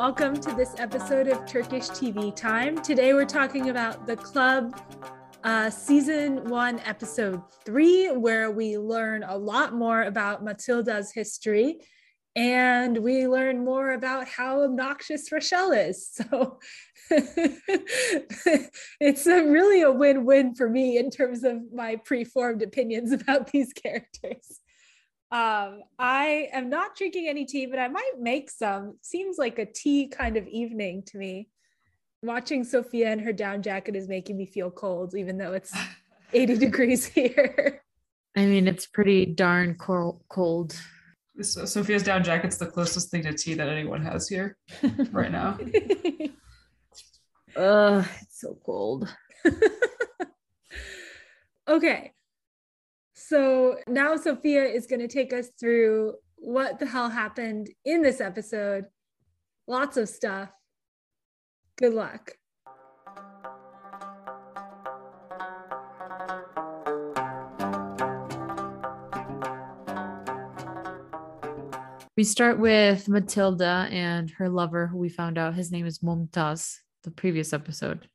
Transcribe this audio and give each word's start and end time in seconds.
welcome 0.00 0.34
to 0.34 0.50
this 0.54 0.74
episode 0.78 1.28
of 1.28 1.44
Turkish 1.44 1.90
TV 1.90 2.34
Time. 2.34 2.80
Today 2.80 3.12
we're 3.12 3.26
talking 3.26 3.68
about 3.68 4.06
The 4.06 4.16
Club 4.16 4.74
uh, 5.44 5.68
season 5.68 6.48
one, 6.48 6.80
episode 6.86 7.42
three, 7.66 8.06
where 8.06 8.50
we 8.50 8.78
learn 8.78 9.24
a 9.24 9.36
lot 9.36 9.74
more 9.74 10.04
about 10.04 10.42
Matilda's 10.42 11.12
history 11.12 11.80
and 12.34 12.96
we 12.96 13.28
learn 13.28 13.62
more 13.62 13.90
about 13.90 14.26
how 14.26 14.62
obnoxious 14.62 15.30
Rochelle 15.30 15.72
is. 15.72 16.18
So 16.30 16.58
it's 19.00 19.26
a, 19.26 19.44
really 19.44 19.82
a 19.82 19.90
win 19.90 20.24
win 20.24 20.54
for 20.54 20.70
me 20.70 20.96
in 20.96 21.10
terms 21.10 21.44
of 21.44 21.58
my 21.74 21.96
preformed 21.96 22.62
opinions 22.62 23.12
about 23.12 23.50
these 23.52 23.74
characters. 23.74 24.59
Um, 25.32 25.82
I 25.98 26.48
am 26.52 26.70
not 26.70 26.96
drinking 26.96 27.28
any 27.28 27.44
tea, 27.44 27.66
but 27.66 27.78
I 27.78 27.88
might 27.88 28.12
make 28.18 28.50
some. 28.50 28.96
Seems 29.00 29.38
like 29.38 29.58
a 29.58 29.66
tea 29.66 30.08
kind 30.08 30.36
of 30.36 30.46
evening 30.48 31.02
to 31.06 31.18
me. 31.18 31.48
Watching 32.22 32.64
Sophia 32.64 33.12
in 33.12 33.20
her 33.20 33.32
down 33.32 33.62
jacket 33.62 33.96
is 33.96 34.08
making 34.08 34.36
me 34.36 34.46
feel 34.46 34.70
cold, 34.70 35.14
even 35.14 35.38
though 35.38 35.52
it's 35.52 35.72
80 36.32 36.58
degrees 36.58 37.06
here. 37.06 37.82
I 38.36 38.46
mean, 38.46 38.68
it's 38.68 38.86
pretty 38.86 39.26
darn 39.26 39.76
cold. 39.76 40.76
So 41.40 41.64
Sophia's 41.64 42.02
down 42.02 42.22
jacket's 42.22 42.58
the 42.58 42.66
closest 42.66 43.10
thing 43.10 43.22
to 43.22 43.32
tea 43.32 43.54
that 43.54 43.68
anyone 43.68 44.02
has 44.02 44.28
here 44.28 44.58
right 45.10 45.32
now. 45.32 45.58
Ugh, 47.56 48.06
it's 48.22 48.40
so 48.40 48.58
cold. 48.64 49.12
okay, 51.68 52.12
so 53.30 53.76
now 53.86 54.16
Sophia 54.16 54.64
is 54.64 54.88
going 54.88 54.98
to 54.98 55.06
take 55.06 55.32
us 55.32 55.50
through 55.50 56.14
what 56.34 56.80
the 56.80 56.86
hell 56.86 57.08
happened 57.08 57.70
in 57.84 58.02
this 58.02 58.20
episode. 58.20 58.86
Lots 59.68 59.96
of 59.96 60.08
stuff. 60.08 60.50
Good 61.78 61.94
luck. 61.94 62.32
We 72.16 72.24
start 72.24 72.58
with 72.58 73.08
Matilda 73.08 73.86
and 73.92 74.28
her 74.38 74.48
lover, 74.48 74.88
who 74.88 74.98
we 74.98 75.08
found 75.08 75.38
out 75.38 75.54
his 75.54 75.70
name 75.70 75.86
is 75.86 76.00
Mumtaz, 76.00 76.78
the 77.04 77.12
previous 77.12 77.52
episode. 77.52 78.08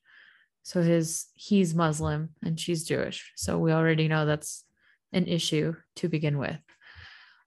So 0.63 0.81
his 0.81 1.27
he's 1.35 1.73
Muslim 1.73 2.31
and 2.43 2.59
she's 2.59 2.83
Jewish. 2.83 3.31
So 3.37 3.57
we 3.57 3.71
already 3.71 4.09
know 4.09 4.25
that's 4.25 4.65
an 5.15 5.27
issue 5.27 5.73
to 5.95 6.09
begin 6.09 6.37
with. 6.37 6.59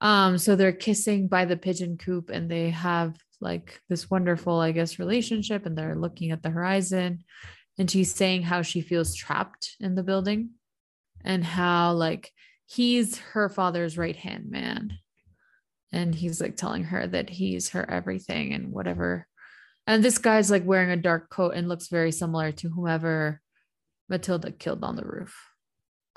Um, 0.00 0.38
so 0.38 0.56
they're 0.56 0.72
kissing 0.72 1.28
by 1.28 1.44
the 1.44 1.56
pigeon 1.56 1.98
coop 1.98 2.30
and 2.30 2.50
they 2.50 2.70
have 2.70 3.16
like 3.40 3.80
this 3.88 4.10
wonderful, 4.10 4.58
I 4.58 4.72
guess, 4.72 4.98
relationship 4.98 5.66
and 5.66 5.76
they're 5.76 5.94
looking 5.94 6.30
at 6.30 6.42
the 6.42 6.50
horizon. 6.50 7.24
And 7.78 7.90
she's 7.90 8.12
saying 8.12 8.42
how 8.42 8.62
she 8.62 8.80
feels 8.80 9.14
trapped 9.14 9.76
in 9.80 9.94
the 9.94 10.02
building 10.02 10.50
and 11.24 11.44
how 11.44 11.92
like 11.92 12.32
he's 12.66 13.18
her 13.18 13.48
father's 13.48 13.98
right 13.98 14.16
hand 14.16 14.50
man. 14.50 14.98
And 15.92 16.14
he's 16.14 16.40
like 16.40 16.56
telling 16.56 16.84
her 16.84 17.06
that 17.06 17.30
he's 17.30 17.70
her 17.70 17.88
everything 17.88 18.52
and 18.52 18.72
whatever. 18.72 19.26
And 19.86 20.02
this 20.04 20.18
guy's 20.18 20.50
like 20.50 20.66
wearing 20.66 20.90
a 20.90 20.96
dark 20.96 21.30
coat 21.30 21.54
and 21.54 21.68
looks 21.68 21.88
very 21.88 22.12
similar 22.12 22.52
to 22.52 22.68
whomever 22.68 23.40
Matilda 24.08 24.52
killed 24.52 24.84
on 24.84 24.96
the 24.96 25.04
roof 25.04 25.34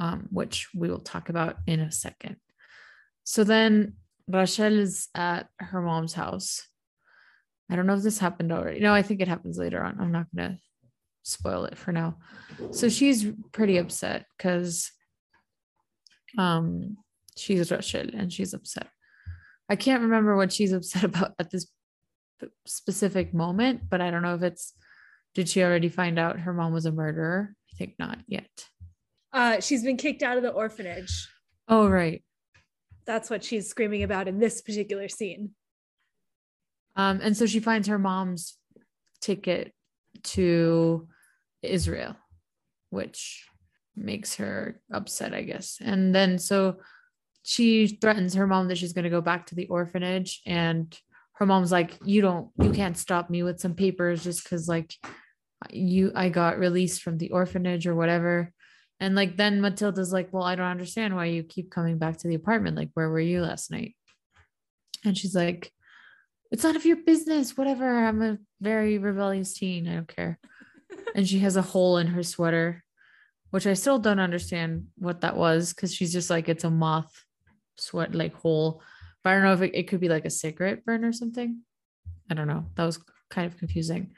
um, 0.02 0.28
which 0.32 0.68
we 0.74 0.90
will 0.90 1.00
talk 1.00 1.30
about 1.30 1.58
in 1.68 1.80
a 1.80 1.92
second. 1.92 2.38
So 3.24 3.44
then 3.44 3.94
Rachel 4.28 4.80
is 4.80 5.08
at 5.14 5.48
her 5.60 5.80
mom's 5.80 6.14
house. 6.14 6.68
I 7.70 7.76
don't 7.76 7.86
know 7.86 7.94
if 7.94 8.02
this 8.02 8.18
happened 8.18 8.52
already. 8.52 8.80
No, 8.80 8.96
I 8.96 9.04
think 9.04 9.22
it 9.22 9.28
happens 9.28 9.60
later 9.60 9.82
on. 9.84 10.00
I'm 10.02 10.12
not 10.12 10.26
going 10.36 10.50
to 10.50 10.58
spoil 11.22 11.66
it 11.66 11.78
for 11.78 11.92
now. 11.92 12.18
So 12.72 12.90
she's 12.90 13.28
pretty 13.52 13.78
upset 13.78 14.26
because 14.36 14.92
um, 16.36 16.98
she's 17.38 17.72
Rachel 17.72 18.10
and 18.12 18.34
she's 18.34 18.56
upset. 18.56 18.88
I 19.70 19.76
can't 19.76 20.02
remember 20.02 20.36
what 20.36 20.52
she's 20.52 20.74
upset 20.80 21.04
about 21.04 21.34
at 21.38 21.52
this 21.52 21.68
specific 22.66 23.36
moment, 23.36 23.82
but 23.88 24.02
I 24.02 24.10
don't 24.10 24.24
know 24.24 24.34
if 24.34 24.42
it's 24.42 24.74
did 25.36 25.48
she 25.48 25.64
already 25.64 25.90
find 25.90 26.18
out 26.18 26.40
her 26.40 26.54
mom 26.54 26.74
was 26.74 26.88
a 26.88 26.92
murderer? 26.92 27.56
I 27.72 27.78
think 27.78 27.94
not 28.00 28.18
yet. 28.28 28.50
Uh, 29.34 29.60
she's 29.60 29.84
been 29.84 29.98
kicked 29.98 30.24
out 30.24 30.38
of 30.38 30.44
the 30.44 30.50
orphanage. 30.50 31.28
Oh, 31.68 31.88
right. 31.88 32.24
That's 33.06 33.30
what 33.30 33.44
she's 33.44 33.70
screaming 33.70 34.04
about 34.04 34.28
in 34.28 34.40
this 34.40 34.62
particular 34.62 35.08
scene. 35.08 35.52
Um, 36.96 37.22
and 37.24 37.36
so 37.36 37.46
she 37.46 37.60
finds 37.60 37.88
her 37.88 37.98
mom's 37.98 38.58
ticket 39.22 39.74
to 40.24 41.08
Israel, 41.62 42.16
which 42.90 43.48
makes 43.96 44.36
her 44.36 44.82
upset, 44.92 45.34
I 45.34 45.44
guess. 45.44 45.78
And 45.82 46.14
then 46.14 46.38
so 46.38 46.78
she 47.44 47.88
threatens 47.88 48.34
her 48.34 48.48
mom 48.48 48.68
that 48.68 48.78
she's 48.78 48.94
going 48.94 49.04
to 49.04 49.10
go 49.10 49.22
back 49.22 49.48
to 49.48 49.56
the 49.56 49.68
orphanage 49.68 50.42
and 50.46 50.98
her 51.34 51.46
mom's 51.46 51.72
like 51.72 51.98
you 52.06 52.22
don't 52.22 52.50
you 52.62 52.72
can't 52.72 52.98
stop 52.98 53.30
me 53.30 53.42
with 53.42 53.60
some 53.60 53.74
papers 53.74 54.24
just 54.24 54.46
cuz 54.46 54.68
like 54.68 54.94
you 55.72 56.12
I 56.14 56.30
got 56.30 56.60
released 56.60 57.02
from 57.02 57.18
the 57.18 57.32
orphanage 57.32 57.88
or 57.88 57.96
whatever 57.96 58.54
and 59.02 59.16
like 59.16 59.36
then 59.36 59.62
Matilda's 59.62 60.14
like, 60.14 60.32
Well, 60.32 60.44
I 60.44 60.56
don't 60.56 60.68
understand 60.68 61.16
why 61.16 61.26
you 61.26 61.42
keep 61.44 61.72
coming 61.72 61.98
back 61.98 62.18
to 62.18 62.28
the 62.28 62.36
apartment. 62.36 62.78
Like, 62.78 62.92
where 62.94 63.10
were 63.10 63.20
you 63.20 63.42
last 63.42 63.72
night? 63.72 63.96
And 65.04 65.18
she's 65.18 65.36
like, 65.36 65.72
It's 66.52 66.64
none 66.64 66.76
of 66.76 66.86
your 66.86 66.98
business. 66.98 67.58
Whatever. 67.58 68.06
I'm 68.06 68.22
a 68.22 68.38
very 68.62 69.00
rebellious 69.00 69.56
teen. 69.56 69.88
I 69.88 69.96
don't 69.96 70.08
care. 70.08 70.38
and 71.16 71.28
she 71.28 71.40
has 71.40 71.56
a 71.56 71.64
hole 71.64 71.98
in 71.98 72.08
her 72.08 72.22
sweater, 72.22 72.84
which 73.50 73.66
I 73.66 73.74
still 73.74 73.98
don't 73.98 74.20
understand 74.20 74.86
what 75.00 75.22
that 75.22 75.36
was 75.36 75.74
because 75.74 75.94
she's 75.96 76.14
just 76.14 76.30
like, 76.30 76.48
It's 76.48 76.64
a 76.64 76.70
moth 76.70 77.12
sweat 77.78 78.14
like 78.14 78.36
hole. 78.36 78.84
But 79.24 79.32
I 79.32 79.34
don't 79.34 79.44
know 79.44 79.54
if 79.54 79.62
it, 79.64 79.76
it 79.76 79.88
could 79.88 80.00
be 80.00 80.10
like 80.10 80.26
a 80.26 80.30
cigarette 80.30 80.86
burn 80.86 81.04
or 81.04 81.12
something. 81.12 81.62
I 82.30 82.36
don't 82.36 82.48
know. 82.48 82.68
That 82.76 82.86
was 82.86 83.00
kind 83.32 83.52
of 83.52 83.58
confusing. 83.58 84.12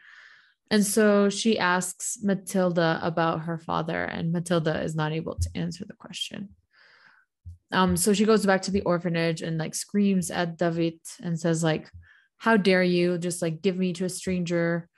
And 0.73 0.83
so 0.83 1.29
she 1.29 1.59
asks 1.59 2.17
Matilda 2.23 2.99
about 3.03 3.41
her 3.41 3.59
father, 3.59 4.05
and 4.05 4.31
Matilda 4.31 4.81
is 4.81 4.95
not 4.95 5.11
able 5.11 5.35
to 5.35 5.49
answer 5.53 5.85
the 5.85 5.93
question. 5.93 6.49
Um, 7.71 7.95
so 7.95 8.11
she 8.11 8.25
goes 8.25 8.43
back 8.43 8.63
to 8.63 8.71
the 8.71 8.81
orphanage 8.81 9.43
and 9.43 9.59
like 9.59 9.75
screams 9.75 10.31
at 10.31 10.57
David 10.57 10.99
and 11.21 11.39
says, 11.39 11.63
like, 11.63 11.91
how 12.37 12.57
dare 12.57 12.81
you 12.81 13.19
just 13.19 13.39
like 13.39 13.61
give 13.61 13.77
me 13.77 13.93
to 13.93 14.05
a 14.05 14.09
stranger? 14.09 14.89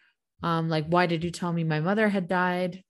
Um, 0.41 0.69
like, 0.69 0.85
why 0.87 1.07
did 1.07 1.25
you 1.25 1.29
tell 1.29 1.51
me 1.51 1.65
my 1.65 1.81
mother 1.81 2.07
had 2.07 2.29
died? 2.29 2.81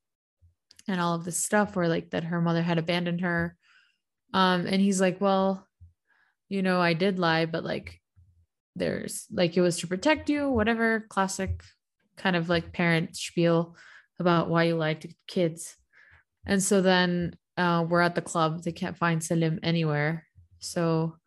And 0.87 1.01
all 1.01 1.15
of 1.15 1.25
this 1.25 1.43
stuff, 1.43 1.75
or 1.75 1.87
like 1.87 2.11
that 2.11 2.25
her 2.25 2.39
mother 2.39 2.61
had 2.61 2.77
abandoned 2.77 3.21
her. 3.21 3.57
Um, 4.31 4.67
and 4.67 4.79
he's 4.79 5.01
like, 5.01 5.19
Well, 5.19 5.65
you 6.49 6.61
know, 6.61 6.79
I 6.79 6.93
did 6.93 7.17
lie, 7.17 7.47
but 7.47 7.63
like 7.63 7.99
there's 8.75 9.25
like 9.31 9.57
it 9.57 9.61
was 9.61 9.79
to 9.79 9.87
protect 9.87 10.29
you, 10.29 10.51
whatever, 10.51 11.07
classic 11.09 11.63
kind 12.17 12.35
of 12.35 12.49
like 12.49 12.73
parent 12.73 13.15
spiel 13.15 13.75
about 14.19 14.49
why 14.49 14.63
you 14.63 14.75
lied 14.75 15.01
to 15.01 15.13
kids. 15.27 15.75
And 16.45 16.61
so 16.61 16.81
then 16.81 17.35
uh, 17.57 17.85
we're 17.87 18.01
at 18.01 18.15
the 18.15 18.21
club. 18.21 18.63
They 18.63 18.71
can't 18.71 18.97
find 18.97 19.23
Selim 19.23 19.59
anywhere. 19.63 20.25
So 20.59 21.17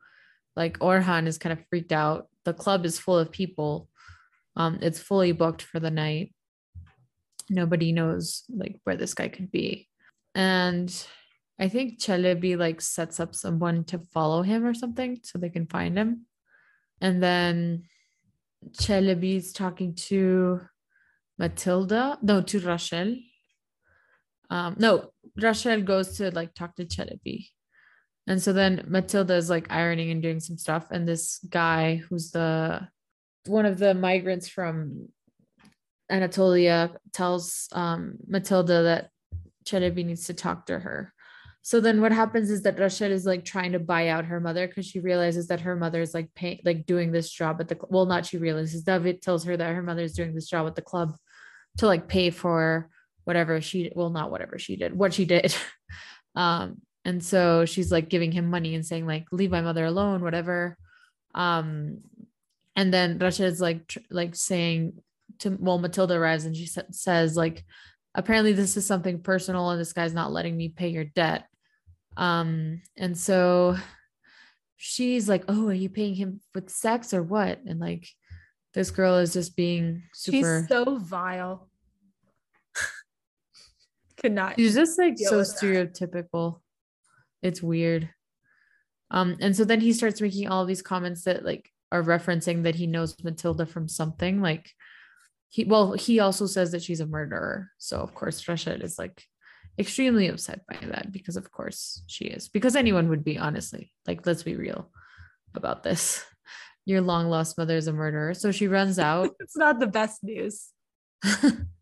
like 0.56 0.78
Orhan 0.78 1.26
is 1.26 1.38
kind 1.38 1.53
of 1.53 1.65
freaked 1.69 1.93
out. 1.93 2.28
The 2.44 2.54
club 2.54 2.84
is 2.84 2.99
full 2.99 3.19
of 3.19 3.31
people. 3.31 3.88
Um, 4.56 4.78
it's 4.82 4.99
fully 4.99 5.32
booked 5.32 5.62
for 5.62 5.81
the 5.81 5.91
night. 5.91 6.34
Nobody 7.50 7.93
knows 7.93 8.44
like 8.49 8.81
where 8.84 8.97
this 8.97 9.15
guy 9.15 9.28
could 9.28 9.50
be. 9.50 9.88
And 10.35 10.93
I 11.58 11.69
think 11.69 12.00
Chelebi 12.00 12.56
like 12.56 12.81
sets 12.81 13.20
up 13.20 13.35
someone 13.35 13.85
to 13.85 13.99
follow 13.99 14.43
him 14.43 14.64
or 14.64 14.75
something 14.75 15.20
so 15.23 15.38
they 15.38 15.49
can 15.49 15.67
find 15.67 15.96
him. 15.96 16.26
And 17.00 17.23
then 17.23 17.85
Chelebi's 18.73 19.52
talking 19.52 19.94
to 19.94 20.61
Matilda, 21.38 22.19
no, 22.23 22.43
to 22.43 22.61
Rachel. 22.61 23.17
Um, 24.50 24.76
no, 24.79 25.11
Rachel 25.37 25.82
goes 25.82 26.17
to 26.19 26.31
like 26.31 26.55
talk 26.55 26.75
to 26.76 26.85
Chelebi. 26.85 27.49
And 28.26 28.43
so 28.43 28.52
then 28.52 28.85
Matilda 28.87 29.35
is 29.35 29.49
like 29.49 29.70
ironing 29.70 30.11
and 30.11 30.23
doing 30.23 30.40
some 30.40 30.58
stuff. 30.58 30.88
And 30.90 31.08
this 31.08 31.38
guy 31.49 31.96
who's 31.96 32.31
the 32.31 32.88
one 33.46 33.64
of 33.64 33.79
the 33.79 33.94
migrants 33.94 34.49
from 34.49 35.08
Anatolia 36.11 36.93
tells 37.12 37.69
um, 37.73 38.19
Matilda 38.26 38.82
that 38.82 39.11
Chelebi 39.64 40.05
needs 40.05 40.26
to 40.26 40.35
talk 40.35 40.67
to 40.67 40.79
her. 40.79 41.12
So 41.62 41.81
then 41.81 42.00
what 42.00 42.12
happens 42.12 42.50
is 42.50 42.62
that 42.62 42.79
Rachel 42.79 43.11
is 43.11 43.26
like 43.26 43.44
trying 43.44 43.73
to 43.73 43.79
buy 43.79 44.08
out 44.08 44.25
her 44.25 44.40
mother 44.40 44.67
because 44.67 44.87
she 44.87 45.00
realizes 45.00 45.49
that 45.49 45.61
her 45.61 45.76
mother 45.76 46.00
is 46.00 46.14
like 46.14 46.32
paying, 46.35 46.61
like 46.64 46.87
doing 46.87 47.12
this 47.12 47.31
job 47.31 47.61
at 47.61 47.69
the 47.69 47.79
well, 47.90 48.06
not 48.06 48.25
she 48.25 48.38
realizes 48.38 48.82
David 48.82 49.20
tells 49.20 49.44
her 49.44 49.56
that 49.56 49.75
her 49.75 49.82
mother 49.82 50.02
is 50.02 50.14
doing 50.14 50.35
this 50.35 50.49
job 50.49 50.67
at 50.67 50.76
the 50.76 50.82
club 50.82 51.14
to 51.78 51.86
like 51.86 52.08
pay 52.08 52.30
for 52.30 52.90
whatever 53.25 53.60
she 53.60 53.90
well 53.94 54.10
not 54.10 54.30
whatever 54.30 54.58
she 54.58 54.76
did 54.76 54.96
what 54.96 55.14
she 55.14 55.25
did. 55.25 55.54
Um 56.34 56.82
and 57.04 57.25
so 57.25 57.64
she's 57.64 57.90
like 57.90 58.10
giving 58.10 58.30
him 58.30 58.46
money 58.48 58.75
and 58.76 58.86
saying 58.86 59.06
like 59.06 59.26
leave 59.32 59.50
my 59.50 59.62
mother 59.62 59.84
alone 59.86 60.22
whatever. 60.22 60.76
Um 61.34 62.02
and 62.76 62.94
then 62.94 63.19
Rachel 63.19 63.46
is 63.46 63.60
like 63.60 63.88
tr- 63.88 63.98
like 64.10 64.36
saying 64.36 65.02
to 65.40 65.56
well 65.58 65.78
Matilda 65.78 66.14
arrives 66.14 66.44
and 66.44 66.54
she 66.54 66.66
sa- 66.66 66.82
says 66.92 67.34
like 67.34 67.64
apparently 68.14 68.52
this 68.52 68.76
is 68.76 68.86
something 68.86 69.20
personal 69.20 69.70
and 69.70 69.80
this 69.80 69.94
guy's 69.94 70.14
not 70.14 70.30
letting 70.30 70.56
me 70.56 70.69
pay 70.69 70.88
your 70.88 71.04
debt. 71.04 71.46
Um 72.16 72.82
and 72.96 73.19
so 73.19 73.76
she's 74.76 75.28
like 75.28 75.44
oh 75.48 75.69
are 75.69 75.72
you 75.72 75.88
paying 75.88 76.14
him 76.14 76.40
with 76.54 76.70
sex 76.70 77.12
or 77.12 77.22
what? 77.22 77.58
And 77.66 77.80
like 77.80 78.06
this 78.75 78.90
girl 78.90 79.16
is 79.16 79.32
just 79.32 79.56
being 79.56 80.02
super 80.14 80.60
She's 80.60 80.69
so 80.69 80.98
vile. 80.98 81.68
Could 84.20 84.32
not. 84.32 84.56
She's 84.56 84.75
just 84.75 84.99
like 84.99 85.19
so 85.19 85.38
with 85.38 85.49
that. 85.49 85.62
stereotypical. 85.62 86.61
It's 87.43 87.62
weird. 87.62 88.11
Um, 89.11 89.37
and 89.41 89.56
so 89.56 89.65
then 89.65 89.81
he 89.81 89.93
starts 89.93 90.20
making 90.20 90.49
all 90.49 90.67
these 90.67 90.82
comments 90.82 91.25
that 91.25 91.44
like 91.44 91.70
are 91.91 92.03
referencing 92.03 92.65
that 92.65 92.75
he 92.75 92.87
knows 92.87 93.17
Matilda 93.23 93.65
from 93.65 93.88
something. 93.88 94.43
Like 94.43 94.70
he 95.49 95.65
well, 95.65 95.93
he 95.93 96.20
also 96.20 96.47
says 96.47 96.73
that 96.73 96.82
she's 96.82 97.00
a 97.00 97.06
murderer. 97.06 97.70
So 97.79 98.00
of 98.00 98.15
course 98.15 98.47
Rashid 98.47 98.82
is 98.82 98.99
like 98.99 99.25
extremely 99.79 100.29
upset 100.29 100.67
by 100.67 100.76
that 100.88 101.12
because 101.12 101.37
of 101.37 101.50
course 101.50 102.03
she 102.06 102.25
is. 102.26 102.49
Because 102.49 102.76
anyone 102.76 103.09
would 103.09 103.25
be 103.25 103.38
honestly. 103.38 103.93
Like, 104.06 104.26
let's 104.26 104.43
be 104.43 104.56
real 104.56 104.91
about 105.55 105.82
this. 105.82 106.25
Your 106.85 107.00
long 107.00 107.29
lost 107.29 107.59
mother 107.59 107.76
is 107.76 107.87
a 107.87 107.93
murderer. 107.93 108.35
So 108.35 108.50
she 108.50 108.67
runs 108.67 108.99
out. 108.99 109.31
It's 109.41 109.56
not 109.56 109.79
the 109.79 109.87
best 109.87 110.25
news. 110.25 110.69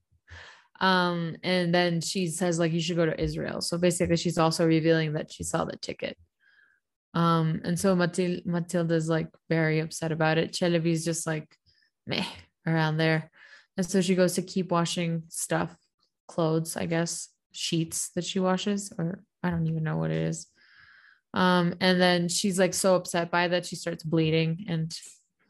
um 0.81 1.37
and 1.43 1.75
then 1.75 2.01
she 2.01 2.27
says 2.27 2.59
like 2.59 2.73
you 2.73 2.81
should 2.81 2.97
go 2.97 3.07
to 3.07 3.21
israel. 3.21 3.61
So 3.61 3.79
basically 3.79 4.17
she's 4.17 4.39
also 4.39 4.67
revealing 4.67 5.15
that 5.15 5.33
she 5.33 5.43
saw 5.43 5.65
the 5.65 5.77
ticket. 5.77 6.17
Um 7.15 7.61
and 7.65 7.79
so 7.79 7.97
Matil- 7.97 8.45
matilda's 8.45 9.09
like 9.09 9.29
very 9.49 9.81
upset 9.81 10.13
about 10.13 10.39
it. 10.39 10.53
Chelebi's 10.53 11.05
just 11.05 11.27
like 11.27 11.49
meh 12.07 12.27
around 12.67 12.99
there. 12.99 13.31
And 13.77 13.87
so 13.87 14.01
she 14.01 14.15
goes 14.15 14.35
to 14.35 14.43
keep 14.43 14.71
washing 14.71 15.25
stuff 15.29 15.77
clothes 16.29 16.77
i 16.77 16.87
guess 16.87 17.29
sheets 17.53 18.11
that 18.17 18.25
she 18.25 18.41
washes 18.41 18.93
or 18.99 19.23
i 19.45 19.49
don't 19.49 19.69
even 19.69 19.85
know 19.85 19.97
what 19.97 20.11
it 20.11 20.23
is. 20.29 20.47
Um 21.35 21.75
and 21.81 22.01
then 22.01 22.29
she's 22.29 22.59
like 22.59 22.75
so 22.75 22.97
upset 22.97 23.31
by 23.31 23.49
that 23.49 23.67
she 23.67 23.77
starts 23.77 24.03
bleeding 24.03 24.65
and 24.69 24.95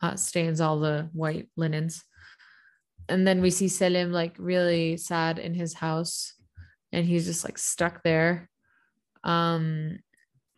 uh, 0.02 0.14
stains 0.16 0.60
all 0.60 0.78
the 0.78 1.08
white 1.12 1.48
linens 1.56 2.04
and 3.08 3.26
then 3.26 3.40
we 3.40 3.50
see 3.50 3.68
Selim 3.68 4.12
like 4.12 4.34
really 4.38 4.96
sad 4.96 5.38
in 5.38 5.54
his 5.54 5.74
house 5.74 6.34
and 6.92 7.06
he's 7.06 7.26
just 7.26 7.44
like 7.44 7.58
stuck 7.58 8.02
there. 8.02 8.48
Um 9.24 9.98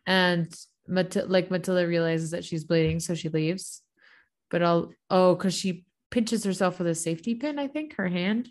and 0.06 0.55
Mat- 0.87 1.29
like 1.29 1.50
Matilda 1.50 1.87
realizes 1.87 2.31
that 2.31 2.45
she's 2.45 2.65
bleeding 2.65 3.00
so 3.00 3.15
she 3.15 3.29
leaves. 3.29 3.83
But 4.50 4.62
I'll 4.62 4.93
oh 5.11 5.37
cuz 5.37 5.55
she 5.55 5.85
pinches 6.11 6.45
herself 6.45 6.79
with 6.79 6.89
a 6.89 6.95
safety 6.95 7.35
pin 7.35 7.59
I 7.59 7.69
think 7.69 7.95
her 7.97 8.09
hand. 8.09 8.50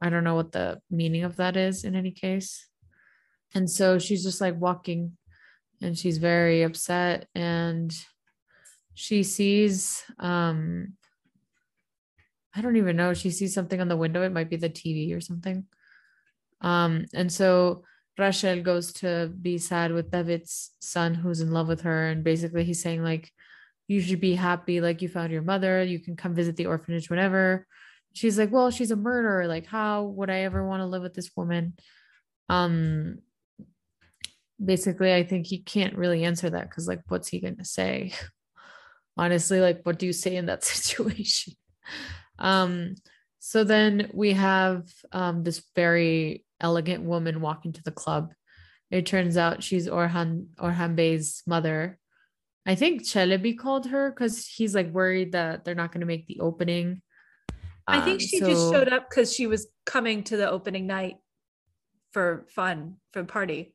I 0.00 0.10
don't 0.10 0.24
know 0.24 0.34
what 0.34 0.52
the 0.52 0.80
meaning 0.90 1.24
of 1.24 1.36
that 1.36 1.56
is 1.56 1.84
in 1.84 1.96
any 1.96 2.12
case. 2.12 2.68
And 3.54 3.68
so 3.70 3.98
she's 3.98 4.22
just 4.22 4.40
like 4.40 4.60
walking 4.60 5.16
and 5.80 5.96
she's 5.96 6.18
very 6.18 6.62
upset 6.62 7.28
and 7.34 7.92
she 8.94 9.22
sees 9.22 10.02
um 10.18 10.97
I 12.58 12.60
don't 12.60 12.76
even 12.76 12.96
know. 12.96 13.14
She 13.14 13.30
sees 13.30 13.54
something 13.54 13.80
on 13.80 13.86
the 13.86 13.96
window. 13.96 14.22
It 14.22 14.32
might 14.32 14.50
be 14.50 14.56
the 14.56 14.68
TV 14.68 15.16
or 15.16 15.20
something. 15.20 15.64
Um, 16.60 17.04
and 17.14 17.32
so 17.32 17.84
Rachel 18.18 18.60
goes 18.62 18.92
to 18.94 19.32
be 19.40 19.58
sad 19.58 19.92
with 19.92 20.10
David's 20.10 20.72
son 20.80 21.14
who's 21.14 21.40
in 21.40 21.52
love 21.52 21.68
with 21.68 21.82
her. 21.82 22.08
And 22.08 22.24
basically 22.24 22.64
he's 22.64 22.82
saying, 22.82 23.04
like, 23.04 23.30
you 23.86 24.00
should 24.00 24.20
be 24.20 24.34
happy, 24.34 24.80
like 24.80 25.00
you 25.00 25.08
found 25.08 25.32
your 25.32 25.42
mother. 25.42 25.82
You 25.82 26.00
can 26.00 26.16
come 26.16 26.34
visit 26.34 26.56
the 26.56 26.66
orphanage 26.66 27.08
whenever. 27.08 27.66
She's 28.12 28.38
like, 28.38 28.50
Well, 28.50 28.70
she's 28.70 28.90
a 28.90 28.96
murderer. 28.96 29.46
Like, 29.46 29.66
how 29.66 30.04
would 30.04 30.28
I 30.28 30.40
ever 30.40 30.66
want 30.66 30.80
to 30.80 30.86
live 30.86 31.02
with 31.02 31.14
this 31.14 31.30
woman? 31.36 31.74
Um 32.48 33.18
basically, 34.62 35.14
I 35.14 35.22
think 35.22 35.46
he 35.46 35.58
can't 35.58 35.96
really 35.96 36.24
answer 36.24 36.50
that 36.50 36.68
because 36.68 36.88
like 36.88 37.02
what's 37.08 37.28
he 37.28 37.40
gonna 37.40 37.64
say? 37.64 38.12
Honestly, 39.16 39.60
like 39.60 39.80
what 39.84 39.98
do 39.98 40.06
you 40.06 40.12
say 40.12 40.36
in 40.36 40.46
that 40.46 40.64
situation? 40.74 41.54
Um, 42.38 42.94
so 43.38 43.64
then 43.64 44.10
we 44.12 44.32
have 44.32 44.84
um, 45.12 45.42
this 45.44 45.62
very 45.74 46.44
elegant 46.60 47.04
woman 47.04 47.40
walking 47.40 47.72
to 47.74 47.82
the 47.82 47.92
club. 47.92 48.32
It 48.90 49.06
turns 49.06 49.36
out 49.36 49.62
she's 49.62 49.86
Orhan 49.88 50.46
Orhan 50.58 50.96
Bey's 50.96 51.42
mother. 51.46 51.98
I 52.66 52.74
think 52.74 53.02
Chelebi 53.02 53.56
called 53.56 53.86
her 53.86 54.10
because 54.10 54.46
he's 54.46 54.74
like 54.74 54.90
worried 54.90 55.32
that 55.32 55.64
they're 55.64 55.74
not 55.74 55.92
going 55.92 56.00
to 56.00 56.06
make 56.06 56.26
the 56.26 56.40
opening. 56.40 57.02
I 57.86 57.98
Um, 57.98 58.04
think 58.04 58.20
she 58.20 58.40
just 58.40 58.60
so- 58.68 58.72
showed 58.72 58.88
up 58.88 59.08
because 59.08 59.32
she 59.32 59.46
was 59.46 59.66
coming 59.86 60.24
to 60.24 60.36
the 60.36 60.50
opening 60.50 60.86
night 60.86 61.16
for 62.12 62.46
fun, 62.50 62.96
for 63.12 63.24
party. 63.24 63.74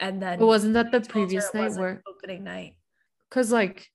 And 0.00 0.22
then 0.22 0.38
But 0.38 0.46
wasn't 0.46 0.74
that 0.74 0.90
the 0.92 1.00
previous 1.02 1.52
night 1.52 1.72
where? 1.74 2.02
opening 2.08 2.42
night. 2.44 2.74
Because 3.28 3.52
like 3.52 3.88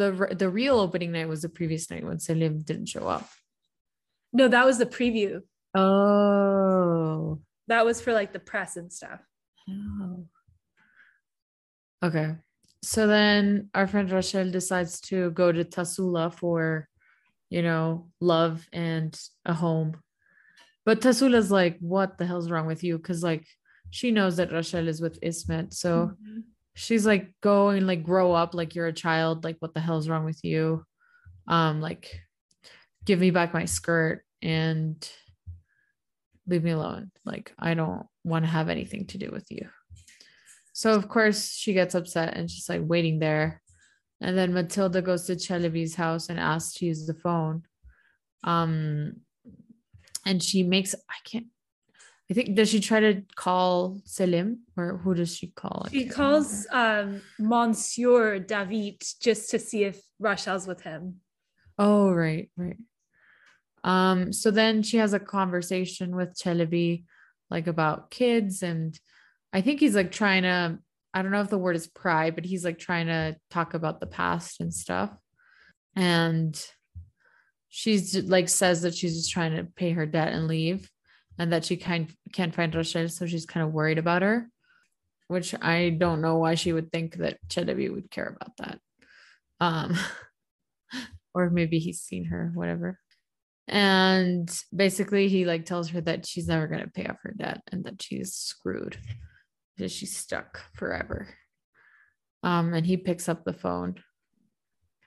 the 0.00 0.34
the 0.36 0.48
real 0.48 0.78
opening 0.80 1.12
night 1.12 1.28
was 1.28 1.42
the 1.42 1.48
previous 1.48 1.90
night 1.90 2.04
when 2.04 2.18
Selim 2.18 2.62
didn't 2.62 2.88
show 2.88 3.06
up. 3.06 3.28
No, 4.32 4.48
that 4.48 4.64
was 4.64 4.78
the 4.78 4.86
preview. 4.86 5.42
Oh. 5.74 7.40
That 7.68 7.84
was 7.84 8.00
for 8.00 8.12
like 8.12 8.32
the 8.32 8.40
press 8.40 8.76
and 8.76 8.92
stuff. 8.92 9.20
Oh. 9.68 10.26
Okay. 12.02 12.34
So 12.82 13.06
then 13.06 13.68
our 13.74 13.86
friend 13.86 14.10
Rachel 14.10 14.50
decides 14.50 15.00
to 15.02 15.30
go 15.32 15.52
to 15.52 15.64
Tasula 15.64 16.32
for, 16.32 16.88
you 17.50 17.62
know, 17.62 18.08
love 18.20 18.66
and 18.72 19.12
a 19.44 19.52
home. 19.52 19.96
But 20.86 21.00
Tasula's 21.02 21.50
like, 21.50 21.76
what 21.80 22.16
the 22.16 22.26
hell's 22.26 22.50
wrong 22.50 22.66
with 22.66 22.82
you? 22.82 22.96
Because 22.96 23.22
like 23.22 23.46
she 23.90 24.10
knows 24.10 24.36
that 24.38 24.52
Rachel 24.52 24.88
is 24.88 25.00
with 25.00 25.18
Ismet. 25.22 25.74
So 25.74 26.12
Mhm. 26.22 26.44
She's 26.80 27.04
like, 27.06 27.30
go 27.42 27.68
and 27.68 27.86
like 27.86 28.02
grow 28.02 28.32
up 28.32 28.54
like 28.54 28.74
you're 28.74 28.86
a 28.86 28.92
child. 28.92 29.44
Like, 29.44 29.56
what 29.58 29.74
the 29.74 29.80
hell's 29.80 30.08
wrong 30.08 30.24
with 30.24 30.42
you? 30.42 30.82
Um, 31.46 31.82
like, 31.82 32.20
give 33.04 33.20
me 33.20 33.30
back 33.30 33.52
my 33.52 33.66
skirt 33.66 34.24
and 34.40 35.06
leave 36.46 36.64
me 36.64 36.70
alone. 36.70 37.10
Like, 37.26 37.52
I 37.58 37.74
don't 37.74 38.06
want 38.24 38.46
to 38.46 38.50
have 38.50 38.70
anything 38.70 39.06
to 39.08 39.18
do 39.18 39.30
with 39.30 39.46
you. 39.50 39.68
So 40.72 40.94
of 40.94 41.08
course 41.08 41.50
she 41.52 41.74
gets 41.74 41.94
upset 41.94 42.34
and 42.34 42.50
she's 42.50 42.68
like 42.68 42.80
waiting 42.82 43.18
there. 43.18 43.60
And 44.22 44.36
then 44.36 44.54
Matilda 44.54 45.02
goes 45.02 45.26
to 45.26 45.34
Chelebi's 45.34 45.94
house 45.94 46.30
and 46.30 46.40
asks 46.40 46.74
to 46.74 46.86
use 46.86 47.06
the 47.06 47.14
phone. 47.14 47.62
Um 48.44 49.16
and 50.24 50.42
she 50.42 50.62
makes 50.62 50.94
I 50.94 51.16
can't 51.24 51.48
I 52.30 52.32
think 52.32 52.54
does 52.54 52.68
she 52.68 52.78
try 52.78 53.00
to 53.00 53.22
call 53.34 54.00
Selim 54.04 54.60
or 54.76 54.98
who 54.98 55.14
does 55.14 55.36
she 55.36 55.48
call? 55.48 55.88
She 55.90 56.06
calls 56.06 56.64
um, 56.70 57.22
Monsieur 57.40 58.38
David 58.38 59.02
just 59.20 59.50
to 59.50 59.58
see 59.58 59.82
if 59.82 60.00
Rachel's 60.20 60.66
with 60.66 60.82
him. 60.82 61.16
Oh 61.76 62.12
right, 62.12 62.48
right. 62.56 62.76
Um 63.82 64.32
so 64.32 64.50
then 64.50 64.82
she 64.82 64.98
has 64.98 65.12
a 65.12 65.18
conversation 65.18 66.14
with 66.14 66.38
Chelebi 66.38 67.04
like 67.50 67.66
about 67.66 68.10
kids 68.10 68.62
and 68.62 68.98
I 69.52 69.60
think 69.62 69.80
he's 69.80 69.96
like 69.96 70.12
trying 70.12 70.42
to 70.42 70.78
I 71.12 71.22
don't 71.22 71.32
know 71.32 71.40
if 71.40 71.50
the 71.50 71.58
word 71.58 71.74
is 71.74 71.88
pride, 71.88 72.36
but 72.36 72.44
he's 72.44 72.64
like 72.64 72.78
trying 72.78 73.08
to 73.08 73.36
talk 73.50 73.74
about 73.74 73.98
the 73.98 74.06
past 74.06 74.60
and 74.60 74.72
stuff. 74.72 75.10
And 75.96 76.62
she's 77.68 78.14
like 78.14 78.48
says 78.48 78.82
that 78.82 78.94
she's 78.94 79.16
just 79.16 79.32
trying 79.32 79.56
to 79.56 79.64
pay 79.64 79.90
her 79.90 80.06
debt 80.06 80.32
and 80.32 80.46
leave 80.46 80.88
and 81.38 81.52
that 81.52 81.64
she 81.64 81.76
kind 81.76 82.12
can't 82.32 82.54
find 82.54 82.74
Rochelle, 82.74 83.08
so 83.08 83.26
she's 83.26 83.46
kind 83.46 83.64
of 83.66 83.72
worried 83.72 83.98
about 83.98 84.22
her, 84.22 84.48
which 85.28 85.54
I 85.60 85.90
don't 85.90 86.20
know 86.20 86.36
why 86.36 86.54
she 86.54 86.72
would 86.72 86.90
think 86.92 87.16
that 87.16 87.38
Chelebi 87.48 87.92
would 87.92 88.10
care 88.10 88.36
about 88.36 88.56
that. 88.58 88.78
Um 89.60 89.96
or 91.34 91.50
maybe 91.50 91.78
he's 91.78 92.00
seen 92.00 92.26
her, 92.26 92.50
whatever. 92.54 92.98
And 93.68 94.50
basically 94.74 95.28
he 95.28 95.44
like 95.44 95.64
tells 95.64 95.90
her 95.90 96.00
that 96.00 96.26
she's 96.26 96.48
never 96.48 96.66
going 96.66 96.82
to 96.82 96.90
pay 96.90 97.06
off 97.06 97.18
her 97.22 97.32
debt 97.36 97.62
and 97.70 97.84
that 97.84 98.02
she's 98.02 98.34
screwed. 98.34 98.96
That 99.78 99.90
she's 99.90 100.16
stuck 100.16 100.60
forever. 100.74 101.28
Um 102.42 102.74
and 102.74 102.84
he 102.84 102.96
picks 102.96 103.28
up 103.28 103.44
the 103.44 103.52
phone. 103.52 103.96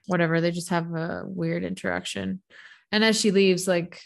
Whatever, 0.06 0.40
they 0.40 0.50
just 0.50 0.70
have 0.70 0.94
a 0.94 1.24
weird 1.26 1.64
interaction. 1.64 2.42
And 2.90 3.04
as 3.04 3.20
she 3.20 3.30
leaves 3.30 3.66
like 3.66 4.00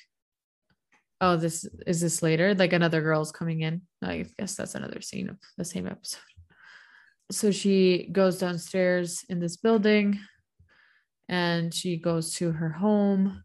oh 1.21 1.37
this 1.37 1.69
is 1.87 2.01
this 2.01 2.23
later 2.23 2.55
like 2.55 2.73
another 2.73 3.03
girl's 3.03 3.33
coming 3.33 3.63
in. 3.63 3.83
I 4.03 4.27
guess 4.39 4.55
that's 4.55 4.75
another 4.75 5.01
scene 5.01 5.29
of 5.29 5.37
the 5.57 5.65
same 5.65 5.87
episode. 5.87 6.21
So 7.31 7.51
she 7.51 8.09
goes 8.11 8.39
downstairs 8.39 9.25
in 9.29 9.39
this 9.39 9.57
building 9.57 10.19
and 11.29 11.75
she 11.75 11.99
goes 11.99 12.35
to 12.35 12.53
her 12.53 12.71
home 12.71 13.45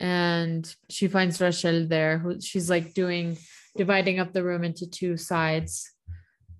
and 0.00 0.74
she 0.90 1.08
finds 1.08 1.40
Rachel 1.40 1.86
there 1.86 2.18
who 2.18 2.40
she's 2.40 2.70
like 2.70 2.94
doing 2.94 3.36
dividing 3.76 4.18
up 4.18 4.32
the 4.32 4.42
room 4.42 4.64
into 4.64 4.88
two 4.88 5.16
sides 5.16 5.90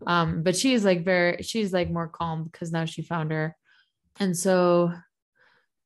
um 0.07 0.43
but 0.43 0.57
she's 0.57 0.85
like 0.85 1.05
very 1.05 1.43
she's 1.43 1.73
like 1.73 1.91
more 1.91 2.09
calm 2.09 2.45
because 2.45 2.73
now 2.73 2.85
she 2.85 3.03
found 3.03 3.31
her 3.31 3.57
and 4.21 4.37
so 4.37 4.93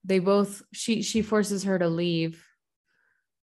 they 0.05 0.19
both 0.19 0.63
she 0.73 1.03
she 1.03 1.23
forces 1.23 1.65
her 1.65 1.79
to 1.79 1.89
leave 1.89 2.45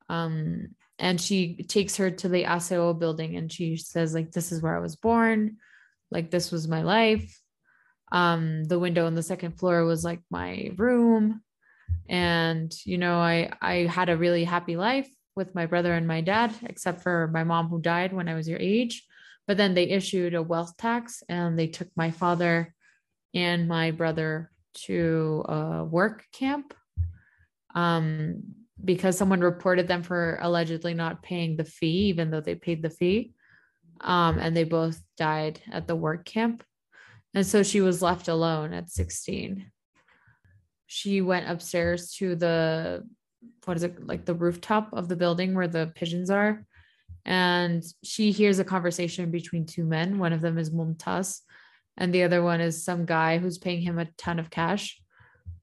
um 0.10 0.70
and 1.00 1.22
she 1.22 1.64
takes 1.64 1.98
her 1.98 2.10
to 2.10 2.28
the 2.28 2.44
ASEO 2.44 2.98
building 2.98 3.36
and 3.36 3.52
she 3.52 3.78
says 3.78 4.14
like 4.14 4.32
this 4.32 4.52
is 4.52 4.62
where 4.62 4.76
I 4.76 4.80
was 4.80 4.96
born. 4.96 5.58
Like 6.10 6.32
this 6.32 6.52
was 6.52 6.68
my 6.68 6.82
life. 6.82 7.40
Um 8.12 8.64
the 8.64 8.80
window 8.80 9.06
on 9.06 9.16
the 9.16 9.24
second 9.24 9.60
floor 9.60 9.86
was 9.86 10.04
like 10.04 10.22
my 10.30 10.72
room. 10.76 11.42
And 12.10 12.74
you 12.86 12.98
know 12.98 13.20
I 13.20 13.52
I 13.62 13.74
had 13.86 14.10
a 14.10 14.18
really 14.18 14.44
happy 14.44 14.76
life 14.76 15.10
with 15.36 15.54
my 15.54 15.68
brother 15.68 15.94
and 15.94 16.08
my 16.08 16.22
dad 16.22 16.54
except 16.64 17.02
for 17.02 17.30
my 17.32 17.44
mom 17.44 17.68
who 17.68 17.80
died 17.80 18.14
when 18.14 18.28
I 18.28 18.36
was 18.36 18.48
your 18.48 18.60
age. 18.60 19.06
But 19.46 19.58
then 19.58 19.76
they 19.76 19.84
issued 19.84 20.34
a 20.34 20.44
wealth 20.44 20.76
tax 20.78 21.24
and 21.30 21.58
they 21.58 21.68
took 21.68 21.88
my 21.96 22.12
father 22.12 22.74
and 23.34 23.68
my 23.68 23.92
brother 23.92 24.52
to 24.86 25.46
a 25.48 25.84
work 25.86 26.26
camp. 26.34 26.74
Um, 27.74 28.44
because 28.84 29.18
someone 29.18 29.42
reported 29.42 29.88
them 29.88 30.04
for 30.04 30.38
allegedly 30.42 30.94
not 30.94 31.24
paying 31.24 31.58
the 31.58 31.64
fee, 31.64 32.08
even 32.10 32.30
though 32.30 32.42
they 32.42 32.56
paid 32.56 32.82
the 32.82 32.90
fee. 32.90 33.34
Um, 34.02 34.38
and 34.38 34.56
they 34.56 34.64
both 34.64 35.02
died 35.18 35.60
at 35.72 35.88
the 35.88 35.96
work 35.96 36.26
camp. 36.26 36.64
And 37.34 37.46
so 37.46 37.64
she 37.64 37.82
was 37.82 38.02
left 38.02 38.28
alone 38.28 38.74
at 38.74 38.90
16. 38.90 39.72
She 40.86 41.22
went 41.22 41.50
upstairs 41.50 42.12
to 42.14 42.36
the, 42.36 43.04
what 43.66 43.78
is 43.78 43.84
it, 43.84 44.06
like 44.06 44.26
the 44.26 44.36
rooftop 44.36 44.90
of 44.94 45.08
the 45.08 45.16
building 45.16 45.56
where 45.56 45.68
the 45.68 45.92
pigeons 45.96 46.30
are. 46.30 46.66
And 47.26 47.84
she 48.04 48.32
hears 48.32 48.60
a 48.60 48.64
conversation 48.64 49.32
between 49.32 49.66
two 49.66 49.84
men. 49.84 50.18
One 50.18 50.32
of 50.32 50.42
them 50.42 50.58
is 50.58 50.70
Mumtaz, 50.70 51.42
and 51.98 52.14
the 52.14 52.24
other 52.24 52.42
one 52.42 52.62
is 52.62 52.86
some 52.86 53.06
guy 53.06 53.38
who's 53.38 53.58
paying 53.58 53.82
him 53.82 54.00
a 54.00 54.06
ton 54.18 54.40
of 54.40 54.50
cash. 54.50 55.02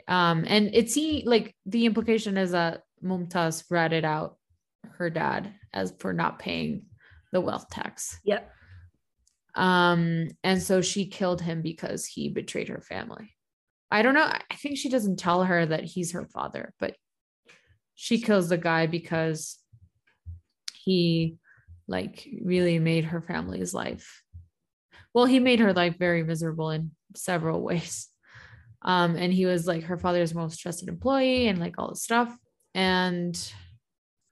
Um, 0.06 0.44
and 0.46 0.70
it's 0.74 0.92
he 0.92 1.24
like 1.26 1.56
the 1.64 1.86
implication 1.86 2.36
is 2.36 2.50
that 2.50 2.82
Mumtaz 3.02 3.64
ratted 3.70 4.04
out 4.04 4.36
her 4.98 5.10
dad 5.10 5.52
as 5.72 5.94
for 5.98 6.12
not 6.12 6.38
paying 6.38 6.86
the 7.32 7.40
wealth 7.40 7.68
tax. 7.70 8.18
Yep. 8.24 8.50
Um, 9.54 10.28
and 10.42 10.62
so 10.62 10.80
she 10.80 11.06
killed 11.06 11.40
him 11.40 11.62
because 11.62 12.06
he 12.06 12.28
betrayed 12.28 12.68
her 12.68 12.80
family. 12.80 13.30
I 13.90 14.02
don't 14.02 14.14
know. 14.14 14.24
I 14.24 14.54
think 14.56 14.78
she 14.78 14.88
doesn't 14.88 15.18
tell 15.18 15.44
her 15.44 15.64
that 15.66 15.84
he's 15.84 16.12
her 16.12 16.26
father, 16.26 16.72
but 16.80 16.96
she 17.94 18.20
kills 18.20 18.48
the 18.48 18.58
guy 18.58 18.86
because 18.86 19.58
he 20.72 21.36
like 21.86 22.28
really 22.42 22.78
made 22.78 23.04
her 23.04 23.20
family's 23.20 23.72
life 23.72 24.24
well, 25.14 25.26
he 25.26 25.38
made 25.38 25.60
her 25.60 25.72
life 25.72 25.96
very 25.96 26.24
miserable 26.24 26.70
in 26.70 26.90
several 27.14 27.62
ways. 27.62 28.08
Um, 28.82 29.16
and 29.16 29.32
he 29.32 29.46
was 29.46 29.66
like 29.66 29.84
her 29.84 29.96
father's 29.96 30.34
most 30.34 30.58
trusted 30.58 30.88
employee 30.88 31.46
and 31.48 31.58
like 31.58 31.76
all 31.78 31.88
this 31.88 32.02
stuff. 32.02 32.36
And 32.74 33.52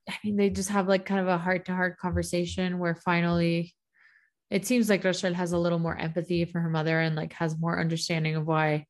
I 0.08 0.14
mean, 0.24 0.36
they 0.36 0.50
just 0.50 0.70
have 0.70 0.88
like 0.88 1.06
kind 1.06 1.20
of 1.20 1.28
a 1.28 1.38
heart 1.38 1.66
to 1.66 1.72
heart 1.72 1.98
conversation 1.98 2.78
where 2.78 2.94
finally 2.94 3.74
it 4.50 4.66
seems 4.66 4.90
like 4.90 5.04
Rochelle 5.04 5.34
has 5.34 5.52
a 5.52 5.58
little 5.58 5.78
more 5.78 5.96
empathy 5.96 6.44
for 6.44 6.60
her 6.60 6.68
mother 6.68 7.00
and 7.00 7.16
like 7.16 7.32
has 7.34 7.58
more 7.58 7.80
understanding 7.80 8.36
of 8.36 8.46
why 8.46 8.86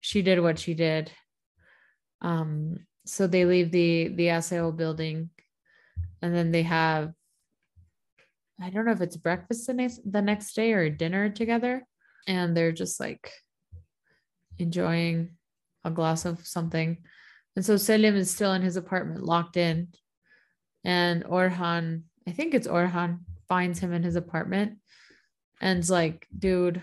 she 0.00 0.22
did 0.22 0.40
what 0.40 0.58
she 0.58 0.74
did. 0.74 1.12
Um, 2.22 2.86
so 3.04 3.26
they 3.26 3.44
leave 3.44 3.70
the 3.70 4.08
the 4.08 4.26
ASEO 4.28 4.76
building 4.76 5.30
and 6.22 6.34
then 6.34 6.50
they 6.50 6.62
have 6.62 7.12
I 8.60 8.70
don't 8.70 8.86
know 8.86 8.92
if 8.92 9.00
it's 9.00 9.16
breakfast 9.16 9.66
the 9.66 9.74
next 9.74 10.00
the 10.10 10.22
next 10.22 10.54
day 10.54 10.72
or 10.72 10.88
dinner 10.88 11.28
together, 11.28 11.86
and 12.26 12.56
they're 12.56 12.72
just 12.72 12.98
like 12.98 13.30
enjoying 14.58 15.36
a 15.84 15.90
glass 15.90 16.24
of 16.24 16.46
something. 16.46 16.98
And 17.56 17.64
so 17.64 17.76
Selim 17.76 18.14
is 18.16 18.30
still 18.30 18.52
in 18.52 18.62
his 18.62 18.76
apartment, 18.76 19.24
locked 19.24 19.56
in, 19.56 19.88
and 20.84 21.24
Orhan, 21.24 22.02
I 22.28 22.32
think 22.32 22.54
it's 22.54 22.68
Orhan, 22.68 23.20
finds 23.48 23.78
him 23.78 23.92
in 23.92 24.02
his 24.02 24.14
apartment, 24.16 24.78
and's 25.60 25.90
like, 25.90 26.26
"Dude, 26.38 26.82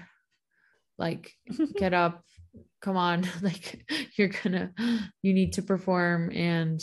like, 0.97 1.31
get 1.77 1.93
up, 1.93 2.23
come 2.81 2.97
on, 2.97 3.27
like, 3.41 3.85
you're 4.17 4.33
gonna, 4.43 4.73
you 5.21 5.33
need 5.33 5.53
to 5.53 5.61
perform, 5.61 6.31
and 6.31 6.81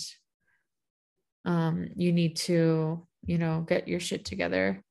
um, 1.44 1.88
you 1.96 2.12
need 2.12 2.36
to." 2.36 3.06
you 3.24 3.38
know, 3.38 3.64
get 3.68 3.88
your 3.88 4.00
shit 4.00 4.24
together 4.24 4.82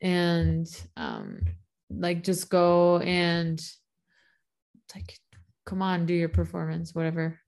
and 0.00 0.66
um 0.96 1.40
like 1.90 2.22
just 2.24 2.50
go 2.50 2.98
and 2.98 3.60
like 4.94 5.18
come 5.66 5.80
on, 5.80 6.06
do 6.06 6.12
your 6.12 6.28
performance, 6.28 6.94
whatever. 6.94 7.40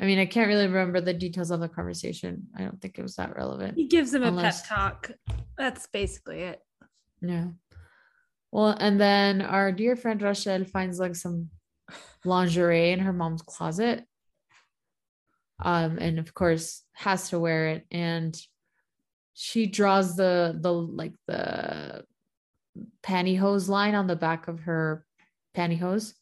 I 0.00 0.06
mean, 0.06 0.18
I 0.18 0.26
can't 0.26 0.48
really 0.48 0.66
remember 0.66 1.00
the 1.00 1.14
details 1.14 1.50
of 1.50 1.60
the 1.60 1.68
conversation. 1.68 2.48
I 2.56 2.62
don't 2.62 2.80
think 2.80 2.98
it 2.98 3.02
was 3.02 3.16
that 3.16 3.36
relevant. 3.36 3.76
He 3.76 3.86
gives 3.86 4.12
him 4.12 4.24
unless... 4.24 4.60
a 4.60 4.62
pep 4.62 4.68
talk. 4.68 5.10
That's 5.56 5.86
basically 5.86 6.40
it. 6.40 6.60
Yeah. 7.20 7.46
Well, 8.50 8.76
and 8.78 9.00
then 9.00 9.40
our 9.40 9.72
dear 9.72 9.96
friend 9.96 10.20
Rochelle 10.20 10.64
finds 10.64 10.98
like 10.98 11.14
some 11.14 11.50
lingerie 12.24 12.92
in 12.92 13.00
her 13.00 13.12
mom's 13.12 13.42
closet. 13.42 14.04
Um, 15.62 15.98
and 15.98 16.18
of 16.18 16.34
course 16.34 16.82
has 16.94 17.30
to 17.30 17.38
wear 17.38 17.68
it. 17.68 17.86
And 17.90 18.36
she 19.34 19.66
draws 19.66 20.16
the 20.16 20.56
the 20.60 20.72
like 20.72 21.14
the 21.26 22.04
pantyhose 23.02 23.68
line 23.68 23.94
on 23.94 24.06
the 24.06 24.16
back 24.16 24.48
of 24.48 24.60
her 24.60 25.04
pantyhose 25.56 26.14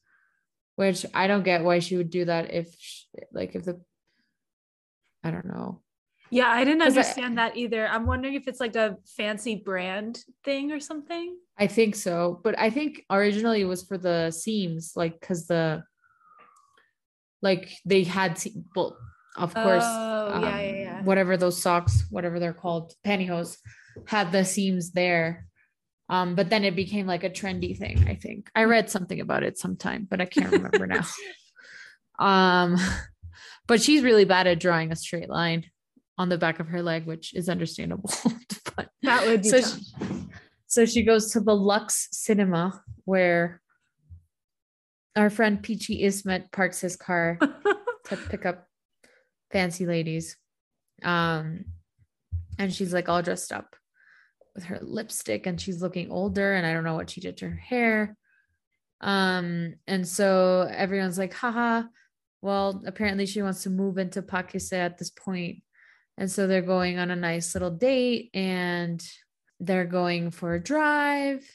which 0.76 1.05
i 1.14 1.26
don't 1.26 1.45
get 1.45 1.64
why 1.64 1.79
she 1.79 1.97
would 1.97 2.11
do 2.11 2.25
that 2.25 2.52
if 2.52 2.75
she, 2.79 3.07
like 3.33 3.55
if 3.55 3.64
the 3.64 3.81
i 5.25 5.31
don't 5.31 5.47
know. 5.47 5.81
Yeah 6.31 6.49
i 6.49 6.64
didn't 6.64 6.83
understand 6.83 7.38
I, 7.38 7.49
that 7.49 7.57
either. 7.57 7.87
I'm 7.87 8.07
wondering 8.07 8.35
if 8.35 8.49
it's 8.49 8.61
like 8.61 8.76
a 8.76 8.97
fancy 9.17 9.57
brand 9.57 10.21
thing 10.45 10.73
or 10.73 10.81
something. 10.81 11.37
I 11.59 11.67
think 11.67 11.95
so 11.95 12.41
but 12.43 12.59
i 12.59 12.71
think 12.71 13.05
originally 13.11 13.61
it 13.61 13.67
was 13.67 13.83
for 13.83 13.99
the 13.99 14.31
seams 14.31 14.95
like 14.97 15.21
because 15.21 15.47
the 15.47 15.85
like 17.43 17.71
they 17.85 18.05
had 18.05 18.43
well 18.75 18.97
of 19.37 19.55
course 19.55 19.85
oh, 19.85 20.31
um, 20.33 20.43
yeah, 20.43 20.61
yeah, 20.61 20.73
yeah. 20.73 21.02
whatever 21.02 21.37
those 21.37 21.61
socks 21.61 22.05
whatever 22.11 22.41
they're 22.41 22.52
called 22.52 22.95
pantyhose 23.07 23.59
had 24.07 24.33
the 24.33 24.45
seams 24.45 24.93
there 24.93 25.47
um, 26.12 26.35
but 26.35 26.50
then 26.50 26.62
it 26.62 26.76
became 26.76 27.07
like 27.07 27.25
a 27.25 27.31
trendy 27.31 27.76
thing 27.76 28.04
i 28.09 28.14
think. 28.14 28.50
I 28.54 28.64
read 28.64 28.90
something 28.90 29.21
about 29.21 29.42
it 29.42 29.59
sometime 29.59 30.07
but 30.09 30.21
i 30.21 30.26
can't 30.26 30.52
remember 30.52 30.87
now. 30.87 31.04
Um 32.19 32.76
but 33.66 33.81
she's 33.81 34.02
really 34.04 34.26
bad 34.26 34.47
at 34.47 34.61
drawing 34.61 34.92
a 34.92 34.97
straight 34.97 35.31
line 35.31 35.64
on 36.19 36.28
the 36.28 36.37
back 36.37 36.61
of 36.61 36.69
her 36.69 36.83
leg 36.83 37.07
which 37.07 37.35
is 37.35 37.49
understandable. 37.49 38.11
But 38.76 38.88
that 39.02 39.26
would 39.26 39.42
be 39.42 39.49
so 39.49 39.61
she, 39.61 39.83
so 40.66 40.87
she 40.87 41.02
goes 41.02 41.33
to 41.33 41.40
the 41.40 41.54
lux 41.54 42.09
cinema 42.12 42.83
where 43.04 43.61
our 45.16 45.31
friend 45.31 45.62
peachy 45.62 46.04
ismet 46.04 46.50
parks 46.52 46.81
his 46.81 46.97
car 46.97 47.38
to 48.04 48.16
pick 48.16 48.47
up 48.47 48.66
fancy 49.50 49.87
ladies. 49.87 50.37
Um, 51.02 51.66
and 52.59 52.73
she's 52.73 52.92
like 52.92 53.09
all 53.09 53.23
dressed 53.23 53.52
up 53.52 53.76
with 54.54 54.64
her 54.64 54.78
lipstick 54.82 55.47
and 55.47 55.61
she's 55.61 55.82
looking 55.82 56.11
older 56.11 56.52
and 56.52 56.66
I 56.66 56.73
don't 56.73 56.85
know 56.85 56.94
what 56.94 57.11
she 57.11 57.21
did 57.21 57.38
to 57.38 57.49
her 57.49 57.56
hair. 57.56 58.16
Um, 59.00 59.75
and 59.87 60.06
so 60.06 60.68
everyone's 60.71 61.18
like, 61.18 61.35
haha, 61.35 61.85
well, 62.40 62.82
apparently 62.87 63.26
she 63.26 63.42
wants 63.42 63.62
to 63.62 63.71
move 63.71 63.99
into 63.99 64.23
Pakistan 64.23 64.80
at 64.80 64.99
this 64.99 65.11
point. 65.11 65.62
And 66.18 66.30
so 66.30 66.47
they're 66.47 66.62
going 66.62 66.99
on 66.99 67.11
a 67.11 67.16
nice 67.16 67.54
little 67.54 67.71
date 67.71 68.30
and 68.35 69.02
they're 69.61 69.87
going 69.87 70.30
for 70.30 70.54
a 70.54 70.62
drive. 70.62 71.49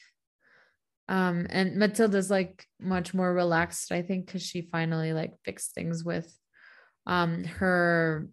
Um, 1.08 1.46
and 1.48 1.76
Matilda's 1.76 2.30
like 2.30 2.66
much 2.80 3.14
more 3.14 3.32
relaxed, 3.32 3.92
I 3.92 4.02
think, 4.02 4.26
because 4.26 4.42
she 4.42 4.62
finally 4.62 5.12
like 5.12 5.34
fixed 5.44 5.74
things 5.74 6.04
with 6.04 6.30
um 7.06 7.44
her 7.44 8.28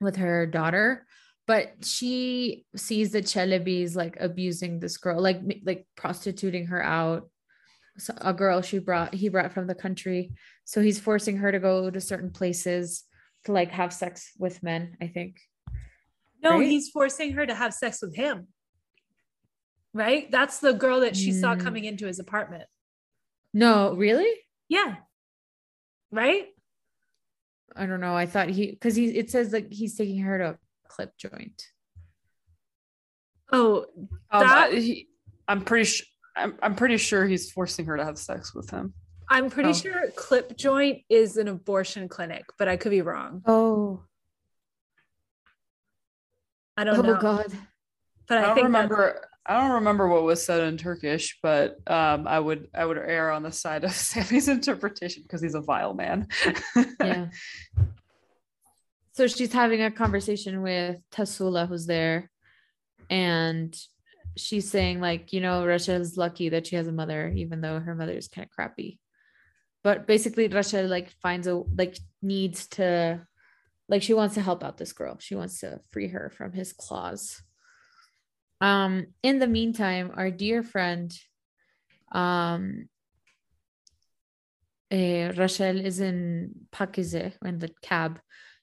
with 0.00 0.16
her 0.16 0.46
daughter 0.46 1.05
but 1.46 1.84
she 1.84 2.64
sees 2.74 3.12
that 3.12 3.24
Chelebi's 3.24 3.94
like 3.94 4.16
abusing 4.18 4.80
this 4.80 4.96
girl 4.96 5.20
like 5.20 5.40
like 5.64 5.86
prostituting 5.96 6.66
her 6.66 6.82
out. 6.82 7.28
So 7.98 8.14
a 8.20 8.34
girl 8.34 8.62
she 8.62 8.78
brought 8.78 9.14
he 9.14 9.28
brought 9.28 9.52
from 9.52 9.66
the 9.66 9.74
country. 9.74 10.32
So 10.64 10.80
he's 10.80 10.98
forcing 10.98 11.36
her 11.38 11.52
to 11.52 11.60
go 11.60 11.88
to 11.88 12.00
certain 12.00 12.30
places 12.30 13.04
to 13.44 13.52
like 13.52 13.70
have 13.70 13.92
sex 13.92 14.32
with 14.38 14.62
men 14.62 14.96
i 15.00 15.06
think. 15.06 15.38
No 16.42 16.58
right? 16.58 16.66
he's 16.66 16.90
forcing 16.90 17.32
her 17.34 17.46
to 17.46 17.54
have 17.54 17.72
sex 17.72 18.02
with 18.02 18.14
him. 18.14 18.48
Right? 19.94 20.30
That's 20.30 20.58
the 20.58 20.74
girl 20.74 21.00
that 21.00 21.16
she 21.16 21.30
mm. 21.30 21.40
saw 21.40 21.56
coming 21.56 21.84
into 21.84 22.06
his 22.06 22.18
apartment. 22.18 22.64
No 23.54 23.94
really? 23.94 24.32
Yeah. 24.68 24.96
Right? 26.10 26.46
I 27.74 27.86
don't 27.86 28.00
know. 28.00 28.16
I 28.16 28.26
thought 28.26 28.48
he 28.48 28.72
because 28.72 28.96
he 28.96 29.06
it 29.06 29.30
says 29.30 29.52
like 29.52 29.72
he's 29.72 29.96
taking 29.96 30.20
her 30.20 30.38
to 30.38 30.58
clip 30.88 31.16
joint. 31.18 31.62
Oh, 33.52 33.86
um, 34.30 34.40
that... 34.46 34.72
he, 34.72 35.08
I'm 35.48 35.62
pretty 35.62 35.84
sure. 35.84 36.06
I'm, 36.36 36.54
I'm 36.62 36.74
pretty 36.74 36.98
sure 36.98 37.26
he's 37.26 37.50
forcing 37.50 37.86
her 37.86 37.96
to 37.96 38.04
have 38.04 38.18
sex 38.18 38.54
with 38.54 38.68
him. 38.70 38.92
I'm 39.28 39.50
pretty 39.50 39.70
Oh. 39.70 39.72
sure 39.72 40.02
Clip 40.14 40.56
Joint 40.56 41.02
is 41.08 41.36
an 41.36 41.48
abortion 41.48 42.08
clinic, 42.08 42.44
but 42.58 42.68
I 42.68 42.76
could 42.76 42.90
be 42.90 43.00
wrong. 43.00 43.42
Oh, 43.46 44.02
I 46.76 46.84
don't 46.84 46.98
oh 46.98 47.02
know. 47.02 47.20
God. 47.20 47.46
But 48.28 48.38
I 48.38 48.40
I, 48.42 48.46
don't 48.46 48.54
think 48.54 48.64
that- 48.66 48.72
remember. 48.72 49.28
I 49.48 49.60
don't 49.60 49.74
remember 49.74 50.08
what 50.08 50.24
was 50.24 50.44
said 50.44 50.60
in 50.64 50.76
Turkish, 50.76 51.38
but 51.40 51.76
um, 51.86 52.26
I 52.26 52.40
would 52.40 52.68
I 52.74 52.84
would 52.84 52.98
err 52.98 53.30
on 53.30 53.44
the 53.44 53.52
side 53.52 53.84
of 53.84 53.92
Sammy's 53.94 54.48
interpretation 54.48 55.22
because 55.22 55.40
he's 55.40 55.54
a 55.54 55.60
vile 55.60 55.94
man. 55.94 56.26
Yeah. 57.00 57.28
so 59.16 59.26
she's 59.26 59.52
having 59.52 59.80
a 59.80 59.90
conversation 59.90 60.60
with 60.60 60.98
Tasula, 61.10 61.66
who's 61.66 61.86
there, 61.86 62.30
and 63.08 63.74
she's 64.36 64.70
saying, 64.70 65.00
like, 65.00 65.32
you 65.32 65.40
know, 65.40 65.64
Rachel's 65.64 66.18
lucky 66.18 66.50
that 66.50 66.66
she 66.66 66.76
has 66.76 66.86
a 66.86 66.92
mother, 66.92 67.32
even 67.34 67.62
though 67.62 67.80
her 67.80 67.94
mother 67.94 68.12
is 68.12 68.28
kind 68.28 68.44
of 68.44 68.50
crappy. 68.50 69.00
But 69.82 70.06
basically, 70.06 70.48
Rachel 70.48 70.86
like 70.86 71.10
finds 71.22 71.46
a 71.46 71.62
like 71.78 71.96
needs 72.20 72.66
to 72.76 73.26
like 73.88 74.02
she 74.02 74.12
wants 74.12 74.34
to 74.34 74.42
help 74.42 74.62
out 74.62 74.76
this 74.76 74.92
girl. 74.92 75.16
She 75.18 75.34
wants 75.34 75.60
to 75.60 75.80
free 75.90 76.08
her 76.08 76.30
from 76.36 76.52
his 76.52 76.74
claws. 76.74 77.40
Um, 78.60 79.06
in 79.22 79.38
the 79.38 79.46
meantime, 79.46 80.10
our 80.14 80.30
dear 80.30 80.62
friend, 80.62 81.10
um, 82.12 82.88
uh, 84.92 85.32
Rachel 85.36 85.80
is 85.80 86.00
in 86.00 86.50
Pakize 86.70 87.32
in 87.42 87.58
the 87.58 87.70
cab, 87.80 88.20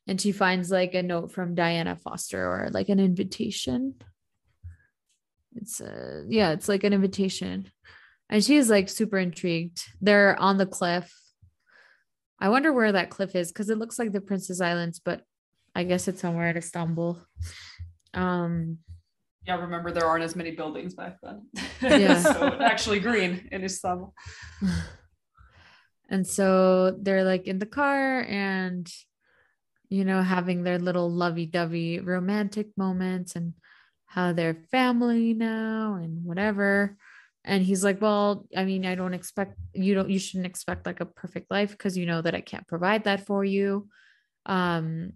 and 0.07 0.19
she 0.19 0.31
finds 0.31 0.69
like 0.69 0.93
a 0.93 1.03
note 1.03 1.31
from 1.31 1.55
Diana 1.55 1.95
Foster 1.95 2.43
or 2.45 2.69
like 2.71 2.89
an 2.89 2.99
invitation. 2.99 3.95
It's 5.55 5.79
a 5.81 6.25
yeah, 6.27 6.51
it's 6.51 6.67
like 6.67 6.83
an 6.83 6.93
invitation, 6.93 7.71
and 8.29 8.43
she's 8.43 8.69
like 8.69 8.89
super 8.89 9.17
intrigued. 9.17 9.83
They're 10.01 10.39
on 10.39 10.57
the 10.57 10.65
cliff. 10.65 11.13
I 12.39 12.49
wonder 12.49 12.73
where 12.73 12.91
that 12.91 13.09
cliff 13.09 13.35
is 13.35 13.51
because 13.51 13.69
it 13.69 13.77
looks 13.77 13.97
like 13.97 14.11
the 14.11 14.19
Princess 14.19 14.59
Islands, 14.59 14.99
but 14.99 15.21
I 15.75 15.83
guess 15.83 16.07
it's 16.07 16.21
somewhere 16.21 16.49
in 16.49 16.57
Istanbul. 16.57 17.19
Um, 18.13 18.79
yeah, 19.47 19.59
remember 19.59 19.91
there 19.91 20.05
aren't 20.05 20.23
as 20.23 20.35
many 20.35 20.51
buildings 20.51 20.93
back 20.93 21.17
then. 21.21 21.47
Yeah. 21.81 22.21
so 22.21 22.57
actually 22.61 22.99
green 22.99 23.47
in 23.51 23.63
Istanbul. 23.63 24.13
and 26.09 26.25
so 26.25 26.91
they're 26.91 27.23
like 27.23 27.47
in 27.47 27.59
the 27.59 27.65
car 27.65 28.21
and 28.21 28.89
you 29.93 30.03
know 30.03 30.23
having 30.23 30.63
their 30.63 30.79
little 30.79 31.09
lovey-dovey 31.11 31.99
romantic 31.99 32.67
moments 32.75 33.35
and 33.35 33.53
how 34.07 34.33
they're 34.33 34.55
family 34.71 35.35
now 35.35 35.99
and 36.01 36.25
whatever. 36.25 36.97
And 37.45 37.61
he's 37.61 37.83
like 37.83 38.01
well 38.01 38.47
i 38.57 38.63
mean 38.63 38.85
i 38.85 38.95
don't 38.95 39.13
expect 39.13 39.57
you 39.73 39.93
don't 39.93 40.09
you 40.09 40.17
shouldn't 40.17 40.47
expect 40.47 40.85
like 40.87 41.01
a 41.01 41.05
perfect 41.05 41.51
life 41.51 41.71
because 41.71 41.97
you 41.97 42.05
know 42.05 42.21
that 42.21 42.33
i 42.33 42.41
can't 42.41 42.67
provide 42.67 43.03
that 43.03 43.27
for 43.27 43.45
you. 43.45 43.87
Um 44.47 45.13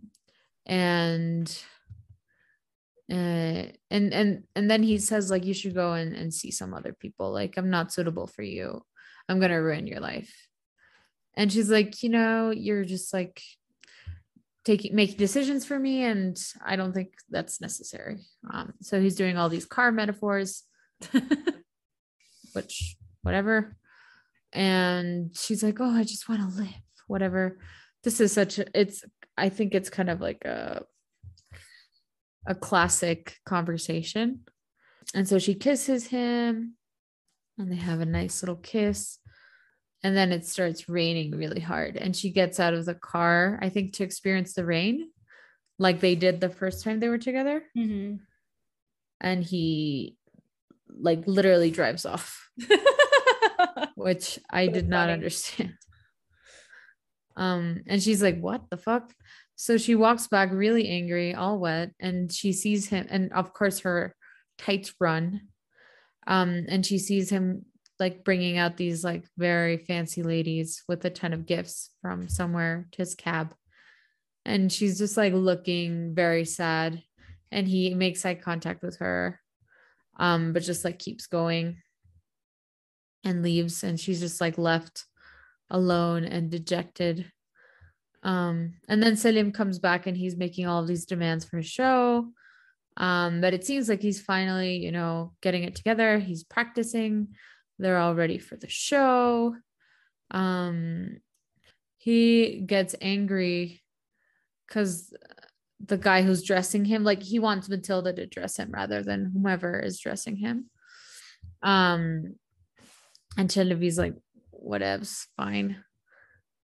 and 0.65 1.48
uh, 3.10 3.72
and 3.89 4.13
and 4.13 4.43
and 4.55 4.69
then 4.69 4.84
he 4.84 4.98
says 4.98 5.31
like 5.31 5.46
you 5.46 5.53
should 5.53 5.74
go 5.74 5.93
and, 5.93 6.13
and 6.13 6.31
see 6.34 6.51
some 6.51 6.74
other 6.74 6.93
people. 6.93 7.31
Like 7.31 7.57
i'm 7.57 7.72
not 7.72 7.91
suitable 7.91 8.27
for 8.27 8.43
you. 8.43 8.84
I'm 9.27 9.39
gonna 9.39 9.62
ruin 9.62 9.88
your 9.88 10.01
life. 10.01 10.36
And 11.34 11.51
she's 11.51 11.72
like 11.72 12.03
you 12.03 12.10
know 12.10 12.51
you're 12.51 12.86
just 12.86 13.12
like 13.12 13.41
taking 14.67 14.93
making 14.93 15.15
decisions 15.15 15.65
for 15.65 15.79
me 15.79 16.03
and 16.03 16.38
i 16.65 16.75
don't 16.75 16.91
think 16.91 17.13
that's 17.29 17.62
necessary. 17.62 18.17
Um 18.53 18.74
so 18.81 19.00
he's 19.00 19.15
doing 19.15 19.38
all 19.38 19.47
these 19.47 19.65
car 19.65 19.93
metaphors 19.93 20.63
which 22.53 22.97
whatever. 23.21 23.77
And 24.51 25.36
she's 25.36 25.63
like 25.63 25.80
oh 25.80 25.95
i 26.01 26.03
just 26.03 26.27
want 26.27 26.41
to 26.41 26.58
live 26.62 26.84
whatever. 27.08 27.60
This 28.03 28.19
is 28.19 28.34
such 28.34 28.60
a 28.60 28.65
it's 28.77 29.06
i 29.38 29.47
think 29.47 29.73
it's 29.73 29.89
kind 29.89 30.10
of 30.10 30.19
like 30.19 30.43
a 30.43 30.84
a 32.45 32.56
classic 32.56 33.38
conversation. 33.45 34.41
And 35.15 35.27
so 35.27 35.39
she 35.39 35.56
kisses 35.56 36.08
him 36.08 36.75
and 37.58 37.71
they 37.71 37.77
have 37.77 38.01
a 38.01 38.06
nice 38.06 38.41
little 38.41 38.58
kiss 38.58 39.19
and 40.08 40.15
then 40.15 40.32
it 40.32 40.46
starts 40.46 40.88
raining 40.88 41.32
really 41.32 41.60
hard 41.60 41.98
and 41.98 42.15
she 42.15 42.30
gets 42.32 42.60
out 42.60 42.74
of 42.74 42.86
the 42.86 42.96
car 42.96 43.60
i 43.62 43.67
think 43.70 43.91
to 43.91 44.04
experience 44.04 44.54
the 44.54 44.63
rain 44.65 45.10
like 45.80 46.00
they 46.00 46.15
did 46.15 46.39
the 46.39 46.50
first 46.50 46.84
time 46.84 47.00
they 47.00 47.10
were 47.10 47.17
together 47.17 47.62
Mhm. 47.76 48.20
and 49.20 49.43
he 49.43 50.15
like 51.10 51.28
literally 51.28 51.72
drives 51.72 52.06
off 52.06 52.50
which 53.96 54.39
i 54.50 54.67
did 54.67 54.88
not 54.88 55.04
funny. 55.04 55.13
understand 55.13 55.74
um 57.36 57.82
and 57.88 58.02
she's 58.02 58.22
like 58.24 58.39
what 58.39 58.70
the 58.70 58.78
fuck 58.78 59.12
so 59.56 59.78
she 59.78 59.96
walks 59.96 60.28
back 60.28 60.50
really 60.52 60.88
angry 60.88 61.34
all 61.36 61.60
wet 61.60 61.91
and 62.00 62.32
she 62.32 62.54
sees 62.54 62.88
him 62.88 63.06
and 63.10 63.34
of 63.34 63.54
course 63.54 63.80
her 63.80 64.15
tights 64.58 64.93
run 65.00 65.41
um 66.26 66.65
and 66.70 66.86
she 66.86 66.98
sees 66.98 67.30
him 67.30 67.65
like 67.99 68.23
bringing 68.23 68.57
out 68.57 68.77
these 68.77 69.03
like 69.03 69.25
very 69.38 69.77
fancy 69.77 70.23
ladies 70.23 70.83
with 70.88 71.03
a 71.05 71.10
ton 71.10 71.33
of 71.33 71.45
gifts 71.45 71.89
from 72.01 72.27
somewhere 72.27 72.88
to 72.91 72.99
his 72.99 73.15
cab. 73.15 73.53
And 74.45 74.71
she's 74.71 74.97
just 74.97 75.17
like 75.17 75.33
looking 75.33 76.13
very 76.15 76.45
sad 76.45 77.03
and 77.51 77.67
he 77.67 77.93
makes 77.93 78.25
eye 78.25 78.36
contact 78.36 78.81
with 78.83 78.97
her 78.97 79.39
um 80.19 80.53
but 80.53 80.63
just 80.63 80.83
like 80.83 80.99
keeps 80.99 81.27
going 81.27 81.77
and 83.23 83.43
leaves 83.43 83.83
and 83.83 83.99
she's 83.99 84.19
just 84.19 84.41
like 84.41 84.57
left 84.57 85.05
alone 85.69 86.23
and 86.23 86.49
dejected. 86.49 87.31
Um 88.23 88.75
and 88.88 89.01
then 89.01 89.17
Selim 89.17 89.51
comes 89.51 89.79
back 89.79 90.07
and 90.07 90.15
he's 90.17 90.38
making 90.38 90.65
all 90.65 90.86
these 90.86 91.05
demands 91.05 91.45
for 91.45 91.57
his 91.57 91.67
show. 91.67 92.29
Um 92.95 93.41
but 93.41 93.53
it 93.53 93.65
seems 93.65 93.89
like 93.89 94.01
he's 94.01 94.21
finally 94.21 94.77
you 94.77 94.91
know 94.91 95.33
getting 95.41 95.63
it 95.63 95.75
together. 95.75 96.19
He's 96.19 96.43
practicing 96.43 97.29
they're 97.80 97.98
all 97.98 98.16
ready 98.16 98.38
for 98.38 98.56
the 98.56 98.70
show. 98.70 99.56
Um 100.32 101.18
he 101.98 102.62
gets 102.66 102.96
angry 103.02 103.82
because 104.68 105.13
the 105.86 105.98
guy 105.98 106.22
who's 106.22 106.44
dressing 106.44 106.86
him 106.86 107.04
like 107.04 107.22
he 107.22 107.40
wants 107.40 107.70
matilda 107.70 108.13
to 108.13 108.26
dress 108.26 108.58
him 108.58 108.72
rather 108.72 109.04
than 109.04 109.32
whomever 109.32 109.80
is 109.80 110.00
dressing 110.00 110.36
him. 110.36 110.70
Um 111.62 112.36
and 113.38 113.50
Chelebi's 113.50 113.98
like 113.98 114.16
whatevs 114.54 115.26
fine. 115.38 115.84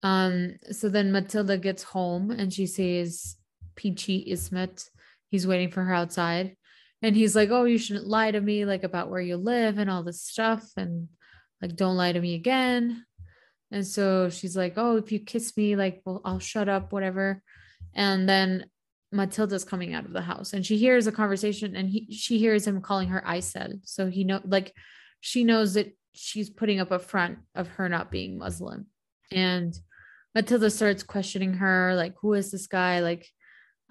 Um 0.02 0.56
so 0.72 0.90
then 0.90 1.12
matilda 1.12 1.58
gets 1.58 1.84
home 1.84 2.32
and 2.32 2.54
she 2.54 2.68
sees 2.68 3.38
peachy 3.76 4.24
ismet. 4.28 4.90
He's 5.30 5.48
waiting 5.48 5.72
for 5.72 5.84
her 5.84 5.94
outside 5.94 6.56
and 7.04 7.16
he's 7.16 7.36
like 7.36 7.50
oh 7.52 7.66
you 7.66 7.78
shouldn't 7.78 8.08
lie 8.08 8.32
to 8.32 8.42
me 8.42 8.66
like 8.66 8.84
about 8.84 9.10
where 9.10 9.22
you 9.22 9.36
live 9.38 9.78
and 9.78 9.92
all 9.92 10.02
this 10.02 10.22
stuff 10.22 10.66
and 10.78 11.10
like 11.62 11.76
don't 11.76 11.98
lie 11.98 12.14
to 12.14 12.20
me 12.20 12.34
again. 12.34 13.06
And 13.72 13.86
so 13.86 14.30
she's 14.30 14.56
like 14.58 14.74
oh 14.78 14.98
if 14.98 15.12
you 15.12 15.20
kiss 15.20 15.56
me 15.56 15.76
like 15.76 16.02
well 16.06 16.22
i'll 16.26 16.40
shut 16.40 16.70
up 16.70 16.92
whatever. 16.92 17.44
And 17.94 18.28
then 18.28 18.66
matilda's 19.12 19.66
coming 19.66 19.94
out 19.94 20.06
of 20.06 20.14
the 20.14 20.22
house 20.22 20.54
and 20.54 20.66
she 20.66 20.78
hears 20.78 21.06
a 21.06 21.12
conversation 21.12 21.76
and 21.76 21.88
he 21.88 22.12
she 22.12 22.40
hears 22.40 22.66
him 22.66 22.82
calling 22.82 23.10
her 23.10 23.24
Aysel. 23.28 23.80
so 23.84 24.08
he 24.08 24.24
know 24.24 24.42
like 24.44 24.74
she 25.22 25.44
knows 25.44 25.76
that 25.76 25.96
she's 26.14 26.50
putting 26.50 26.80
up 26.80 26.92
a 26.92 26.98
front 26.98 27.38
of 27.54 27.68
her 27.68 27.90
not 27.90 28.10
being 28.12 28.38
muslim. 28.38 28.88
And 29.32 29.78
matilda 30.34 30.70
starts 30.70 31.04
questioning 31.04 31.56
her 31.56 31.96
like 31.96 32.16
who 32.22 32.34
is 32.34 32.50
this 32.50 32.68
guy? 32.68 33.02
Like 33.02 33.28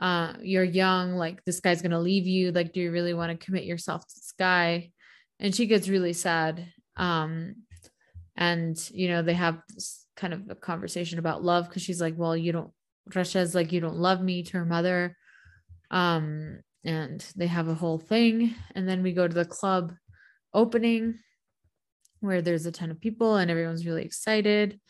uh 0.03 0.33
you're 0.43 0.65
young 0.65 1.15
like 1.15 1.45
this 1.45 1.61
guy's 1.61 1.81
gonna 1.81 2.01
leave 2.01 2.27
you 2.27 2.51
like 2.51 2.73
do 2.73 2.81
you 2.81 2.91
really 2.91 3.15
want 3.15 3.31
to 3.31 3.45
commit 3.45 3.65
yourself 3.65 4.07
to 4.07 4.15
this 4.17 4.35
guy? 4.37 4.91
And 5.39 5.55
she 5.55 5.67
gets 5.67 5.89
really 5.89 6.13
sad 6.13 6.67
um 6.97 7.55
and 8.37 8.77
you 8.93 9.09
know 9.09 9.23
they 9.23 9.35
have 9.35 9.63
this 9.73 10.05
kind 10.17 10.35
of 10.35 10.51
a 10.51 10.57
conversation 10.57 11.21
about 11.21 11.45
love 11.45 11.69
because 11.69 11.83
she's 11.83 12.01
like 12.01 12.15
well 12.17 12.37
you 12.37 12.51
don't 12.51 12.73
Rasha's 13.15 13.55
like 13.55 13.73
you 13.73 13.81
don't 13.81 13.97
love 13.97 14.21
me 14.21 14.43
to 14.43 14.59
her 14.59 14.65
mother. 14.65 15.17
Um 15.93 16.59
and 16.85 17.25
they 17.37 17.47
have 17.47 17.69
a 17.69 17.75
whole 17.75 17.99
thing 17.99 18.57
and 18.75 18.89
then 18.89 19.05
we 19.05 19.13
go 19.13 19.29
to 19.29 19.35
the 19.35 19.45
club 19.45 19.93
opening 20.53 21.21
where 22.19 22.43
there's 22.43 22.67
a 22.67 22.73
ton 22.73 22.91
of 22.91 23.01
people 23.01 23.37
and 23.37 23.53
everyone's 23.53 23.87
really 23.87 24.05
excited 24.05 24.81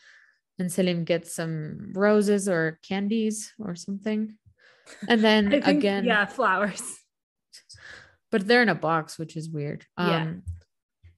and 0.57 0.71
Selim 0.71 1.03
gets 1.03 1.35
some 1.35 1.91
roses 1.93 2.49
or 2.49 2.79
candies 2.81 3.53
or 3.59 3.75
something 3.75 4.35
and 5.07 5.23
then 5.23 5.49
think, 5.49 5.65
again 5.67 6.03
yeah, 6.05 6.25
flowers. 6.25 6.81
but 8.31 8.47
they're 8.47 8.61
in 8.63 8.69
a 8.69 8.75
box 8.75 9.17
which 9.19 9.35
is 9.37 9.49
weird 9.49 9.85
um 9.97 10.09
Yeah. 10.09 10.25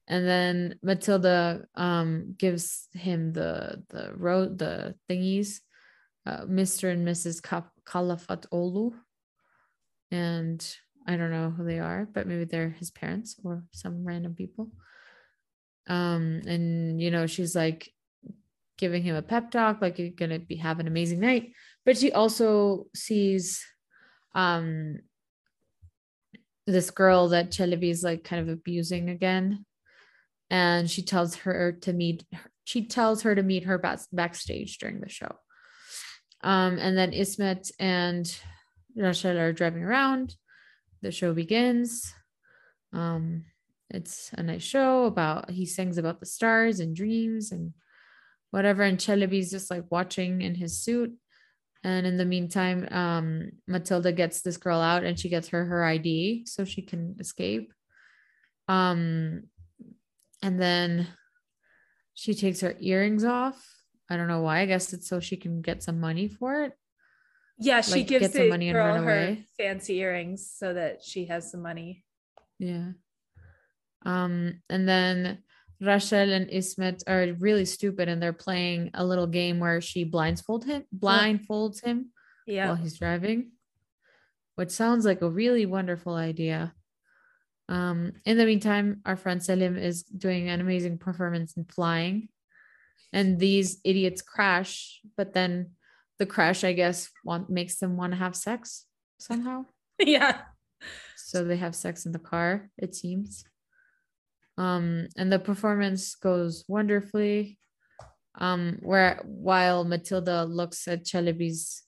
and 0.08 0.26
then 0.26 0.78
matilda 0.82 1.66
um 1.74 2.34
gives 2.38 2.88
him 2.92 3.32
the 3.32 3.82
the 3.88 4.12
road 4.14 4.58
the 4.58 4.94
thingies 5.08 5.60
uh, 6.26 6.42
mr 6.44 6.90
and 6.92 7.06
mrs 7.06 7.42
Ka- 7.42 7.70
kalafat 7.84 8.46
olu 8.52 8.92
and 10.10 10.60
i 11.06 11.16
don't 11.16 11.30
know 11.30 11.50
who 11.50 11.64
they 11.64 11.78
are 11.78 12.06
but 12.12 12.26
maybe 12.26 12.44
they're 12.44 12.70
his 12.70 12.90
parents 12.90 13.36
or 13.44 13.64
some 13.72 14.04
random 14.04 14.34
people 14.34 14.70
um 15.88 16.42
and 16.46 17.00
you 17.00 17.10
know 17.10 17.26
she's 17.26 17.54
like 17.54 17.90
giving 18.78 19.02
him 19.02 19.16
a 19.16 19.22
pep 19.22 19.50
talk, 19.50 19.80
like 19.80 19.98
you're 19.98 20.10
gonna 20.10 20.38
be 20.38 20.56
have 20.56 20.80
an 20.80 20.86
amazing 20.86 21.18
night. 21.18 21.52
But 21.86 21.96
she 21.96 22.12
also 22.12 22.88
sees 22.94 23.64
um 24.34 24.98
this 26.66 26.90
girl 26.90 27.28
that 27.28 27.50
Chelebi 27.50 27.90
is 27.90 28.02
like 28.02 28.24
kind 28.24 28.42
of 28.42 28.48
abusing 28.48 29.08
again. 29.08 29.64
And 30.50 30.90
she 30.90 31.02
tells 31.02 31.36
her 31.36 31.72
to 31.72 31.92
meet 31.92 32.24
she 32.64 32.86
tells 32.86 33.22
her 33.22 33.34
to 33.34 33.42
meet 33.42 33.64
her 33.64 33.78
back, 33.78 34.00
backstage 34.12 34.78
during 34.78 35.00
the 35.00 35.08
show. 35.08 35.36
Um, 36.42 36.78
and 36.78 36.98
then 36.98 37.12
Ismet 37.12 37.70
and 37.78 38.26
Rachel 38.96 39.38
are 39.38 39.52
driving 39.52 39.84
around. 39.84 40.34
The 41.02 41.12
show 41.12 41.32
begins. 41.32 42.12
Um, 42.92 43.44
it's 43.90 44.30
a 44.36 44.42
nice 44.42 44.64
show 44.64 45.04
about 45.04 45.50
he 45.50 45.64
sings 45.64 45.96
about 45.96 46.18
the 46.18 46.26
stars 46.26 46.80
and 46.80 46.96
dreams 46.96 47.52
and 47.52 47.72
whatever. 48.50 48.82
And 48.82 48.98
Chelebi's 48.98 49.50
just 49.50 49.70
like 49.70 49.84
watching 49.90 50.42
in 50.42 50.56
his 50.56 50.78
suit. 50.82 51.12
And 51.86 52.04
in 52.04 52.16
the 52.16 52.24
meantime, 52.24 52.88
um, 52.90 53.52
Matilda 53.68 54.10
gets 54.10 54.42
this 54.42 54.56
girl 54.56 54.80
out 54.80 55.04
and 55.04 55.16
she 55.16 55.28
gets 55.28 55.46
her 55.50 55.64
her 55.66 55.84
ID 55.84 56.44
so 56.44 56.64
she 56.64 56.82
can 56.82 57.14
escape. 57.20 57.72
Um, 58.66 59.44
and 60.42 60.60
then 60.60 61.06
she 62.14 62.34
takes 62.34 62.60
her 62.62 62.74
earrings 62.80 63.22
off. 63.22 63.64
I 64.10 64.16
don't 64.16 64.26
know 64.26 64.40
why. 64.40 64.62
I 64.62 64.66
guess 64.66 64.92
it's 64.92 65.08
so 65.08 65.20
she 65.20 65.36
can 65.36 65.62
get 65.62 65.84
some 65.84 66.00
money 66.00 66.26
for 66.26 66.64
it. 66.64 66.72
Yeah, 67.56 67.82
she 67.82 68.00
Like, 68.00 68.08
gives 68.08 68.30
the 68.32 68.48
money 68.48 68.72
girl 68.72 68.96
her 68.96 69.36
fancy 69.56 69.98
earrings 69.98 70.50
so 70.52 70.74
that 70.74 71.04
she 71.04 71.26
has 71.26 71.52
some 71.52 71.62
money. 71.62 72.04
Yeah. 72.58 72.94
Um, 74.04 74.60
and 74.68 74.88
then 74.88 75.38
Rachel 75.80 76.32
and 76.32 76.48
Ismet 76.50 77.02
are 77.06 77.26
really 77.38 77.64
stupid 77.64 78.08
and 78.08 78.22
they're 78.22 78.32
playing 78.32 78.90
a 78.94 79.04
little 79.04 79.26
game 79.26 79.58
where 79.58 79.80
she 79.80 80.04
blindfold 80.04 80.64
him, 80.64 80.84
blindfolds 80.96 81.84
him 81.84 82.10
Yeah. 82.46 82.66
while 82.68 82.76
he's 82.76 82.98
driving, 82.98 83.52
which 84.54 84.70
sounds 84.70 85.04
like 85.04 85.22
a 85.22 85.30
really 85.30 85.66
wonderful 85.66 86.14
idea. 86.14 86.74
Um, 87.68 88.12
in 88.24 88.38
the 88.38 88.46
meantime, 88.46 89.00
our 89.04 89.16
friend 89.16 89.42
Selim 89.42 89.76
is 89.76 90.04
doing 90.04 90.48
an 90.48 90.60
amazing 90.60 90.98
performance 90.98 91.56
in 91.56 91.64
flying, 91.64 92.28
and 93.12 93.38
these 93.38 93.80
idiots 93.84 94.22
crash, 94.22 95.00
but 95.16 95.34
then 95.34 95.72
the 96.18 96.26
crash, 96.26 96.64
I 96.64 96.72
guess, 96.72 97.10
want 97.24 97.50
makes 97.50 97.78
them 97.78 97.96
want 97.96 98.12
to 98.12 98.18
have 98.18 98.36
sex 98.36 98.86
somehow. 99.18 99.66
yeah. 99.98 100.42
So 101.16 101.44
they 101.44 101.56
have 101.56 101.74
sex 101.74 102.06
in 102.06 102.12
the 102.12 102.18
car, 102.20 102.70
it 102.78 102.94
seems. 102.94 103.44
Um, 104.58 105.08
and 105.16 105.32
the 105.32 105.38
performance 105.38 106.14
goes 106.14 106.64
wonderfully. 106.68 107.58
Um, 108.38 108.78
where 108.82 109.20
while 109.24 109.84
Matilda 109.84 110.44
looks 110.44 110.88
at 110.88 111.04
Chelebi's 111.04 111.82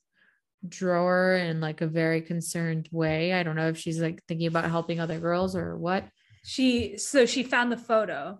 drawer 0.66 1.34
in 1.34 1.60
like 1.60 1.80
a 1.80 1.86
very 1.86 2.20
concerned 2.20 2.88
way. 2.90 3.32
I 3.32 3.42
don't 3.42 3.56
know 3.56 3.68
if 3.68 3.78
she's 3.78 4.00
like 4.00 4.22
thinking 4.26 4.46
about 4.46 4.70
helping 4.70 5.00
other 5.00 5.18
girls 5.18 5.54
or 5.54 5.76
what. 5.76 6.04
She 6.44 6.96
so 6.96 7.26
she 7.26 7.42
found 7.42 7.70
the 7.70 7.76
photo. 7.76 8.38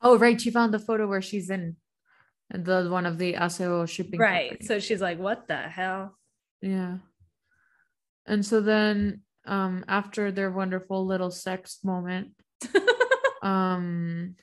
Oh, 0.00 0.16
right. 0.16 0.40
She 0.40 0.50
found 0.50 0.72
the 0.72 0.78
photo 0.78 1.06
where 1.06 1.22
she's 1.22 1.50
in 1.50 1.76
the 2.50 2.88
one 2.90 3.06
of 3.06 3.18
the 3.18 3.34
Aseo 3.34 3.88
shipping. 3.88 4.20
Right. 4.20 4.50
company. 4.50 4.66
So 4.66 4.78
she's 4.78 5.00
like, 5.00 5.18
what 5.18 5.48
the 5.48 5.56
hell? 5.56 6.16
Yeah. 6.62 6.98
And 8.26 8.44
so 8.44 8.60
then 8.60 9.22
um 9.46 9.84
after 9.88 10.30
their 10.30 10.50
wonderful 10.50 11.04
little 11.04 11.30
sex 11.30 11.78
moment, 11.82 12.32
um 13.42 14.36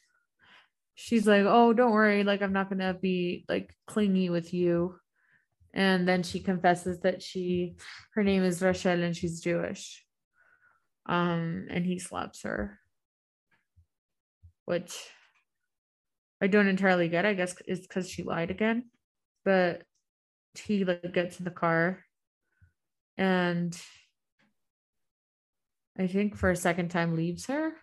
she's 0.95 1.27
like, 1.27 1.43
"Oh, 1.45 1.73
don't 1.73 1.91
worry, 1.91 2.23
like 2.23 2.41
I'm 2.41 2.53
not 2.53 2.69
to 2.79 2.93
be 2.93 3.45
like 3.49 3.75
clingy 3.87 4.29
with 4.29 4.53
you." 4.53 4.95
And 5.73 6.07
then 6.07 6.23
she 6.23 6.39
confesses 6.39 7.01
that 7.01 7.21
she 7.21 7.75
her 8.13 8.23
name 8.23 8.43
is 8.43 8.61
Rachel 8.61 9.03
and 9.03 9.15
she's 9.15 9.41
Jewish. 9.41 10.03
Um 11.05 11.67
and 11.69 11.85
he 11.85 11.99
slaps 11.99 12.43
her. 12.43 12.79
Which 14.65 14.97
I 16.41 16.47
don't 16.47 16.67
entirely 16.67 17.09
get. 17.09 17.25
I 17.25 17.33
guess 17.33 17.55
it's 17.67 17.87
cuz 17.87 18.09
she 18.09 18.23
lied 18.23 18.51
again. 18.51 18.85
But 19.43 19.83
he 20.57 20.85
like 20.85 21.13
gets 21.13 21.39
in 21.39 21.45
the 21.45 21.51
car 21.51 22.05
and 23.17 23.77
I 25.97 26.07
think 26.07 26.35
for 26.37 26.49
a 26.49 26.55
second 26.55 26.89
time 26.89 27.15
leaves 27.15 27.45
her. 27.47 27.73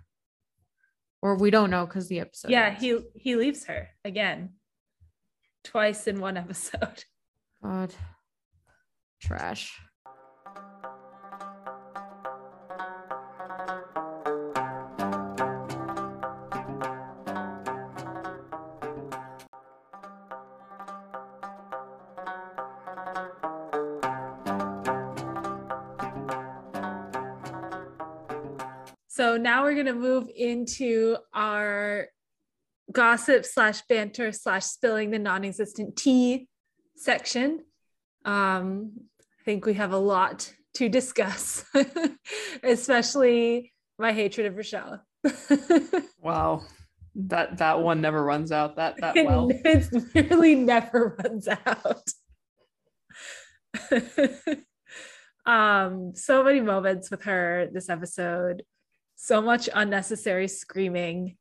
Or 1.22 1.36
we 1.36 1.50
don't 1.50 1.70
know 1.70 1.86
because 1.86 2.08
the 2.08 2.20
episode. 2.20 2.50
yeah, 2.50 2.70
ends. 2.70 2.80
he 2.82 2.98
he 3.14 3.36
leaves 3.36 3.64
her 3.66 3.88
again. 4.04 4.54
Twice 5.64 6.06
in 6.08 6.20
one 6.20 6.36
episode. 6.36 7.04
God. 7.62 7.94
Trash. 9.20 9.80
Now 29.42 29.62
we're 29.62 29.74
gonna 29.74 29.94
move 29.94 30.28
into 30.34 31.16
our 31.34 32.08
gossip 32.90 33.44
slash 33.44 33.82
banter 33.88 34.32
slash 34.32 34.64
spilling 34.64 35.10
the 35.10 35.18
non-existent 35.18 35.96
tea 35.96 36.48
section. 36.96 37.60
Um, 38.24 38.92
I 39.20 39.44
think 39.44 39.66
we 39.66 39.74
have 39.74 39.92
a 39.92 39.98
lot 39.98 40.52
to 40.74 40.88
discuss, 40.88 41.64
especially 42.62 43.72
my 43.98 44.12
hatred 44.12 44.46
of 44.46 44.56
Rochelle. 44.56 45.02
Wow. 46.22 46.62
That 47.14 47.58
that 47.58 47.80
one 47.80 48.00
never 48.00 48.24
runs 48.24 48.52
out 48.52 48.76
that 48.76 48.96
that 49.00 49.14
well. 49.16 49.50
it 49.64 49.92
literally 50.14 50.54
never 50.54 51.16
runs 51.22 51.46
out. 51.48 52.08
um, 55.44 56.14
so 56.14 56.42
many 56.42 56.60
moments 56.60 57.10
with 57.10 57.24
her 57.24 57.68
this 57.70 57.90
episode, 57.90 58.62
so 59.22 59.40
much 59.40 59.68
unnecessary 59.72 60.48
screaming. 60.48 61.36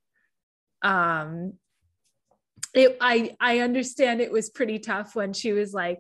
Um, 0.84 1.54
it 2.76 2.96
I 3.02 3.36
I 3.40 3.60
understand 3.60 4.22
it 4.22 4.32
was 4.32 4.52
pretty 4.52 4.78
tough 4.78 5.16
when 5.16 5.34
she 5.34 5.52
was 5.52 5.74
like, 5.74 6.00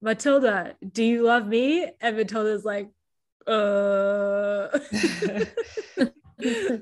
Matilda, 0.00 0.74
do 0.90 1.04
you 1.04 1.22
love 1.22 1.46
me? 1.46 1.86
And 2.00 2.16
Matilda's 2.16 2.64
like, 2.64 2.88
uh 3.46 4.68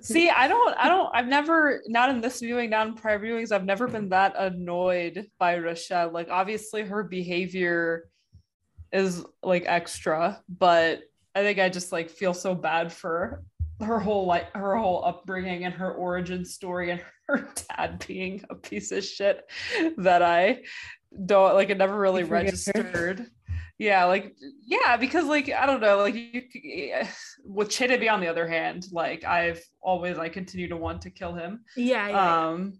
See, 0.01 0.31
I 0.31 0.49
don't, 0.49 0.75
I 0.79 0.88
don't, 0.88 1.11
I've 1.12 1.27
never, 1.27 1.83
not 1.87 2.09
in 2.09 2.23
this 2.23 2.40
viewing, 2.40 2.71
not 2.71 2.87
in 2.87 2.95
prior 2.95 3.19
viewings, 3.19 3.53
I've 3.53 3.66
never 3.66 3.87
been 3.88 4.09
that 4.09 4.35
annoyed 4.38 5.27
by 5.38 5.59
Rochelle. 5.59 6.11
Like, 6.11 6.31
obviously, 6.31 6.81
her 6.83 7.03
behavior 7.03 8.09
is 8.90 9.23
like 9.43 9.64
extra, 9.66 10.40
but 10.49 11.03
I 11.35 11.43
think 11.43 11.59
I 11.59 11.69
just 11.69 11.93
like 11.93 12.09
feel 12.09 12.33
so 12.33 12.55
bad 12.55 12.90
for 12.90 13.43
her 13.83 13.99
whole 13.99 14.27
like 14.27 14.55
her 14.57 14.77
whole 14.77 15.05
upbringing 15.05 15.64
and 15.64 15.75
her 15.75 15.93
origin 15.93 16.45
story 16.45 16.90
and 16.90 17.01
her 17.29 17.49
dad 17.69 18.05
being 18.07 18.45
a 18.51 18.55
piece 18.55 18.93
of 18.93 19.05
shit 19.05 19.43
that 19.99 20.23
I 20.23 20.62
don't 21.27 21.55
like. 21.55 21.71
It 21.71 21.79
never 21.79 21.99
really 21.99 22.23
You 22.23 22.27
forgive 22.29 22.55
her? 22.75 22.81
registered. 22.83 23.27
Yeah, 23.79 24.05
like 24.05 24.35
yeah, 24.66 24.99
because 24.99 25.25
like 25.25 25.51
I 25.51 25.64
don't 25.64 25.81
know, 25.81 25.99
like 25.99 26.14
you 26.14 26.43
with 27.45 27.71
Chelebi 27.71 28.12
on 28.12 28.21
the 28.21 28.29
other 28.29 28.47
hand, 28.47 28.85
like 28.93 29.25
I've 29.25 29.62
always 29.81 30.19
I 30.19 30.29
continue 30.29 30.69
to 30.69 30.77
want 30.77 31.01
to 31.03 31.11
kill 31.11 31.33
him. 31.33 31.64
yeah, 31.79 32.09
yeah. 32.09 32.49
Um 32.49 32.75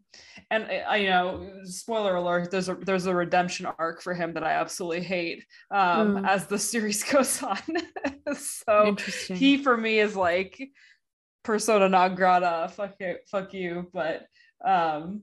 and 0.51 0.65
I 0.67 0.97
you 0.97 1.09
know, 1.09 1.51
spoiler 1.65 2.17
alert, 2.17 2.51
there's 2.51 2.69
a 2.69 2.75
there's 2.75 3.07
a 3.07 3.15
redemption 3.15 3.67
arc 3.79 4.03
for 4.03 4.13
him 4.13 4.35
that 4.35 4.45
I 4.45 4.53
absolutely 4.53 5.01
hate 5.03 5.43
um 5.71 6.17
Mm. 6.19 6.29
as 6.29 6.47
the 6.47 6.59
series 6.73 7.03
goes 7.03 7.43
on. 7.43 7.59
so 8.35 8.95
he 9.35 9.57
for 9.63 9.79
me 9.79 10.01
is 10.01 10.15
like 10.17 10.71
persona 11.43 11.89
non 11.89 12.15
grata, 12.15 12.71
fuck 12.75 12.95
it, 13.01 13.23
fuck 13.31 13.53
you. 13.55 13.89
But 13.93 14.27
um 14.65 15.23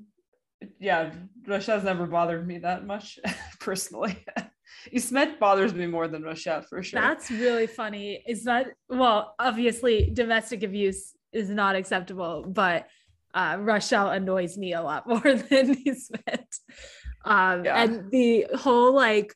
yeah, 0.79 1.11
Rochelle's 1.45 1.83
never 1.83 2.07
bothered 2.07 2.47
me 2.47 2.57
that 2.59 2.85
much 2.85 3.19
personally. 3.59 4.17
Ismet 4.91 5.39
bothers 5.39 5.73
me 5.73 5.85
more 5.85 6.07
than 6.07 6.23
Rochelle 6.23 6.61
for 6.61 6.81
sure. 6.83 6.99
That's 7.01 7.29
really 7.31 7.67
funny. 7.67 8.23
Is 8.27 8.43
that 8.45 8.67
well, 8.89 9.35
obviously 9.39 10.09
domestic 10.13 10.63
abuse 10.63 11.13
is 11.31 11.49
not 11.49 11.75
acceptable, 11.75 12.43
but 12.47 12.87
uh 13.33 13.57
Rochelle 13.59 14.09
annoys 14.09 14.57
me 14.57 14.73
a 14.73 14.81
lot 14.81 15.07
more 15.07 15.21
than 15.21 15.75
Ismet. 15.85 16.47
Um 17.25 17.65
Yeah. 17.65 17.83
and 17.83 18.11
the 18.11 18.47
whole 18.55 18.93
like 18.93 19.33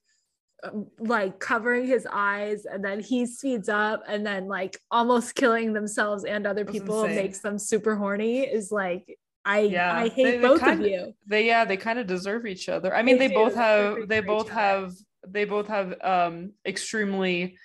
like 1.00 1.40
covering 1.40 1.86
his 1.88 2.08
eyes 2.12 2.66
and 2.66 2.84
then 2.86 3.00
he 3.00 3.26
speeds 3.26 3.68
up 3.70 4.04
and 4.08 4.26
then 4.26 4.48
like 4.48 4.78
almost 4.92 5.34
killing 5.36 5.74
themselves 5.74 6.24
and 6.24 6.46
other 6.46 6.66
people 6.66 7.08
makes 7.08 7.40
them 7.40 7.58
super 7.58 7.96
horny 7.96 8.42
is 8.42 8.72
like 8.72 9.18
I 9.44 9.62
Yeah, 9.62 9.92
I 9.96 10.08
hate 10.10 10.40
they 10.40 10.48
both 10.48 10.60
kinda- 10.60 10.86
of 10.86 10.92
you. 10.92 11.14
They 11.26 11.48
yeah, 11.48 11.66
they 11.66 11.78
kind 11.78 11.98
of 11.98 12.06
deserve 12.06 12.46
each 12.46 12.70
other. 12.70 12.96
I 12.96 13.02
mean, 13.02 13.18
They 13.18 13.28
they, 13.28 13.34
both 13.34 13.56
have 13.56 14.08
they 14.08 14.20
both 14.22 14.50
have 14.50 14.94
they 15.28 15.46
both 15.46 15.68
have 15.68 15.96
um 16.02 16.52
extremely 16.66 17.58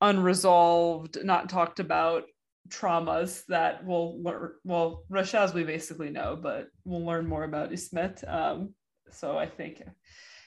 unresolved, 0.00 1.18
not 1.24 1.48
talked 1.48 1.80
about 1.80 2.24
traumas 2.68 3.44
that 3.48 3.84
we'll 3.84 4.22
learn. 4.22 4.52
Well, 4.64 5.04
Rashaz 5.10 5.52
we 5.54 5.64
basically 5.64 6.10
know, 6.10 6.38
but 6.40 6.68
we'll 6.84 7.04
learn 7.04 7.26
more 7.26 7.44
about 7.44 7.72
Ismet. 7.72 8.24
Um, 8.26 8.74
so 9.10 9.36
I 9.36 9.46
think, 9.46 9.82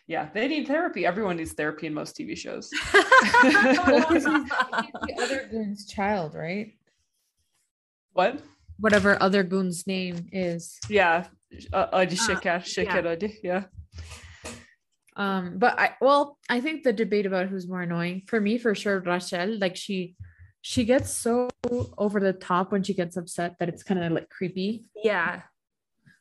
yeah, 0.08 0.30
they 0.34 0.48
need 0.48 0.68
therapy. 0.68 1.06
Everyone 1.06 1.38
needs 1.38 1.54
therapy 1.54 1.88
in 1.88 1.94
most 1.94 2.16
TV 2.16 2.38
shows. 2.38 2.70
the 3.90 5.16
other 5.22 5.48
goon's 5.50 5.86
child, 5.86 6.36
right? 6.36 6.74
What? 8.14 8.42
Whatever 8.80 9.18
other 9.22 9.44
goon's 9.44 9.88
name 9.88 10.28
is. 10.32 10.78
Yeah, 10.90 11.26
uh, 11.74 11.88
Adi 11.94 12.16
Uh, 12.16 12.20
Sheker, 12.20 12.60
Sheker 12.62 13.06
Adi, 13.12 13.40
yeah. 13.44 13.64
Um, 15.18 15.58
but 15.58 15.80
I 15.80 15.96
well, 16.02 16.38
I 16.50 16.60
think 16.60 16.84
the 16.84 16.92
debate 16.92 17.26
about 17.26 17.48
who's 17.48 17.68
more 17.68 17.82
annoying 17.82 18.24
for 18.28 18.40
me 18.42 18.58
for 18.58 18.76
sure, 18.76 19.00
Rachel. 19.00 19.58
Like 19.58 19.76
she 19.78 20.16
she 20.62 20.84
gets 20.84 21.12
so 21.12 21.48
over 21.98 22.20
the 22.20 22.34
top 22.34 22.72
when 22.72 22.84
she 22.84 22.94
gets 22.94 23.16
upset 23.18 23.56
that 23.60 23.70
it's 23.70 23.84
kind 23.84 24.04
of 24.04 24.12
like 24.12 24.30
creepy. 24.30 24.84
yeah, 25.04 25.42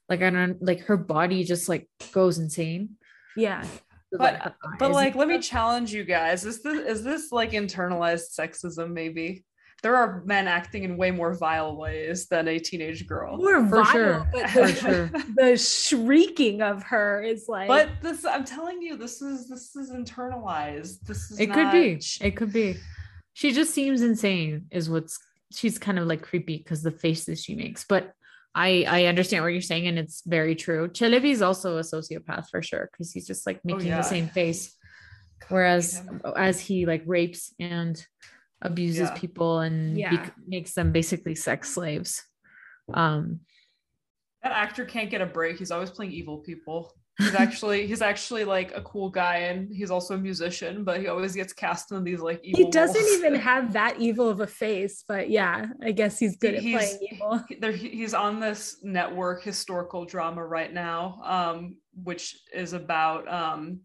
Like 0.09 0.23
I 0.23 0.31
don't 0.31 0.63
like 0.63 0.81
her 0.83 0.97
body 0.97 1.45
just 1.45 1.69
like 1.69 1.89
goes 2.13 2.39
insane. 2.39 2.97
Yeah. 3.37 3.65
But 4.13 4.47
uh, 4.47 4.51
but 4.79 4.93
like, 4.93 5.15
let 5.17 5.27
me 5.29 5.41
challenge 5.41 5.93
you 5.93 6.05
guys. 6.05 6.45
Is 6.45 6.63
this 6.63 6.87
is 6.87 7.03
this 7.03 7.33
like 7.33 7.51
internalized 7.51 8.39
sexism? 8.39 8.93
Maybe 8.93 9.45
there 9.83 9.97
are 9.97 10.23
men 10.25 10.49
acting 10.49 10.85
in 10.85 10.97
way 10.97 11.11
more 11.11 11.35
vile 11.35 11.77
ways 11.77 12.27
than 12.27 12.49
a 12.49 12.59
teenage 12.59 13.07
girl. 13.07 13.37
More 13.37 13.61
For 13.69 13.83
vile, 13.83 13.93
sure. 13.93 14.29
but 14.33 14.51
for 14.51 14.67
the, 14.67 14.75
sure. 14.75 15.11
the 15.37 15.57
shrieking 15.59 16.63
of 16.63 16.83
her 16.85 17.23
is 17.23 17.47
like 17.49 17.69
But 17.69 17.89
this, 18.01 18.25
I'm 18.25 18.45
telling 18.45 18.81
you, 18.81 18.97
this 18.97 19.21
is 19.21 19.49
this 19.49 19.77
is 19.77 19.91
internalized. 19.91 21.01
This 21.01 21.31
is 21.31 21.39
It 21.41 21.53
could 21.53 21.71
be. 21.71 21.95
not- 21.95 22.17
It 22.21 22.37
could 22.37 22.53
be. 22.53 22.77
She 23.35 23.53
just 23.53 23.75
seems 23.75 24.01
insane, 24.01 24.67
is 24.71 24.89
what's 24.89 25.19
she's 25.53 25.79
kind 25.79 25.99
of 25.99 26.07
like 26.07 26.23
creepy 26.23 26.59
because 26.59 26.83
the 26.83 26.91
faces 26.91 27.43
she 27.43 27.55
makes. 27.55 27.85
But 27.85 28.13
I 28.55 28.85
I 28.89 29.05
understand 29.07 29.43
what 29.43 29.53
you're 29.53 29.61
saying, 29.63 29.87
and 29.89 29.99
it's 29.99 30.23
very 30.27 30.55
true. 30.55 30.89
Chelebi 30.89 31.31
is 31.31 31.43
also 31.43 31.79
a 31.79 31.81
sociopath 31.81 32.49
for 32.51 32.63
sure 32.63 32.89
because 32.93 33.11
he's 33.13 33.27
just 33.27 33.47
like 33.47 33.65
making 33.65 33.89
yeah. 33.89 33.97
the 33.99 34.03
same 34.03 34.29
face. 34.29 34.77
Whereas 35.49 35.99
him. 35.99 36.23
as 36.37 36.61
he 36.61 36.87
like 36.87 37.03
rapes 37.07 37.53
and 37.59 38.03
abuses 38.63 39.09
Yeah. 39.11 39.15
people 39.15 39.61
and 39.61 39.99
Yeah. 39.99 40.17
bec- 40.17 40.35
makes 40.47 40.73
them 40.75 40.93
basically 40.93 41.35
sex 41.35 41.71
slaves. 41.75 42.23
Um 42.93 43.41
that 44.43 44.53
actor 44.53 44.85
can't 44.85 45.11
get 45.11 45.21
a 45.21 45.27
break. 45.27 45.59
He's 45.59 45.71
always 45.71 45.91
playing 45.91 46.13
evil 46.13 46.39
people. 46.39 46.93
He's 47.19 47.35
actually 47.35 47.87
he's 47.87 48.03
actually 48.03 48.45
like 48.45 48.73
a 48.75 48.81
cool 48.83 49.09
guy, 49.09 49.37
and 49.37 49.73
he's 49.73 49.91
also 49.91 50.15
a 50.15 50.19
musician. 50.19 50.83
But 50.83 51.01
he 51.01 51.07
always 51.07 51.35
gets 51.35 51.53
cast 51.53 51.93
in 51.93 52.03
these 52.03 52.21
like 52.21 52.41
evil. 52.43 52.59
he 52.65 52.71
doesn't 52.71 53.01
roles. 53.01 53.17
even 53.19 53.35
have 53.51 53.73
that 53.75 54.01
evil 54.01 54.29
of 54.29 54.41
a 54.41 54.47
face, 54.49 55.05
but 55.07 55.31
yeah, 55.31 55.67
I 55.83 55.93
guess 55.93 56.19
he's 56.19 56.37
good 56.37 56.55
at 56.57 56.63
He's- 56.63 56.97
playing 56.99 57.13
evil. 57.15 57.45
There, 57.61 57.71
he's 57.73 58.15
on 58.15 58.41
this 58.41 58.79
network 58.83 59.45
historical 59.45 60.05
drama 60.05 60.45
right 60.45 60.73
now, 60.73 61.21
um, 61.25 61.77
which 62.03 62.37
is 62.53 62.73
about 62.73 63.29
um, 63.33 63.81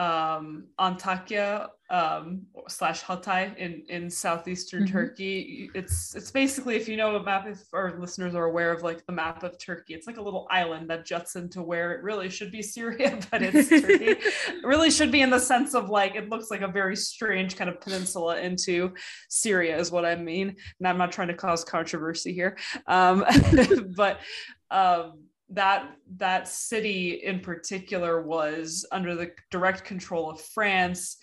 um, 0.00 0.64
Antakya 0.78 1.68
um, 1.90 2.42
slash 2.68 3.02
Hatay 3.02 3.54
in 3.58 3.82
in 3.88 4.08
southeastern 4.08 4.84
Mhm. 4.86 4.92
Turkey. 4.92 5.70
It's 5.74 6.14
it's 6.14 6.30
basically 6.30 6.76
if 6.76 6.88
you 6.88 6.96
know 6.96 7.16
a 7.16 7.22
map, 7.22 7.46
if 7.46 7.62
our 7.74 7.98
listeners 7.98 8.34
are 8.34 8.44
aware 8.44 8.72
of 8.72 8.82
like 8.82 9.04
the 9.04 9.12
map 9.12 9.42
of 9.42 9.58
Turkey, 9.58 9.92
it's 9.94 10.06
like 10.06 10.16
a 10.16 10.22
little 10.22 10.46
island 10.50 10.88
that 10.90 11.04
juts 11.04 11.36
into 11.36 11.60
where 11.62 11.92
it 11.92 12.02
really 12.02 12.30
should 12.30 12.50
be 12.50 12.62
Syria, 12.74 13.18
but 13.30 13.42
it's 13.42 13.68
Turkey. 13.68 14.16
It 14.60 14.64
really 14.64 14.90
should 14.90 15.12
be 15.12 15.20
in 15.20 15.30
the 15.30 15.38
sense 15.40 15.74
of 15.74 15.90
like 15.90 16.14
it 16.14 16.30
looks 16.30 16.50
like 16.50 16.62
a 16.62 16.68
very 16.68 16.96
strange 16.96 17.56
kind 17.56 17.68
of 17.68 17.80
peninsula 17.80 18.38
into 18.40 18.94
Syria 19.28 19.76
is 19.78 19.90
what 19.90 20.04
I 20.06 20.14
mean. 20.16 20.56
And 20.78 20.88
I'm 20.88 20.98
not 20.98 21.12
trying 21.12 21.28
to 21.28 21.34
cause 21.34 21.62
controversy 21.64 22.32
here, 22.32 22.56
um, 22.86 23.24
but 23.96 24.20
um, 24.70 25.24
that 25.50 25.90
that 26.16 26.48
city 26.48 27.22
in 27.24 27.40
particular 27.40 28.22
was 28.22 28.86
under 28.92 29.14
the 29.14 29.32
direct 29.50 29.84
control 29.84 30.30
of 30.30 30.40
France, 30.40 31.16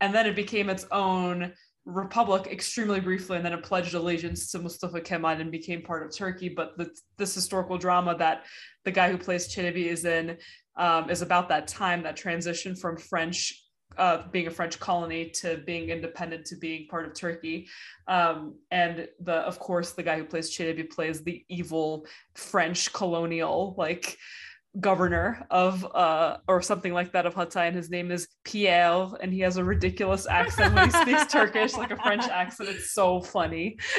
and 0.00 0.14
then 0.14 0.26
it 0.26 0.36
became 0.36 0.68
its 0.68 0.86
own 0.90 1.52
republic 1.84 2.48
extremely 2.48 3.00
briefly, 3.00 3.36
and 3.36 3.46
then 3.46 3.52
it 3.52 3.62
pledged 3.62 3.94
allegiance 3.94 4.50
to 4.50 4.58
Mustafa 4.58 5.00
Kemal 5.00 5.40
and 5.40 5.50
became 5.50 5.82
part 5.82 6.04
of 6.04 6.14
Turkey. 6.14 6.48
But 6.48 6.76
the, 6.76 6.90
this 7.16 7.34
historical 7.34 7.78
drama 7.78 8.16
that 8.18 8.44
the 8.84 8.90
guy 8.90 9.10
who 9.10 9.16
plays 9.16 9.48
Çelebi 9.48 9.86
is 9.86 10.04
in 10.04 10.36
um, 10.76 11.08
is 11.10 11.22
about 11.22 11.48
that 11.48 11.66
time, 11.66 12.02
that 12.02 12.16
transition 12.16 12.76
from 12.76 12.96
French 12.96 13.67
uh, 13.98 14.22
being 14.30 14.46
a 14.46 14.50
French 14.50 14.78
colony 14.78 15.28
to 15.30 15.58
being 15.58 15.90
independent 15.90 16.44
to 16.46 16.56
being 16.56 16.86
part 16.88 17.06
of 17.06 17.14
Turkey. 17.14 17.68
Um, 18.06 18.54
and 18.70 19.08
the 19.20 19.34
of 19.34 19.58
course 19.58 19.92
the 19.92 20.02
guy 20.02 20.16
who 20.18 20.24
plays 20.24 20.50
Çelebi 20.50 20.90
plays 20.90 21.22
the 21.22 21.44
evil 21.48 22.06
French 22.34 22.92
colonial 22.92 23.74
like 23.76 24.18
governor 24.80 25.44
of 25.50 25.84
uh 25.94 26.36
or 26.46 26.60
something 26.62 26.92
like 26.92 27.10
that 27.12 27.26
of 27.26 27.34
Hatay 27.34 27.66
and 27.68 27.74
his 27.74 27.90
name 27.90 28.10
is 28.10 28.28
Pierre 28.44 29.08
and 29.20 29.32
he 29.32 29.40
has 29.40 29.56
a 29.56 29.64
ridiculous 29.64 30.26
accent 30.26 30.74
when 30.74 30.84
he 30.84 30.90
speaks 30.90 31.26
Turkish 31.32 31.72
like 31.74 31.90
a 31.90 31.96
French 31.96 32.24
accent 32.24 32.68
it's 32.68 32.92
so 32.92 33.20
funny 33.20 33.76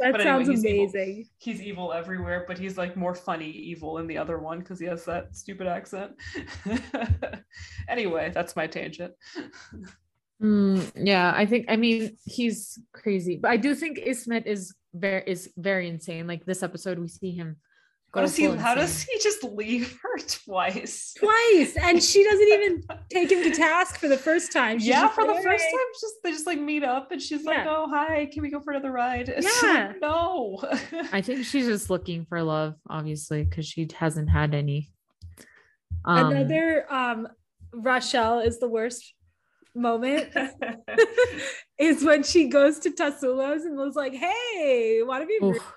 That 0.00 0.20
anyway, 0.20 0.24
sounds 0.24 0.48
he's 0.48 0.64
evil 0.64 0.84
amazing. 0.84 1.26
he's 1.38 1.62
evil 1.62 1.92
everywhere, 1.92 2.44
but 2.48 2.58
he's 2.58 2.76
like 2.78 2.96
more 2.96 3.14
funny 3.14 3.50
evil 3.50 3.98
in 3.98 4.06
the 4.06 4.18
other 4.18 4.38
one 4.38 4.60
because 4.60 4.78
he 4.80 4.86
has 4.86 5.04
that 5.04 5.36
stupid 5.36 5.66
accent. 5.66 6.12
anyway, 7.88 8.30
that's 8.34 8.56
my 8.56 8.66
tangent. 8.66 9.12
Mm, 10.42 10.90
yeah, 10.96 11.32
I 11.36 11.46
think 11.46 11.66
I 11.68 11.76
mean 11.76 12.16
he's 12.24 12.78
crazy, 12.92 13.38
but 13.40 13.50
I 13.50 13.56
do 13.56 13.74
think 13.74 13.98
Ismet 13.98 14.46
is 14.46 14.74
very 14.94 15.22
is 15.26 15.50
very 15.56 15.88
insane. 15.88 16.26
Like 16.26 16.44
this 16.44 16.62
episode, 16.62 16.98
we 16.98 17.08
see 17.08 17.32
him. 17.32 17.56
How 18.12 18.20
go 18.20 18.26
does 18.26 18.36
he? 18.36 18.44
How 18.46 18.74
does 18.74 19.02
he 19.02 19.18
just 19.20 19.44
leave 19.44 19.98
her 20.02 20.18
twice? 20.44 21.14
Twice, 21.16 21.76
and 21.80 22.02
she 22.02 22.24
doesn't 22.24 22.48
even 22.52 22.82
take 23.08 23.30
him 23.30 23.42
to 23.44 23.50
task 23.50 23.98
for 23.98 24.08
the 24.08 24.16
first 24.18 24.52
time. 24.52 24.78
She's 24.80 24.88
yeah, 24.88 25.06
for 25.08 25.24
the 25.26 25.34
first 25.34 25.64
"Hey." 25.64 25.70
time, 25.70 25.86
just 26.00 26.14
they 26.24 26.30
just 26.32 26.46
like 26.46 26.58
meet 26.58 26.82
up, 26.82 27.12
and 27.12 27.22
she's 27.22 27.44
like, 27.44 27.66
"Oh, 27.66 27.86
hi, 27.88 28.26
can 28.32 28.42
we 28.42 28.50
go 28.50 28.58
for 28.60 28.72
another 28.72 28.90
ride?" 28.90 29.28
It's 29.28 29.62
Yeah. 29.62 29.88
like, 29.92 30.00
no. 30.00 30.60
I 31.12 31.20
think 31.22 31.44
she's 31.44 31.66
just 31.66 31.88
looking 31.88 32.24
for 32.26 32.42
love, 32.42 32.74
obviously, 32.88 33.44
because 33.44 33.66
she 33.66 33.88
hasn't 33.96 34.28
had 34.28 34.54
any. 34.54 34.90
Um, 36.04 36.32
Another 36.32 36.92
um 36.92 37.28
Rachel 37.72 38.40
is 38.40 38.58
the 38.58 38.68
worst 38.68 39.14
moment 39.74 40.28
is 41.78 42.04
when 42.04 42.22
she 42.22 42.48
goes 42.48 42.78
to 42.80 42.90
Tasula's 42.90 43.64
and 43.64 43.76
was 43.76 43.96
like, 43.96 44.14
Hey, 44.14 45.00
want 45.02 45.22
to 45.22 45.26
be 45.26 45.38
Oof. 45.44 45.74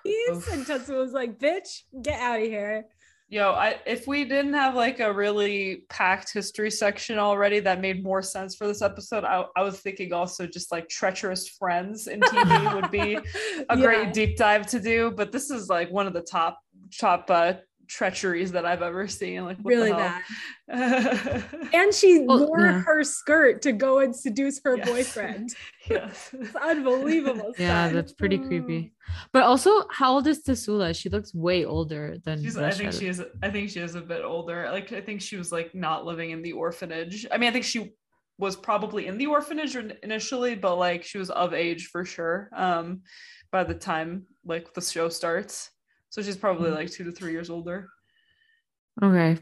And 0.51 0.65
Tatsulo 0.65 1.11
like, 1.13 1.39
Bitch, 1.39 1.81
get 2.01 2.19
out 2.19 2.39
of 2.39 2.45
here. 2.45 2.85
Yo, 3.29 3.51
I 3.51 3.79
if 3.87 4.05
we 4.05 4.25
didn't 4.25 4.53
have 4.53 4.75
like 4.75 4.99
a 4.99 5.11
really 5.11 5.85
packed 5.89 6.31
history 6.31 6.69
section 6.69 7.17
already 7.17 7.59
that 7.61 7.81
made 7.81 8.03
more 8.03 8.21
sense 8.21 8.55
for 8.55 8.67
this 8.67 8.83
episode, 8.83 9.23
I, 9.23 9.45
I 9.55 9.63
was 9.63 9.79
thinking 9.79 10.13
also 10.13 10.45
just 10.45 10.71
like 10.71 10.87
treacherous 10.87 11.47
friends 11.47 12.07
in 12.07 12.19
TV 12.19 12.75
would 12.75 12.91
be 12.91 13.15
a 13.69 13.77
Yeah. 13.77 13.83
great 13.83 14.13
deep 14.13 14.37
dive 14.37 14.67
to 14.67 14.79
do. 14.79 15.09
But 15.09 15.31
this 15.31 15.49
is 15.49 15.67
like 15.67 15.89
one 15.89 16.05
of 16.05 16.13
the 16.13 16.21
top 16.21 16.59
top 16.95 17.25
uh, 17.31 17.53
treacheries 17.87 18.51
that 18.53 18.65
I've 18.65 18.81
ever 18.81 19.07
seen. 19.07 19.45
Like 19.45 19.57
really 19.63 19.91
bad. 19.91 20.21
bad. 20.67 21.43
And 21.73 21.93
she 21.93 22.19
Well, 22.25 22.47
wore 22.47 22.61
yeah. 22.61 22.81
her 22.81 23.03
skirt 23.03 23.61
to 23.63 23.71
go 23.71 23.99
and 23.99 24.15
seduce 24.15 24.61
her 24.63 24.77
Yes. 24.77 24.89
boyfriend. 24.89 25.49
yes. 25.89 26.29
It's 26.39 26.55
unbelievable. 26.55 27.53
yeah, 27.57 27.85
stuff. 27.87 27.93
that's 27.93 28.13
pretty 28.13 28.37
creepy. 28.37 28.93
But 29.31 29.43
also, 29.43 29.71
how 29.91 30.13
old 30.13 30.27
is 30.27 30.43
Tasula? 30.43 30.95
She 30.95 31.09
looks 31.09 31.33
way 31.33 31.65
older 31.65 32.17
than. 32.23 32.41
She's, 32.43 32.57
I 32.57 32.71
think 32.71 32.93
she 32.93 33.07
is. 33.07 33.21
I 33.41 33.49
think 33.49 33.69
she 33.69 33.79
is 33.79 33.95
a 33.95 34.01
bit 34.01 34.23
older. 34.23 34.69
Like 34.71 34.91
I 34.93 35.01
think 35.01 35.21
she 35.21 35.35
was 35.37 35.51
like 35.51 35.73
not 35.75 36.05
living 36.05 36.31
in 36.31 36.41
the 36.41 36.53
orphanage. 36.53 37.25
I 37.31 37.37
mean, 37.37 37.49
I 37.49 37.53
think 37.53 37.65
she 37.65 37.93
was 38.39 38.55
probably 38.55 39.07
in 39.07 39.17
the 39.17 39.27
orphanage 39.27 39.75
initially, 39.75 40.55
but 40.55 40.77
like 40.77 41.03
she 41.03 41.17
was 41.17 41.29
of 41.29 41.53
age 41.53 41.87
for 41.91 42.03
sure. 42.05 42.49
Um, 42.55 43.01
by 43.51 43.63
the 43.63 43.75
time 43.75 44.25
like 44.45 44.73
the 44.73 44.81
show 44.81 45.09
starts, 45.09 45.69
so 46.13 46.21
she's 46.21 46.37
probably 46.37 46.69
Mhm. 46.69 46.75
like 46.75 46.91
two 46.91 47.03
to 47.05 47.11
three 47.11 47.31
years 47.31 47.49
older. 47.49 47.89
Okay. 49.01 49.41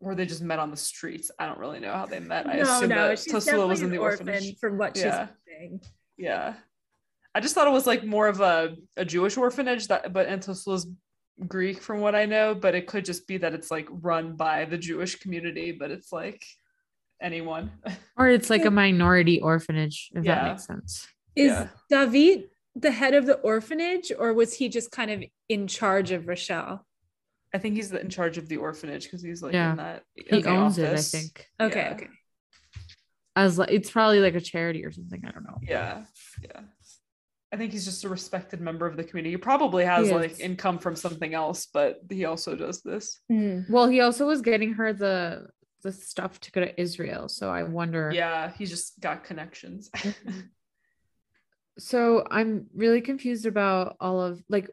Or 0.00 0.16
they 0.16 0.26
just 0.26 0.42
met 0.42 0.58
on 0.58 0.72
the 0.72 0.76
streets. 0.76 1.30
I 1.38 1.46
don't 1.46 1.60
really 1.60 1.78
know 1.78 1.92
how 1.92 2.04
they 2.06 2.18
met. 2.18 2.48
I 2.48 2.54
no, 2.56 2.62
assume 2.62 2.88
no, 2.88 3.08
that 3.08 3.18
she's 3.20 3.32
Tasula 3.32 3.44
definitely 3.44 3.68
was 3.68 3.80
in 3.82 3.84
an 3.86 3.92
the 3.92 3.98
orphan 3.98 4.28
orphanage. 4.28 4.58
from 4.58 4.76
what 4.76 4.96
Yeah. 4.96 5.28
she's 5.28 5.36
saying. 5.46 5.80
Yeah. 6.16 6.54
I 7.32 7.38
just 7.40 7.54
thought 7.54 7.68
it 7.68 7.72
was 7.72 7.86
like 7.86 8.02
more 8.02 8.26
of 8.26 8.40
a, 8.40 8.76
a 8.96 9.04
Jewish 9.04 9.36
orphanage 9.36 9.86
that 9.86 10.12
but 10.12 10.26
and 10.26 10.42
Tasula's 10.42 10.88
Greek 11.46 11.80
from 11.80 12.00
what 12.00 12.16
I 12.16 12.26
know, 12.26 12.56
but 12.56 12.74
it 12.74 12.88
could 12.88 13.04
just 13.04 13.28
be 13.28 13.36
that 13.38 13.54
it's 13.54 13.70
like 13.70 13.86
run 13.90 14.34
by 14.34 14.64
the 14.64 14.78
Jewish 14.78 15.14
community, 15.20 15.70
but 15.70 15.92
it's 15.92 16.10
like 16.12 16.42
anyone. 17.22 17.70
Or 18.16 18.26
it's 18.28 18.50
like 18.50 18.64
a 18.64 18.70
minority 18.72 19.40
orphanage, 19.40 20.10
if 20.12 20.24
that 20.24 20.44
makes 20.44 20.66
sense. 20.66 21.06
Is 21.36 21.52
Yeah. 21.52 21.68
David 21.88 22.50
the 22.80 22.90
head 22.90 23.14
of 23.14 23.26
the 23.26 23.34
orphanage, 23.36 24.12
or 24.16 24.32
was 24.34 24.54
he 24.54 24.68
just 24.68 24.90
kind 24.90 25.10
of 25.10 25.24
in 25.48 25.66
charge 25.66 26.10
of 26.10 26.28
Rochelle? 26.28 26.84
I 27.54 27.58
think 27.58 27.76
he's 27.76 27.92
in 27.92 28.10
charge 28.10 28.36
of 28.38 28.48
the 28.48 28.58
orphanage 28.58 29.04
because 29.04 29.22
he's 29.22 29.42
like 29.42 29.54
Yeah. 29.54 29.70
in 29.72 29.76
that. 29.78 30.02
He 30.14 30.36
in 30.36 30.42
the 30.42 30.48
owns 30.50 30.78
office. 30.78 31.14
it, 31.14 31.16
I 31.16 31.20
think. 31.20 31.46
Okay, 31.60 31.80
Yeah. 31.80 31.92
okay. 31.94 32.08
As 33.36 33.58
like 33.58 33.70
it's 33.70 33.90
probably 33.90 34.20
like 34.20 34.34
a 34.34 34.40
charity 34.40 34.84
or 34.84 34.90
something. 34.92 35.22
I 35.24 35.30
don't 35.30 35.44
know. 35.44 35.58
Yeah, 35.62 36.04
yeah. 36.42 36.60
I 37.52 37.56
think 37.56 37.72
he's 37.72 37.84
just 37.86 38.04
a 38.04 38.08
respected 38.08 38.60
member 38.60 38.86
of 38.86 38.96
the 38.96 39.04
community. 39.04 39.30
He 39.30 39.36
probably 39.38 39.84
has 39.86 40.08
He 40.08 40.14
like 40.14 40.38
income 40.40 40.78
from 40.78 40.96
something 40.96 41.32
else, 41.32 41.66
but 41.72 42.00
he 42.10 42.24
also 42.26 42.54
does 42.56 42.82
this. 42.82 43.20
Mhm. 43.32 43.70
Well, 43.70 43.88
he 43.88 44.00
also 44.00 44.26
was 44.26 44.42
getting 44.42 44.74
her 44.74 44.92
the 44.92 45.46
the 45.84 45.92
stuff 45.92 46.40
to 46.40 46.50
go 46.52 46.60
to 46.60 46.78
Israel. 46.80 47.28
So 47.28 47.48
I 47.48 47.62
wonder. 47.62 48.10
Yeah, 48.12 48.52
he 48.52 48.66
just 48.66 48.98
got 49.00 49.22
connections. 49.24 49.90
So 51.78 52.24
I'm 52.30 52.66
really 52.74 53.00
confused 53.00 53.46
about 53.46 53.96
all 54.00 54.20
of 54.20 54.42
like 54.48 54.68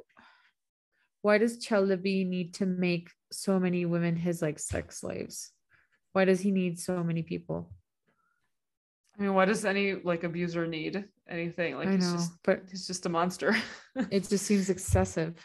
why 1.22 1.38
does 1.40 1.58
Chelebi 1.58 2.28
need 2.28 2.54
to 2.56 2.66
make 2.68 3.10
so 3.32 3.60
many 3.60 3.86
women 3.86 4.16
his 4.16 4.42
like 4.42 4.60
sex 4.60 5.00
slaves? 5.00 5.52
Why 6.14 6.26
does 6.26 6.40
he 6.40 6.52
need 6.52 6.80
so 6.80 7.04
many 7.04 7.24
people? 7.24 7.74
I 9.18 9.24
mean, 9.24 9.34
what 9.34 9.46
does 9.46 9.66
any 9.66 9.96
like 9.96 10.24
abuser 10.24 10.68
need? 10.68 11.06
Anything 11.28 11.78
like 11.78 11.88
I 11.88 11.96
he's 11.96 12.12
know, 12.12 12.18
just 12.18 12.32
but 12.44 12.62
he's 12.70 12.86
just 12.86 13.06
a 13.06 13.10
monster. 13.10 13.56
it 14.12 14.30
just 14.30 14.46
seems 14.46 14.70
excessive 14.70 15.36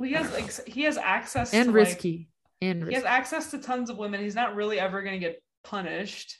well, 0.00 0.08
he 0.08 0.14
has 0.14 0.32
like 0.32 0.66
he 0.66 0.82
has 0.84 0.96
access 0.96 1.52
and 1.52 1.66
to, 1.66 1.72
like- 1.72 1.88
risky. 1.88 2.30
and 2.62 2.88
he 2.88 2.94
has 2.94 3.04
access 3.04 3.50
to 3.50 3.58
tons 3.58 3.90
of 3.90 3.98
women. 3.98 4.20
He's 4.20 4.34
not 4.34 4.56
really 4.56 4.80
ever 4.80 5.02
going 5.02 5.20
to 5.20 5.26
get 5.26 5.42
punished 5.62 6.38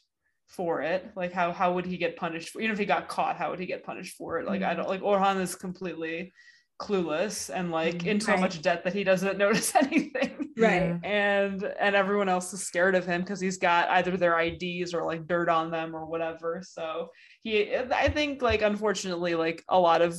for 0.51 0.83
it. 0.83 1.11
Like 1.17 1.33
how 1.33 1.53
how 1.53 1.73
would 1.75 1.87
he 1.87 1.97
get 1.97 2.17
punished? 2.17 2.51
For, 2.51 2.61
even 2.61 2.73
if 2.73 2.79
he 2.79 2.85
got 2.85 3.09
caught, 3.09 3.37
how 3.37 3.51
would 3.51 3.59
he 3.61 3.67
get 3.67 3.85
punished 3.85 4.17
for 4.17 4.39
it? 4.39 4.47
Like 4.47 4.63
I 4.63 4.75
Mhm. 4.75 4.79
don't 4.79 4.89
like 4.89 5.01
Orhan 5.01 5.41
is 5.41 5.55
completely 5.55 6.33
clueless 6.81 7.55
and 7.55 7.71
like 7.71 7.99
Mhm. 7.99 8.07
in 8.07 8.21
so 8.21 8.33
Right. 8.33 8.41
much 8.41 8.63
debt 8.63 8.85
that 8.85 8.95
he 8.95 9.05
doesn't 9.05 9.39
notice 9.45 9.75
anything. 9.75 10.51
Right. 10.57 10.99
And 11.05 11.63
and 11.65 11.95
everyone 11.95 12.29
else 12.29 12.53
is 12.53 12.67
scared 12.67 12.95
of 12.95 13.07
him 13.07 13.21
because 13.21 13.41
he's 13.41 13.59
got 13.59 13.89
either 13.91 14.17
their 14.17 14.39
IDs 14.39 14.93
or 14.95 15.05
like 15.05 15.27
dirt 15.27 15.49
on 15.49 15.71
them 15.71 15.95
or 15.95 16.07
whatever. 16.07 16.63
So 16.65 17.11
he 17.43 17.77
I 17.77 18.09
think 18.09 18.43
like 18.43 18.63
unfortunately 18.63 19.35
like 19.35 19.63
a 19.69 19.79
lot 19.79 20.03
of 20.03 20.17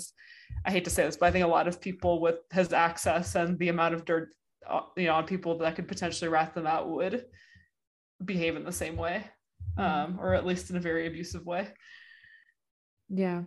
I 0.65 0.71
hate 0.71 0.83
to 0.85 0.89
say 0.91 1.03
this, 1.05 1.17
but 1.17 1.25
I 1.27 1.31
think 1.31 1.45
a 1.45 1.47
lot 1.47 1.67
of 1.67 1.81
people 1.81 2.21
with 2.21 2.35
his 2.51 2.71
access 2.73 3.35
and 3.35 3.57
the 3.57 3.69
amount 3.69 3.95
of 3.95 4.05
dirt, 4.05 4.29
uh, 4.67 4.81
you 4.95 5.05
know, 5.07 5.15
on 5.15 5.25
people 5.25 5.57
that 5.59 5.75
could 5.75 5.87
potentially 5.87 6.29
rat 6.29 6.53
them 6.53 6.67
out 6.67 6.89
would 6.89 7.25
behave 8.23 8.55
in 8.55 8.63
the 8.63 8.71
same 8.71 8.95
way, 8.97 9.25
um, 9.77 10.17
or 10.19 10.33
at 10.33 10.45
least 10.45 10.69
in 10.69 10.75
a 10.75 10.79
very 10.81 11.07
abusive 11.07 11.45
way. 11.45 11.67
Yeah. 13.09 13.43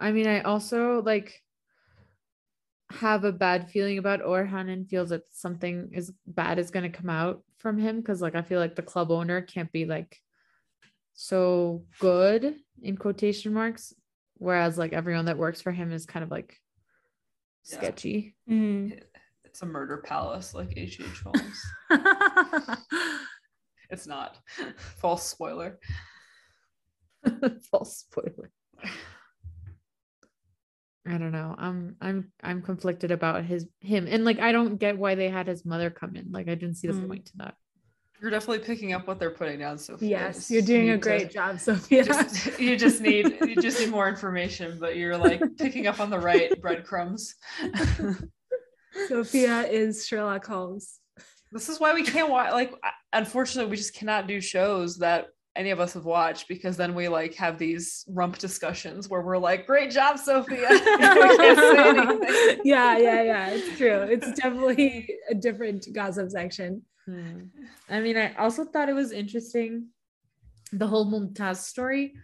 I 0.00 0.12
mean, 0.12 0.26
I 0.26 0.40
also 0.40 1.02
like 1.02 1.40
have 2.90 3.24
a 3.24 3.32
bad 3.32 3.70
feeling 3.70 3.98
about 3.98 4.20
Orhan 4.22 4.70
and 4.70 4.88
feels 4.88 5.10
that 5.10 5.22
something 5.32 5.90
is 5.92 6.12
bad 6.26 6.58
is 6.58 6.70
going 6.70 6.90
to 6.90 6.96
come 6.96 7.10
out 7.10 7.42
from 7.58 7.78
him 7.78 7.96
because 8.00 8.20
like 8.22 8.34
I 8.34 8.42
feel 8.42 8.60
like 8.60 8.76
the 8.76 8.82
club 8.82 9.10
owner 9.10 9.40
can't 9.40 9.72
be 9.72 9.84
like 9.86 10.20
so 11.14 11.84
good 12.00 12.56
in 12.82 12.96
quotation 12.96 13.52
marks 13.52 13.92
whereas 14.38 14.76
like 14.76 14.92
everyone 14.92 15.24
that 15.26 15.38
works 15.38 15.60
for 15.62 15.70
him 15.72 15.92
is 15.92 16.06
kind 16.06 16.22
of 16.24 16.30
like 16.30 16.60
Yeah. 17.70 17.78
sketchy. 17.78 18.34
Mhm. 18.48 19.00
It's 19.44 19.62
a 19.62 19.66
murder 19.66 19.98
palace 20.04 20.52
like 20.54 20.74
H. 20.76 21.00
H. 21.00 21.22
Holmes. 21.24 21.64
It's 23.94 24.06
not. 24.06 24.36
False 24.76 25.26
spoiler. 25.26 25.78
False 27.70 27.96
spoiler. 27.98 28.50
I 31.06 31.18
don't 31.18 31.32
know. 31.32 31.54
I'm 31.58 31.96
I'm 32.00 32.32
I'm 32.42 32.62
conflicted 32.62 33.10
about 33.10 33.44
his 33.44 33.66
him 33.80 34.06
and 34.08 34.24
like 34.24 34.38
I 34.40 34.52
don't 34.52 34.76
get 34.76 34.96
why 34.98 35.14
they 35.14 35.28
had 35.28 35.46
his 35.48 35.64
mother 35.64 35.90
come 35.90 36.16
in. 36.16 36.30
Like 36.32 36.48
I 36.48 36.54
didn't 36.54 36.76
see 36.76 36.86
the 36.88 36.94
Mm. 36.94 37.08
point 37.08 37.26
to 37.26 37.32
that. 37.38 37.54
You're 38.22 38.30
definitely 38.30 38.64
picking 38.64 38.94
up 38.94 39.06
what 39.06 39.18
they're 39.18 39.30
putting 39.32 39.58
down, 39.58 39.76
Sophia. 39.76 40.08
yes, 40.08 40.50
you're 40.50 40.62
doing 40.62 40.88
a 40.88 40.92
need 40.94 41.02
to- 41.02 41.08
great 41.08 41.30
job, 41.30 41.60
Sophia. 41.60 42.04
just 42.04 42.58
you 42.58 42.76
just 42.78 43.02
need 43.02 43.36
you 43.42 43.56
just 43.56 43.78
need 43.80 43.90
more 43.90 44.08
information 44.08 44.78
but 44.80 44.96
you're 44.96 45.16
like 45.18 45.42
picking 45.58 45.86
up 45.86 46.00
on 46.00 46.08
the 46.08 46.18
right 46.18 46.58
breadcrumbs 46.62 47.34
Sophia 49.08 49.62
is 49.66 50.06
Sherlock 50.06 50.46
Holmes. 50.46 51.00
This 51.54 51.68
is 51.70 51.80
why 51.80 51.94
we 51.94 52.02
can't 52.02 52.28
watch 52.28 52.52
like 52.52 52.74
unfortunately 53.12 53.70
we 53.70 53.76
just 53.76 53.94
cannot 53.94 54.26
do 54.26 54.40
shows 54.40 54.98
that 54.98 55.28
any 55.56 55.70
of 55.70 55.78
us 55.78 55.94
have 55.94 56.04
watched 56.04 56.48
because 56.48 56.76
then 56.76 56.94
we 56.94 57.06
like 57.08 57.34
have 57.34 57.58
these 57.58 58.04
rump 58.08 58.36
discussions 58.38 59.08
where 59.08 59.22
we're 59.22 59.38
like 59.38 59.66
great 59.66 59.90
job 59.90 60.18
sophia 60.18 60.66
we 60.70 60.80
can't 60.80 61.58
say 61.58 61.88
anything. 61.88 62.60
yeah, 62.64 62.98
yeah, 62.98 63.22
yeah. 63.22 63.48
It's 63.50 63.78
true. 63.78 64.00
It's 64.02 64.32
definitely 64.32 65.08
a 65.30 65.34
different 65.34 65.86
gossip 65.92 66.30
section. 66.30 66.82
Hmm. 67.06 67.42
I 67.88 68.00
mean, 68.00 68.16
I 68.16 68.34
also 68.34 68.64
thought 68.64 68.88
it 68.88 68.94
was 68.94 69.12
interesting 69.12 69.88
the 70.72 70.86
whole 70.86 71.06
Mumtaz 71.06 71.56
story. 71.56 72.14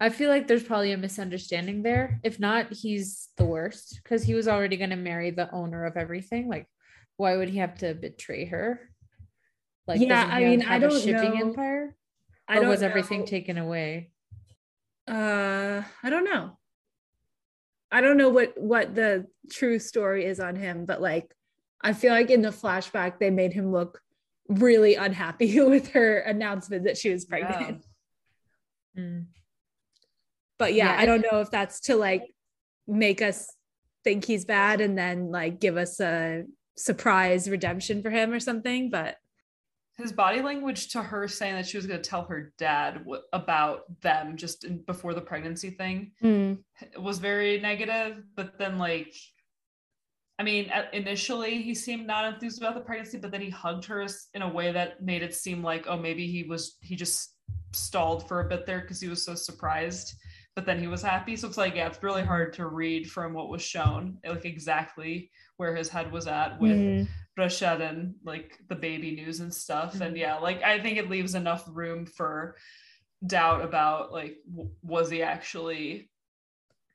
I 0.00 0.10
feel 0.10 0.30
like 0.30 0.46
there's 0.46 0.62
probably 0.62 0.92
a 0.92 0.96
misunderstanding 0.96 1.82
there. 1.82 2.20
If 2.22 2.38
not, 2.38 2.72
he's 2.72 3.30
the 3.36 3.44
worst 3.44 3.98
because 4.00 4.22
he 4.22 4.34
was 4.34 4.46
already 4.46 4.76
going 4.76 4.90
to 4.90 4.96
marry 4.96 5.32
the 5.32 5.52
owner 5.52 5.86
of 5.86 5.96
everything. 5.96 6.48
Like, 6.48 6.68
why 7.16 7.36
would 7.36 7.48
he 7.48 7.58
have 7.58 7.78
to 7.78 7.94
betray 7.94 8.46
her? 8.46 8.80
Like, 9.86 10.00
Yeah, 10.00 10.28
I 10.30 10.40
mean, 10.40 10.62
I 10.62 10.76
a 10.76 10.80
don't 10.80 11.00
shipping 11.00 11.34
know. 11.34 11.48
empire, 11.48 11.94
I 12.48 12.58
or 12.58 12.60
don't 12.62 12.68
was 12.70 12.82
everything 12.82 13.24
taken 13.24 13.58
away? 13.58 14.10
Uh, 15.08 15.82
I 16.02 16.10
don't 16.10 16.24
know. 16.24 16.58
I 17.92 18.00
don't 18.00 18.16
know 18.16 18.28
what 18.30 18.54
what 18.60 18.94
the 18.96 19.26
true 19.50 19.78
story 19.78 20.24
is 20.24 20.40
on 20.40 20.56
him, 20.56 20.86
but 20.86 21.00
like, 21.00 21.32
I 21.82 21.92
feel 21.92 22.12
like 22.12 22.30
in 22.30 22.42
the 22.42 22.48
flashback 22.50 23.18
they 23.20 23.30
made 23.30 23.52
him 23.52 23.70
look 23.70 24.00
really 24.48 24.96
unhappy 24.96 25.60
with 25.60 25.92
her 25.92 26.18
announcement 26.18 26.84
that 26.84 26.98
she 26.98 27.10
was 27.10 27.24
pregnant. 27.24 27.84
Yeah. 28.94 29.02
Hmm. 29.02 29.20
But 30.58 30.74
yeah, 30.74 30.94
Yeah, 30.94 31.00
I 31.00 31.06
don't 31.06 31.24
know 31.30 31.40
if 31.40 31.50
that's 31.50 31.80
to 31.82 31.96
like 31.96 32.34
make 32.88 33.22
us 33.22 33.52
think 34.04 34.24
he's 34.24 34.44
bad 34.44 34.80
and 34.80 34.96
then 34.98 35.30
like 35.30 35.60
give 35.60 35.76
us 35.76 36.00
a 36.00 36.44
surprise 36.76 37.48
redemption 37.48 38.02
for 38.02 38.10
him 38.10 38.32
or 38.32 38.40
something. 38.40 38.90
But 38.90 39.16
his 39.96 40.12
body 40.12 40.42
language 40.42 40.88
to 40.88 41.02
her 41.02 41.26
saying 41.26 41.54
that 41.54 41.66
she 41.66 41.76
was 41.76 41.86
going 41.86 42.00
to 42.00 42.08
tell 42.08 42.24
her 42.24 42.52
dad 42.58 42.98
w- 42.98 43.22
about 43.32 43.84
them 44.02 44.36
just 44.36 44.64
in, 44.64 44.78
before 44.82 45.14
the 45.14 45.20
pregnancy 45.20 45.70
thing 45.70 46.12
hmm. 46.20 46.54
was 46.98 47.18
very 47.18 47.58
negative 47.60 48.22
but 48.34 48.58
then 48.58 48.78
like 48.78 49.14
i 50.38 50.42
mean 50.42 50.66
at- 50.66 50.92
initially 50.92 51.62
he 51.62 51.74
seemed 51.74 52.06
not 52.06 52.32
enthused 52.32 52.58
about 52.58 52.74
the 52.74 52.80
pregnancy 52.80 53.18
but 53.18 53.30
then 53.30 53.40
he 53.40 53.50
hugged 53.50 53.84
her 53.84 54.06
in 54.34 54.42
a 54.42 54.48
way 54.48 54.70
that 54.72 55.02
made 55.02 55.22
it 55.22 55.34
seem 55.34 55.62
like 55.62 55.86
oh 55.88 55.96
maybe 55.96 56.26
he 56.26 56.42
was 56.42 56.76
he 56.80 56.94
just 56.94 57.36
stalled 57.72 58.26
for 58.28 58.40
a 58.40 58.48
bit 58.48 58.66
there 58.66 58.80
because 58.80 59.00
he 59.00 59.08
was 59.08 59.24
so 59.24 59.34
surprised 59.34 60.14
but 60.54 60.66
then 60.66 60.78
he 60.78 60.86
was 60.86 61.02
happy 61.02 61.36
so 61.36 61.48
it's 61.48 61.56
like 61.56 61.74
yeah 61.74 61.86
it's 61.86 62.02
really 62.02 62.22
hard 62.22 62.52
to 62.52 62.66
read 62.66 63.10
from 63.10 63.32
what 63.32 63.48
was 63.48 63.62
shown 63.62 64.18
like 64.26 64.44
exactly 64.44 65.30
where 65.56 65.74
his 65.74 65.88
head 65.88 66.12
was 66.12 66.26
at 66.26 66.60
with 66.60 66.76
Mm. 66.78 67.08
Rashad 67.38 67.80
and 67.80 68.14
like 68.24 68.58
the 68.68 68.74
baby 68.74 69.14
news 69.14 69.40
and 69.40 69.52
stuff. 69.52 70.00
And 70.00 70.14
Mhm. 70.14 70.18
yeah, 70.18 70.36
like 70.36 70.62
I 70.62 70.80
think 70.80 70.98
it 70.98 71.10
leaves 71.10 71.34
enough 71.34 71.64
room 71.68 72.06
for 72.06 72.56
doubt 73.26 73.62
about 73.62 74.12
like 74.12 74.38
w- 74.50 74.70
was 74.82 75.10
he 75.10 75.22
actually 75.22 76.10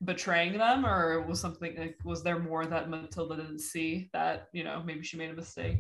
betraying 0.04 0.58
them 0.58 0.86
or 0.86 1.22
was 1.22 1.40
something 1.40 1.76
like 1.78 1.98
was 2.04 2.24
there 2.24 2.40
more 2.40 2.66
that 2.66 2.90
Matilda 2.90 3.36
didn't 3.36 3.60
see 3.60 4.10
that 4.14 4.50
you 4.52 4.64
know 4.64 4.82
maybe 4.84 5.04
she 5.04 5.18
made 5.18 5.30
a 5.30 5.36
mistake. 5.36 5.78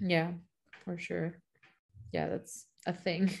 Yeah, 0.00 0.32
for 0.84 0.98
sure. 0.98 1.38
Yeah, 2.12 2.28
that's 2.28 2.66
a 2.86 2.92
thing. 2.92 3.30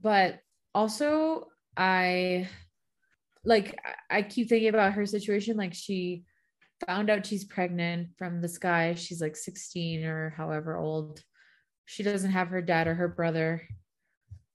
But 0.00 0.40
also, 0.74 1.48
I 1.74 2.48
like 3.44 3.78
I 4.10 4.20
keep 4.22 4.48
thinking 4.50 4.68
about 4.68 4.92
her 4.92 5.06
situation. 5.06 5.56
Like 5.56 5.72
she 5.72 6.24
found 6.84 7.08
out 7.10 7.26
she's 7.26 7.44
pregnant 7.44 8.08
from 8.18 8.40
this 8.40 8.58
guy. 8.58 8.94
She's 8.94 9.20
like 9.20 9.36
16 9.36 10.04
or 10.04 10.30
however 10.30 10.76
old. 10.76 11.22
She 11.84 12.02
doesn't 12.02 12.32
have 12.32 12.48
her 12.48 12.60
dad 12.62 12.86
or 12.86 12.94
her 12.94 13.08
brother. 13.08 13.62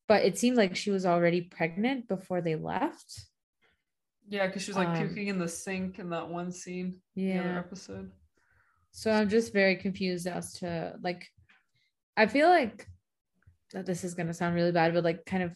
But 0.07 0.23
it 0.23 0.37
seemed 0.37 0.57
like 0.57 0.75
she 0.75 0.91
was 0.91 1.05
already 1.05 1.41
pregnant 1.41 2.07
before 2.07 2.41
they 2.41 2.55
left. 2.55 3.25
Yeah, 4.27 4.47
because 4.47 4.63
she 4.63 4.71
was 4.71 4.77
like 4.77 4.89
Um, 4.89 4.97
puking 4.97 5.27
in 5.27 5.39
the 5.39 5.47
sink 5.47 5.99
in 5.99 6.09
that 6.09 6.29
one 6.29 6.51
scene, 6.51 7.01
the 7.15 7.39
other 7.39 7.49
Yeah. 7.49 7.59
episode. 7.59 8.11
So 8.91 9.11
I'm 9.11 9.29
just 9.29 9.53
very 9.53 9.77
confused 9.77 10.27
as 10.27 10.53
to 10.59 10.97
like 11.01 11.27
I 12.17 12.27
feel 12.27 12.49
like 12.49 12.87
that 13.71 13.85
this 13.85 14.03
is 14.03 14.13
gonna 14.15 14.33
sound 14.33 14.53
really 14.55 14.73
bad, 14.73 14.93
but 14.93 15.03
like 15.03 15.25
kind 15.25 15.43
of 15.43 15.55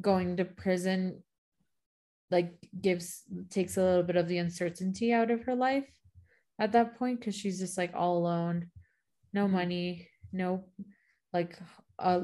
going 0.00 0.36
to 0.36 0.44
prison 0.44 1.22
like 2.34 2.50
gives 2.86 3.22
takes 3.48 3.76
a 3.76 3.82
little 3.82 4.02
bit 4.02 4.16
of 4.16 4.26
the 4.26 4.38
uncertainty 4.38 5.12
out 5.12 5.30
of 5.30 5.44
her 5.44 5.54
life 5.54 5.88
at 6.58 6.72
that 6.72 6.98
point 6.98 7.20
because 7.20 7.36
she's 7.36 7.60
just 7.60 7.78
like 7.78 7.92
all 7.94 8.18
alone, 8.18 8.58
no 9.32 9.46
money, 9.46 10.08
no 10.32 10.64
like 11.32 11.56
a 11.98 12.14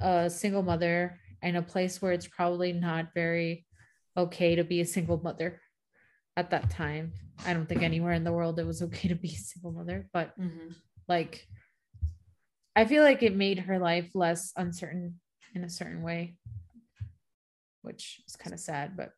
a 0.00 0.30
single 0.30 0.62
mother 0.62 1.18
in 1.42 1.56
a 1.56 1.62
place 1.72 2.00
where 2.00 2.12
it's 2.12 2.28
probably 2.38 2.72
not 2.72 3.14
very 3.14 3.66
okay 4.16 4.54
to 4.54 4.62
be 4.62 4.80
a 4.80 4.86
single 4.96 5.20
mother 5.28 5.60
at 6.36 6.50
that 6.50 6.70
time. 6.70 7.12
I 7.44 7.52
don't 7.52 7.68
think 7.68 7.82
anywhere 7.82 8.12
in 8.12 8.22
the 8.24 8.36
world 8.38 8.60
it 8.60 8.66
was 8.72 8.80
okay 8.82 9.08
to 9.08 9.16
be 9.26 9.32
a 9.34 9.44
single 9.50 9.72
mother, 9.72 9.98
but 10.12 10.38
Mhm. 10.38 10.74
like 11.08 11.48
I 12.76 12.84
feel 12.84 13.02
like 13.02 13.24
it 13.24 13.34
made 13.34 13.58
her 13.66 13.78
life 13.80 14.14
less 14.14 14.52
uncertain 14.56 15.18
in 15.56 15.64
a 15.64 15.70
certain 15.70 16.02
way, 16.02 16.36
which 17.82 18.22
is 18.28 18.36
kind 18.36 18.54
of 18.54 18.60
sad, 18.60 18.96
but 18.96 19.10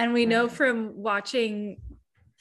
And 0.00 0.14
we 0.14 0.24
know 0.24 0.48
from 0.48 0.92
watching 0.96 1.76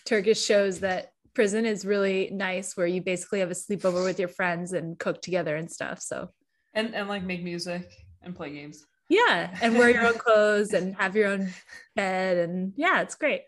Turkish 0.05 0.41
shows 0.41 0.79
that 0.79 1.11
prison 1.35 1.65
is 1.65 1.85
really 1.85 2.29
nice 2.31 2.77
where 2.77 2.87
you 2.87 3.01
basically 3.01 3.39
have 3.41 3.51
a 3.51 3.53
sleepover 3.53 4.03
with 4.05 4.17
your 4.17 4.29
friends 4.29 4.71
and 4.73 4.97
cook 4.97 5.21
together 5.21 5.55
and 5.57 5.69
stuff. 5.69 5.99
So 6.01 6.29
And 6.73 6.95
and 6.95 7.07
like 7.09 7.23
make 7.23 7.43
music 7.43 7.91
and 8.23 8.33
play 8.35 8.51
games. 8.51 8.85
yeah, 9.09 9.55
and 9.61 9.77
wear 9.77 9.89
your 9.89 10.05
own 10.07 10.17
clothes 10.25 10.73
and 10.73 10.95
have 10.95 11.15
your 11.17 11.27
own 11.27 11.49
bed 11.95 12.37
and 12.37 12.73
yeah, 12.77 13.01
it's 13.01 13.15
great. 13.15 13.41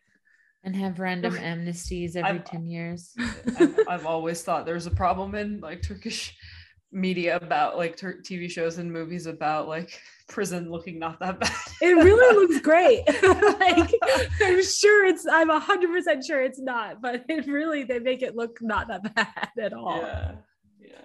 and 0.64 0.76
have 0.76 0.99
random 0.99 1.34
amnesties 1.51 2.16
every 2.18 2.39
I've- 2.39 2.43
10 2.43 2.66
years. 2.66 3.14
I've, 3.59 3.80
I've 3.88 4.05
always 4.05 4.41
thought 4.43 4.66
there's 4.66 4.88
a 4.88 4.91
problem 5.03 5.36
in 5.36 5.59
like 5.62 5.82
Turkish 5.82 6.36
media 6.92 7.38
about 7.38 7.78
like 7.78 7.96
tur- 7.96 8.20
TV 8.22 8.50
shows 8.50 8.78
and 8.78 8.92
movies 8.92 9.26
about 9.26 9.68
like 9.68 10.00
prison 10.28 10.70
looking 10.70 11.00
not 11.00 11.20
that 11.20 11.39
bad. 11.39 11.52
It 11.82 11.96
really 11.96 12.36
looks 12.36 12.62
great. 12.62 13.04
like 13.60 13.94
I'm 14.42 14.64
sure 14.64 15.06
it's 15.06 15.26
I'm 15.26 15.50
hundred 15.50 15.92
percent 15.92 16.24
sure 16.26 16.42
it's 16.42 16.60
not, 16.60 17.02
but 17.02 17.26
it 17.30 17.48
really 17.48 17.84
they 17.84 18.00
make 18.00 18.22
it 18.22 18.36
look 18.36 18.58
not 18.62 18.88
that 18.89 19.16
bad 19.16 19.50
at 19.60 19.74
all. 19.74 19.98
Yeah. 20.02 20.32
Yeah. 20.80 20.96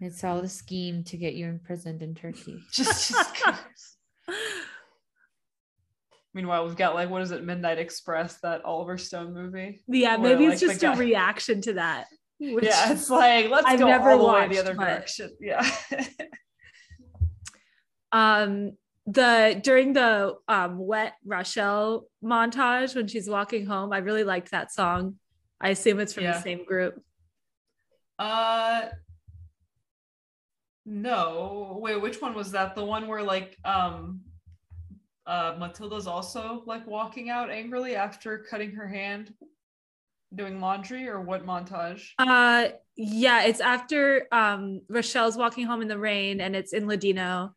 It's 0.00 0.22
all 0.24 0.38
a 0.38 0.48
scheme 0.48 1.02
to 1.04 1.16
get 1.16 1.34
you 1.34 1.46
imprisoned 1.46 2.02
in 2.02 2.14
Turkey. 2.14 2.58
Just 2.72 3.10
just 3.10 3.96
Meanwhile, 6.34 6.66
we've 6.66 6.76
got 6.76 6.94
like 6.94 7.10
what 7.10 7.22
is 7.22 7.30
it, 7.30 7.44
Midnight 7.44 7.78
Express, 7.78 8.40
that 8.40 8.64
Oliver 8.64 8.98
Stone 8.98 9.32
movie. 9.32 9.82
Yeah, 9.86 10.16
Where, 10.16 10.32
maybe 10.32 10.46
like, 10.46 10.54
it's 10.54 10.62
the 10.62 10.68
just 10.68 10.82
a 10.82 10.86
guy- 10.86 10.98
reaction 10.98 11.60
to 11.62 11.74
that. 11.74 12.06
Which, 12.40 12.64
yeah, 12.64 12.92
it's 12.92 13.08
like 13.10 13.48
let's 13.50 13.66
I've 13.66 13.78
go 13.78 13.86
never 13.86 14.10
all 14.10 14.18
the 14.18 14.24
way 14.32 14.48
the 14.48 14.58
other 14.58 14.74
direction. 14.74 15.30
Yeah. 15.40 15.64
um 18.12 18.72
the 19.06 19.60
during 19.62 19.92
the 19.92 20.34
um 20.48 20.78
wet 20.78 21.14
Rochelle 21.24 22.06
montage 22.24 22.96
when 22.96 23.06
she's 23.06 23.28
walking 23.28 23.66
home, 23.66 23.92
I 23.92 23.98
really 23.98 24.24
liked 24.24 24.50
that 24.52 24.72
song. 24.72 25.16
I 25.60 25.68
assume 25.70 26.00
it's 26.00 26.12
from 26.14 26.24
Yeah. 26.24 26.32
the 26.32 26.40
same 26.42 26.64
group. 26.64 27.00
uh 28.18 28.86
no. 30.86 31.78
Wait, 31.80 32.00
which 32.00 32.20
one 32.20 32.34
was 32.34 32.52
that? 32.52 32.74
The 32.74 32.84
one 32.84 33.06
where 33.08 33.22
like 33.22 33.56
um 33.64 34.20
uh 35.26 35.56
Matilda's 35.58 36.06
also 36.06 36.62
like 36.66 36.86
walking 36.86 37.30
out 37.30 37.50
angrily 37.50 37.96
after 37.96 38.44
cutting 38.50 38.72
her 38.72 38.86
hand 38.86 39.32
doing 40.36 40.60
laundry 40.60 41.08
or 41.08 41.20
what 41.20 41.46
montage? 41.46 42.08
Uh 42.18 42.68
yeah, 42.96 43.44
it's 43.44 43.60
after 43.60 44.26
um 44.32 44.80
Rochelle's 44.88 45.36
walking 45.36 45.66
home 45.66 45.82
in 45.82 45.88
the 45.88 45.98
rain 45.98 46.40
and 46.40 46.54
it's 46.54 46.72
in 46.72 46.86
Ladino. 46.86 47.54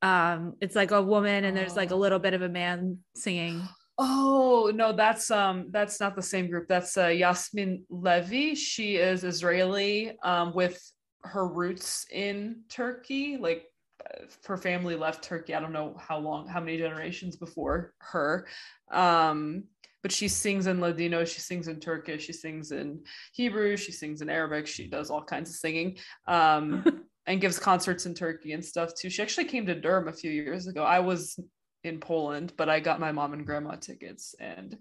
Um 0.00 0.54
it's 0.60 0.76
like 0.76 0.90
a 0.90 1.02
woman 1.02 1.44
and 1.44 1.56
there's 1.56 1.76
like 1.76 1.90
a 1.90 1.96
little 1.96 2.18
bit 2.18 2.34
of 2.34 2.42
a 2.42 2.48
man 2.48 2.98
singing. 3.16 3.62
Oh 3.98 4.72
no, 4.74 4.92
that's 4.94 5.30
um 5.30 5.66
that's 5.70 6.00
not 6.00 6.16
the 6.16 6.22
same 6.22 6.48
group. 6.48 6.66
That's 6.66 6.96
uh, 6.96 7.08
Yasmin 7.08 7.84
Levy. 7.90 8.54
She 8.54 8.96
is 8.96 9.22
Israeli 9.22 10.16
um 10.22 10.54
with 10.54 10.80
her 11.24 11.46
roots 11.46 12.06
in 12.10 12.62
Turkey. 12.68 13.36
Like 13.36 13.66
uh, 14.04 14.24
her 14.46 14.56
family 14.56 14.96
left 14.96 15.22
Turkey. 15.22 15.54
I 15.54 15.60
don't 15.60 15.72
know 15.72 15.94
how 15.98 16.18
long, 16.18 16.48
how 16.48 16.60
many 16.60 16.78
generations 16.78 17.36
before 17.36 17.92
her. 17.98 18.46
Um, 18.90 19.64
but 20.02 20.12
she 20.12 20.28
sings 20.28 20.66
in 20.66 20.80
Ladino. 20.80 21.24
She 21.24 21.40
sings 21.40 21.68
in 21.68 21.78
Turkish. 21.80 22.24
She 22.26 22.32
sings 22.32 22.72
in 22.72 23.00
Hebrew. 23.32 23.76
She 23.76 23.92
sings 23.92 24.20
in 24.22 24.28
Arabic. 24.28 24.66
She 24.66 24.86
does 24.88 25.10
all 25.10 25.22
kinds 25.22 25.50
of 25.50 25.56
singing. 25.56 25.98
Um, 26.26 27.04
and 27.26 27.40
gives 27.40 27.56
concerts 27.56 28.04
in 28.04 28.14
Turkey 28.14 28.52
and 28.52 28.64
stuff 28.64 28.94
too. 28.94 29.08
She 29.08 29.22
actually 29.22 29.44
came 29.44 29.64
to 29.66 29.80
Durham 29.80 30.08
a 30.08 30.12
few 30.12 30.30
years 30.32 30.66
ago. 30.66 30.82
I 30.82 30.98
was 30.98 31.38
in 31.84 32.00
Poland, 32.00 32.52
but 32.56 32.68
I 32.68 32.80
got 32.80 32.98
my 32.98 33.12
mom 33.12 33.32
and 33.32 33.46
grandma 33.46 33.76
tickets, 33.76 34.34
and 34.40 34.76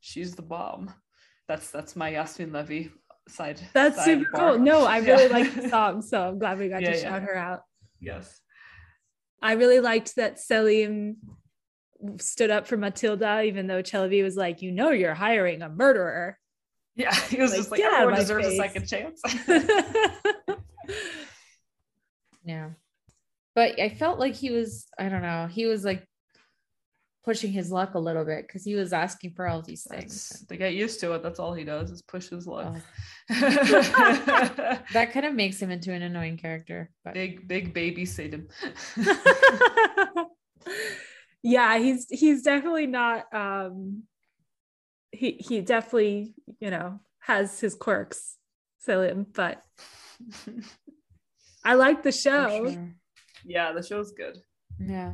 she's 0.00 0.34
the 0.34 0.40
bomb. 0.40 0.94
That's 1.46 1.70
that's 1.70 1.94
my 1.94 2.08
Yasmin 2.10 2.52
Levy 2.52 2.90
side. 3.28 3.60
That's 3.74 3.96
side 3.96 4.04
super 4.04 4.30
bar. 4.32 4.50
cool. 4.52 4.58
No, 4.60 4.86
I 4.86 4.98
really 5.00 5.24
Yeah. 5.26 5.32
like 5.32 5.54
the 5.54 5.68
song, 5.68 6.00
so 6.00 6.26
I'm 6.28 6.38
glad 6.38 6.58
we 6.58 6.70
got 6.70 6.80
Yeah, 6.80 6.92
to 6.92 6.96
yeah. 6.96 7.02
shout 7.02 7.22
her 7.22 7.36
out. 7.36 7.60
Yes. 8.00 8.40
I 9.42 9.52
really 9.52 9.80
liked 9.80 10.16
that 10.16 10.40
Selim 10.40 11.18
stood 12.18 12.50
up 12.50 12.66
for 12.66 12.76
Matilda, 12.76 13.42
even 13.42 13.66
though 13.66 13.82
Chelebi 13.82 14.22
was 14.22 14.36
like, 14.36 14.62
you 14.62 14.70
know, 14.72 14.90
you're 14.90 15.14
hiring 15.14 15.62
a 15.62 15.68
murderer. 15.68 16.38
Yeah, 16.96 17.14
he 17.28 17.40
was 17.40 17.50
Like, 17.50 17.58
just 17.58 17.70
like 17.70 17.78
get 17.80 17.92
out 17.92 18.12
of 18.12 18.18
everyone 18.18 18.20
deserves 18.20 18.46
face. 18.46 18.58
a 18.58 18.62
second 18.62 18.86
chance. 18.86 19.22
Yeah. 22.46 22.70
But 23.54 23.80
I 23.80 23.88
felt 23.88 24.18
like 24.18 24.34
he 24.34 24.50
was, 24.50 24.86
I 24.98 25.08
don't 25.08 25.22
know, 25.22 25.46
he 25.50 25.64
was 25.64 25.82
like 25.84 26.06
pushing 27.24 27.50
his 27.52 27.70
luck 27.70 27.94
a 27.94 27.98
little 27.98 28.24
bit 28.26 28.46
because 28.46 28.64
he 28.64 28.74
was 28.74 28.92
asking 28.92 29.32
for 29.34 29.48
all 29.48 29.62
these 29.62 29.86
That's, 29.88 30.28
things. 30.28 30.46
they 30.48 30.58
get 30.58 30.74
used 30.74 31.00
to 31.00 31.12
it. 31.12 31.22
That's 31.22 31.38
all 31.38 31.54
he 31.54 31.64
does 31.64 31.90
is 31.90 32.02
push 32.02 32.28
his 32.28 32.46
luck. 32.46 32.74
Oh, 33.30 33.38
that 34.92 35.10
kind 35.14 35.24
of 35.24 35.32
makes 35.34 35.58
him 35.58 35.70
into 35.70 35.90
an 35.92 36.02
annoying 36.02 36.36
character. 36.36 36.90
But 37.02 37.14
big 37.14 37.48
big 37.48 37.72
baby 37.72 38.04
Satan. 38.04 38.48
Yeah, 41.44 41.76
he's 41.78 42.06
he's 42.08 42.42
definitely 42.42 42.86
not 42.86 43.32
um 43.34 44.04
he 45.12 45.32
he 45.32 45.60
definitely, 45.60 46.34
you 46.58 46.70
know, 46.70 47.00
has 47.20 47.60
his 47.60 47.74
quirks, 47.74 48.36
Selim, 48.78 49.26
but 49.32 49.62
I 51.64 51.74
like 51.74 52.02
the 52.02 52.12
show. 52.24 52.70
sure. 52.70 52.94
yeah, 53.44 53.72
the 53.72 53.82
show's 53.82 54.12
good. 54.12 54.38
Yeah. 54.80 55.12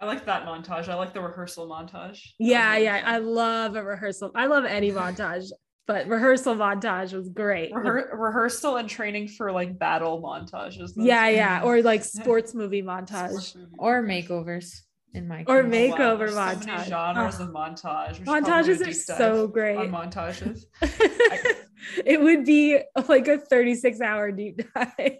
I 0.00 0.06
like 0.06 0.24
that 0.26 0.44
montage. 0.44 0.88
I 0.88 0.94
like 0.94 1.14
the 1.14 1.20
rehearsal 1.20 1.68
montage. 1.68 2.20
Yeah, 2.38 2.72
really 2.72 2.84
yeah. 2.84 3.02
I 3.04 3.18
love 3.18 3.74
a 3.74 3.82
rehearsal. 3.82 4.30
I 4.36 4.46
love 4.46 4.64
any 4.64 4.92
montage, 4.92 5.46
but 5.88 6.06
rehearsal 6.06 6.54
montage 6.54 7.12
was 7.12 7.28
great. 7.28 7.72
Rehe- 7.72 8.12
rehearsal 8.12 8.76
and 8.76 8.88
training 8.88 9.28
for 9.28 9.50
like 9.50 9.78
battle 9.78 10.22
montages. 10.22 10.94
Those- 10.94 10.94
yeah, 10.96 11.28
yeah. 11.28 11.62
Or 11.64 11.82
like 11.82 12.04
sports 12.20 12.54
movie 12.54 12.82
montage. 12.82 13.30
Sports 13.30 13.54
movie. 13.56 13.74
Or 13.78 14.02
makeovers 14.02 14.82
in 15.14 15.28
my 15.28 15.44
Or 15.46 15.62
case. 15.62 15.70
make- 15.70 15.92
Oh, 15.92 15.96
wow, 15.96 16.16
makeover 16.16 16.18
there's 16.18 16.34
So 16.34 16.44
many 16.44 16.66
montage. 16.66 16.84
genres 16.88 17.40
Oh. 17.40 17.44
of 17.44 17.50
montage. 17.50 18.08
We 18.10 18.14
should 18.16 18.24
probably 18.24 18.42
do 18.44 18.50
Montages 18.84 18.88
are 18.88 18.92
so 18.92 19.46
great. 19.46 19.76
On 19.78 19.90
montages. 19.90 20.66
it 22.04 22.20
would 22.20 22.44
be 22.44 22.80
like 23.08 23.28
a 23.28 23.38
36 23.38 24.00
hour 24.00 24.30
deep 24.32 24.60
dive 24.74 25.18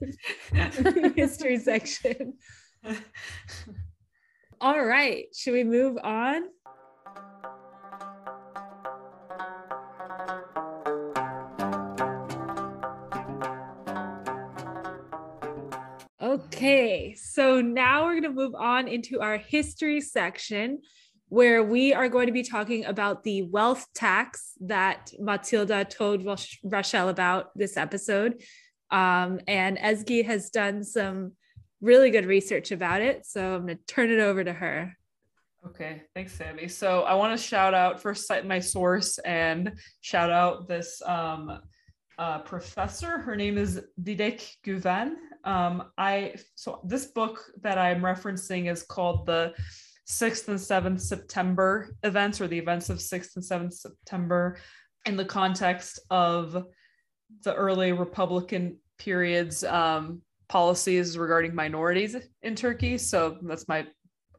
history 1.17 1.59
section. 1.59 2.35
All 4.61 4.85
right. 4.85 5.27
Should 5.35 5.53
we 5.53 5.65
move 5.65 5.99
on? 6.03 6.45
Okay, 16.55 17.17
so 17.17 17.61
now 17.61 18.05
we're 18.05 18.21
going 18.21 18.23
to 18.23 18.31
move 18.31 18.55
on 18.55 18.87
into 18.87 19.21
our 19.21 19.39
history 19.39 20.01
section 20.01 20.83
where 21.29 21.65
we 21.65 21.93
are 21.93 22.09
going 22.09 22.29
to 22.29 22.33
be 22.33 22.45
talking 22.45 22.85
about 22.85 23.25
the 23.25 23.43
wealth 23.43 23.85
tax 23.93 24.53
that 24.61 25.11
Matilda 25.19 25.85
told 25.85 26.25
Roch- 26.25 26.61
Rochelle 26.63 27.09
about 27.09 27.51
this 27.59 27.77
episode. 27.77 28.41
Um, 28.93 29.41
and 29.49 29.77
Ezgi 29.79 30.25
has 30.27 30.51
done 30.51 30.85
some 30.85 31.33
really 31.81 32.11
good 32.11 32.25
research 32.25 32.71
about 32.71 33.03
it. 33.03 33.27
So 33.27 33.57
I'm 33.57 33.67
going 33.67 33.79
to 33.79 33.87
turn 33.89 34.13
it 34.13 34.21
over 34.21 34.45
to 34.45 34.53
her. 34.53 34.97
Okay, 35.67 36.03
thanks, 36.15 36.35
Sammy. 36.35 36.69
So 36.69 37.03
I 37.03 37.15
want 37.15 37.37
to 37.37 37.45
shout 37.45 37.75
out 37.75 38.01
first 38.01 38.29
cite 38.29 38.47
my 38.47 38.61
source 38.61 39.19
and 39.19 39.73
shout 40.03 40.31
out 40.31 40.69
this 40.69 41.03
um, 41.05 41.59
uh, 42.17 42.39
professor. 42.43 43.19
Her 43.19 43.35
name 43.35 43.59
is 43.59 43.81
Dilek 44.01 44.49
Güven. 44.65 45.15
Um, 45.45 45.91
I 45.99 46.35
so 46.55 46.81
this 46.85 47.07
book 47.07 47.45
that 47.63 47.79
I'm 47.79 48.01
referencing 48.01 48.71
is 48.71 48.83
called 48.83 49.27
the 49.27 49.55
sixth 50.07 50.49
and 50.49 50.61
seventh 50.61 51.01
September 51.01 51.97
events 52.03 52.41
or 52.41 52.49
the 52.49 52.59
events 52.59 52.91
of 52.91 53.01
sixth 53.01 53.37
and 53.37 53.45
seventh 53.45 53.75
September 53.75 54.59
in 55.07 55.17
the 55.17 55.25
context 55.25 56.01
of 56.11 56.65
the 57.43 57.55
early 57.55 57.93
Republican 57.93 58.79
periods 58.99 59.65
um, 59.65 60.23
policies 60.49 61.19
regarding 61.19 61.55
minorities 61.55 62.17
in 62.43 62.55
Turkey. 62.55 62.99
So 62.99 63.39
that's 63.43 63.69
my, 63.69 63.87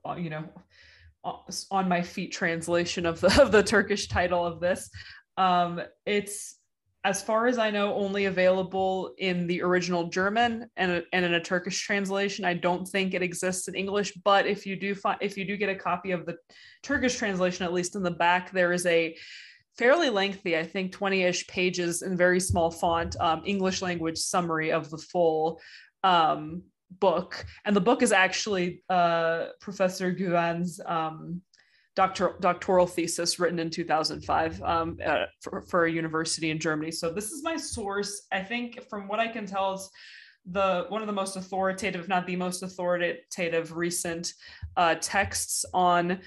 uh, 0.07 0.15
you 0.15 0.29
know, 0.29 0.45
on 1.71 1.89
my 1.89 2.01
feet 2.01 2.31
translation 2.31 3.05
of 3.05 3.19
the 3.19 3.41
of 3.41 3.51
the 3.51 3.63
Turkish 3.63 4.07
title 4.07 4.45
of 4.45 4.59
this. 4.59 4.89
Um, 5.37 5.81
it's 6.05 6.54
as 7.05 7.21
far 7.21 7.45
as 7.45 7.59
I 7.59 7.69
know, 7.69 7.93
only 7.93 8.25
available 8.25 9.13
in 9.19 9.45
the 9.45 9.61
original 9.61 10.07
German 10.09 10.67
and, 10.75 11.03
and 11.13 11.23
in 11.23 11.35
a 11.35 11.39
Turkish 11.39 11.79
translation. 11.79 12.43
I 12.45 12.55
don't 12.55 12.87
think 12.87 13.13
it 13.13 13.21
exists 13.21 13.67
in 13.67 13.75
English, 13.75 14.13
but 14.23 14.47
if 14.47 14.65
you 14.65 14.75
do 14.75 14.95
find 14.95 15.19
if 15.21 15.37
you 15.37 15.45
do 15.45 15.55
get 15.55 15.69
a 15.69 15.75
copy 15.75 16.11
of 16.11 16.25
the 16.25 16.35
Turkish 16.81 17.15
translation, 17.15 17.63
at 17.63 17.73
least 17.73 17.95
in 17.95 18.01
the 18.01 18.09
back, 18.09 18.51
there 18.51 18.73
is 18.73 18.87
a 18.87 19.15
fairly 19.77 20.09
lengthy, 20.09 20.57
I 20.57 20.63
think 20.63 20.93
20-ish 20.93 21.45
pages 21.45 22.01
in 22.01 22.17
very 22.17 22.39
small 22.39 22.71
font, 22.71 23.15
um, 23.19 23.43
English 23.45 23.83
language 23.83 24.17
summary 24.17 24.71
of 24.71 24.89
the 24.89 24.97
full 24.97 25.61
um, 26.03 26.63
book. 26.99 27.45
And 27.65 27.75
the 27.75 27.81
book 27.81 28.01
is 28.01 28.13
actually 28.13 28.81
uh, 28.89 29.49
Professor 29.61 30.11
Güven's 30.11 30.81
um, 30.83 31.41
doctor, 31.95 32.35
doctoral 32.41 32.85
thesis 32.85 33.39
written 33.39 33.59
in 33.59 33.69
2005 33.69 34.61
um, 34.63 34.97
uh, 35.03 35.25
for, 35.41 35.61
for 35.61 35.85
a 35.85 35.91
university 35.91 36.49
in 36.51 36.59
Germany. 36.59 36.91
So 36.91 37.11
this 37.11 37.31
is 37.31 37.43
my 37.43 37.55
source. 37.55 38.27
I 38.31 38.41
think 38.41 38.87
from 38.89 39.07
what 39.07 39.19
I 39.19 39.27
can 39.27 39.45
tell, 39.45 39.73
it's 39.73 39.89
the 40.45 40.85
one 40.89 41.01
of 41.01 41.07
the 41.07 41.13
most 41.13 41.37
authoritative, 41.37 42.01
if 42.01 42.07
not 42.07 42.27
the 42.27 42.35
most 42.35 42.61
authoritative, 42.61 43.75
recent 43.75 44.33
uh, 44.77 44.95
texts 45.01 45.65
on 45.73 46.19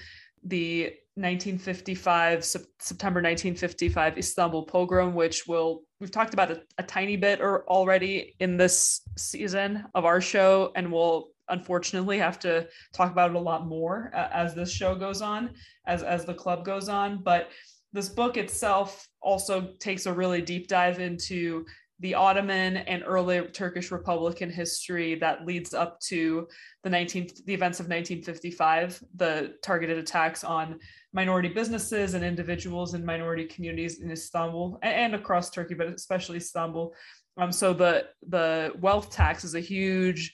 the 0.43 0.83
1955 1.15 2.45
September 2.45 3.19
1955 3.19 4.17
Istanbul 4.17 4.63
pogrom, 4.63 5.13
which 5.13 5.47
will 5.47 5.83
we've 5.99 6.11
talked 6.11 6.33
about 6.33 6.51
a, 6.51 6.61
a 6.77 6.83
tiny 6.83 7.17
bit 7.17 7.41
or 7.41 7.67
already 7.69 8.35
in 8.39 8.57
this 8.57 9.01
season 9.17 9.85
of 9.95 10.05
our 10.05 10.21
show, 10.21 10.71
and 10.75 10.91
we'll 10.91 11.29
unfortunately 11.49 12.17
have 12.17 12.39
to 12.39 12.67
talk 12.93 13.11
about 13.11 13.31
it 13.31 13.35
a 13.35 13.39
lot 13.39 13.67
more 13.67 14.11
uh, 14.13 14.29
as 14.31 14.53
this 14.55 14.71
show 14.71 14.95
goes 14.95 15.21
on, 15.21 15.51
as 15.85 16.03
as 16.03 16.25
the 16.25 16.33
club 16.33 16.65
goes 16.65 16.89
on. 16.89 17.21
But 17.23 17.49
this 17.93 18.09
book 18.09 18.37
itself 18.37 19.07
also 19.21 19.73
takes 19.79 20.05
a 20.05 20.13
really 20.13 20.41
deep 20.41 20.67
dive 20.67 20.99
into 20.99 21.65
the 22.01 22.15
Ottoman 22.15 22.77
and 22.77 23.03
early 23.05 23.41
Turkish 23.47 23.91
Republican 23.91 24.49
history 24.49 25.15
that 25.15 25.45
leads 25.45 25.73
up 25.73 25.99
to 25.99 26.47
the 26.83 26.89
19th 26.89 27.43
the 27.45 27.53
events 27.53 27.79
of 27.79 27.87
1955, 27.87 29.03
the 29.15 29.55
targeted 29.61 29.97
attacks 29.97 30.43
on 30.43 30.79
minority 31.11 31.49
businesses 31.49 32.13
and 32.13 32.23
individuals 32.23 32.93
in 32.93 33.03
minority 33.03 33.45
communities 33.45 33.99
in 33.99 34.11
Istanbul 34.11 34.79
and, 34.81 34.93
and 34.93 35.15
across 35.15 35.49
Turkey, 35.49 35.73
but 35.73 35.87
especially 35.87 36.37
Istanbul. 36.37 36.93
Um, 37.37 37.51
so 37.51 37.73
the 37.73 38.07
the 38.29 38.73
wealth 38.79 39.11
tax 39.11 39.43
is 39.43 39.55
a 39.55 39.59
huge 39.59 40.33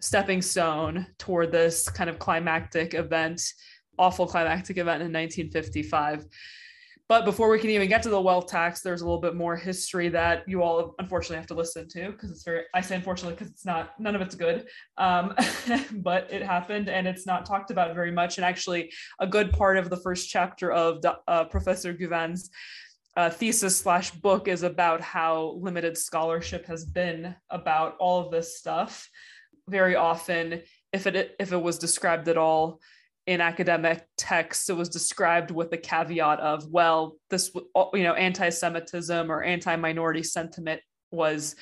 stepping 0.00 0.42
stone 0.42 1.06
toward 1.18 1.52
this 1.52 1.88
kind 1.88 2.10
of 2.10 2.18
climactic 2.18 2.94
event, 2.94 3.42
awful 3.98 4.26
climactic 4.26 4.76
event 4.76 5.02
in 5.02 5.12
1955. 5.12 6.26
But 7.08 7.24
before 7.24 7.48
we 7.48 7.60
can 7.60 7.70
even 7.70 7.88
get 7.88 8.02
to 8.02 8.08
the 8.08 8.20
wealth 8.20 8.48
tax, 8.48 8.80
there's 8.80 9.00
a 9.00 9.04
little 9.04 9.20
bit 9.20 9.36
more 9.36 9.54
history 9.54 10.08
that 10.08 10.42
you 10.48 10.62
all 10.62 10.96
unfortunately 10.98 11.36
have 11.36 11.46
to 11.46 11.54
listen 11.54 11.88
to 11.90 12.10
because 12.10 12.32
it's 12.32 12.42
very, 12.42 12.64
I 12.74 12.80
say 12.80 12.96
unfortunately 12.96 13.34
because 13.34 13.48
it's 13.48 13.64
not, 13.64 13.98
none 14.00 14.16
of 14.16 14.22
it's 14.22 14.34
good. 14.34 14.66
Um, 14.98 15.32
but 15.92 16.32
it 16.32 16.42
happened 16.42 16.88
and 16.88 17.06
it's 17.06 17.24
not 17.24 17.46
talked 17.46 17.70
about 17.70 17.94
very 17.94 18.10
much. 18.10 18.38
And 18.38 18.44
actually, 18.44 18.92
a 19.20 19.26
good 19.26 19.52
part 19.52 19.76
of 19.76 19.88
the 19.88 19.98
first 19.98 20.28
chapter 20.28 20.72
of 20.72 21.00
uh, 21.28 21.44
Professor 21.44 21.94
Güven's 21.94 22.50
uh, 23.16 23.30
thesis 23.30 23.78
slash 23.78 24.10
book 24.10 24.48
is 24.48 24.64
about 24.64 25.00
how 25.00 25.58
limited 25.60 25.96
scholarship 25.96 26.66
has 26.66 26.84
been 26.84 27.36
about 27.50 27.96
all 27.98 28.20
of 28.20 28.32
this 28.32 28.58
stuff. 28.58 29.08
Very 29.68 29.96
often, 29.96 30.62
if 30.92 31.06
it 31.06 31.36
if 31.40 31.52
it 31.52 31.60
was 31.60 31.78
described 31.78 32.28
at 32.28 32.36
all, 32.36 32.80
in 33.26 33.40
academic 33.40 34.06
texts, 34.16 34.70
it 34.70 34.76
was 34.76 34.88
described 34.88 35.50
with 35.50 35.70
the 35.70 35.76
caveat 35.76 36.38
of, 36.38 36.70
well, 36.70 37.16
this, 37.28 37.50
you 37.92 38.04
know, 38.04 38.14
anti 38.14 38.48
Semitism 38.50 39.30
or 39.30 39.42
anti 39.42 39.74
minority 39.76 40.22
sentiment 40.22 40.80
was 41.10 41.56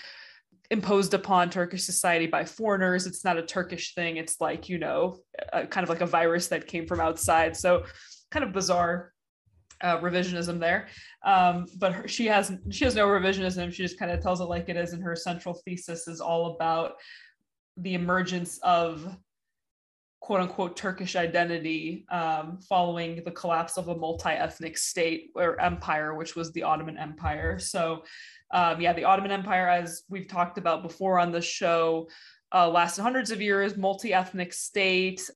imposed 0.71 1.15
upon 1.15 1.51
Turkish 1.51 1.85
society 1.85 2.27
by 2.27 2.45
foreigners. 2.45 3.07
It's 3.07 3.25
not 3.25 3.39
a 3.39 3.43
Turkish 3.43 3.95
thing. 3.95 4.19
It's 4.19 4.41
like, 4.41 4.69
you 4.69 4.79
know, 4.79 5.19
a, 5.53 5.67
kind 5.67 5.85
of 5.85 5.89
like 5.89 6.03
a 6.03 6.07
virus 6.07 6.49
that 6.49 6.67
came 6.67 6.87
from 6.87 7.01
outside. 7.01 7.57
So, 7.57 7.85
kind 8.31 8.45
of 8.45 8.53
bizarre 8.53 9.13
uh, 9.81 9.99
revisionism 10.01 10.59
there. 10.59 10.89
Um, 11.25 11.67
but 11.79 11.93
her, 11.93 12.09
she 12.09 12.27
has 12.27 12.53
she 12.71 12.85
has 12.85 12.95
no 12.95 13.07
revisionism. 13.07 13.73
She 13.73 13.83
just 13.83 13.99
kind 13.99 14.11
of 14.11 14.21
tells 14.21 14.41
it 14.43 14.45
like 14.45 14.69
it 14.69 14.77
is. 14.77 14.93
And 14.93 15.03
her 15.03 15.17
central 15.17 15.55
thesis 15.65 16.09
is 16.09 16.21
all 16.21 16.55
about 16.57 16.93
the 17.77 17.95
emergence 17.95 18.59
of 18.63 19.17
quote 20.25 20.41
unquote 20.41 20.75
Turkish 20.75 21.17
identity 21.17 22.07
um, 22.11 22.59
following 22.67 23.23
the 23.25 23.31
collapse 23.31 23.77
of 23.77 23.89
a 23.89 23.95
multi 23.95 24.31
ethnic 24.31 24.79
state 24.79 25.31
or 25.35 25.61
empire, 25.61 26.15
which 26.15 26.35
was 26.35 26.51
the 26.53 26.63
Ottoman 26.63 26.97
Empire. 26.97 27.59
So, 27.59 28.05
um, 28.51 28.81
yeah, 28.81 28.95
the 28.95 29.05
Ottoman 29.05 29.33
Empire, 29.33 29.69
as 29.69 30.03
we've 30.09 30.27
talked 30.27 30.57
about 30.57 30.83
before 30.83 31.19
on 31.19 31.31
the 31.31 31.43
show, 31.43 32.09
uh, 32.55 32.71
lasted 32.71 33.03
hundreds 33.03 33.33
of 33.33 33.43
years, 33.43 33.77
multi 33.77 34.15
ethnic 34.15 34.55
state. 34.55 35.29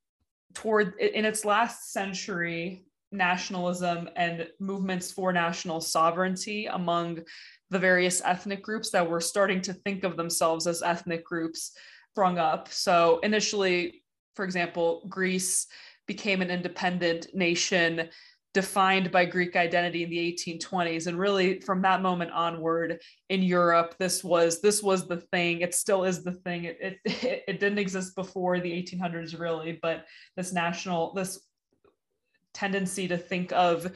Toward 0.55 0.99
in 0.99 1.27
its 1.27 1.45
last 1.45 1.93
century, 1.93 2.87
nationalism 3.13 4.09
and 4.17 4.49
movements 4.59 5.13
for 5.13 5.33
national 5.35 5.83
sovereignty 5.83 6.65
among 6.65 7.21
the 7.69 7.79
various 7.79 8.23
ethnic 8.25 8.63
groups 8.63 8.91
that 8.91 9.09
were 9.09 9.21
starting 9.21 9.61
to 9.61 9.75
think 9.75 10.05
of 10.05 10.17
themselves 10.17 10.67
as 10.67 10.83
ethnic 10.83 11.25
groups 11.25 11.73
sprung 12.19 12.37
up. 12.37 12.67
So 12.73 13.21
initially, 13.23 14.03
for 14.35 14.45
example, 14.45 15.07
Greece 15.09 15.69
became 16.09 16.43
an 16.43 16.51
independent 16.51 17.29
nation 17.33 18.09
defined 18.55 19.13
by 19.13 19.25
Greek 19.25 19.55
identity 19.55 20.03
in 20.03 20.11
the 20.11 20.35
1820s. 20.35 21.07
And 21.07 21.17
really 21.17 21.61
from 21.61 21.81
that 21.83 22.03
moment 22.03 22.33
onward 22.33 22.99
in 23.29 23.41
Europe, 23.41 23.95
this 24.01 24.25
was 24.25 24.61
this 24.61 24.83
was 24.83 25.07
the 25.07 25.19
thing. 25.33 25.61
It 25.61 25.77
still 25.77 26.03
is 26.03 26.25
the 26.25 26.33
thing. 26.33 26.65
It, 26.65 26.79
it, 26.81 26.99
it 27.47 27.61
didn't 27.61 27.79
exist 27.79 28.17
before 28.17 28.59
the 28.59 28.73
1800s 28.73 29.39
really, 29.39 29.79
but 29.81 30.07
this 30.37 30.53
national, 30.53 31.15
this 31.15 31.39
tendency 32.53 33.07
to 33.07 33.17
think 33.17 33.53
of 33.53 33.93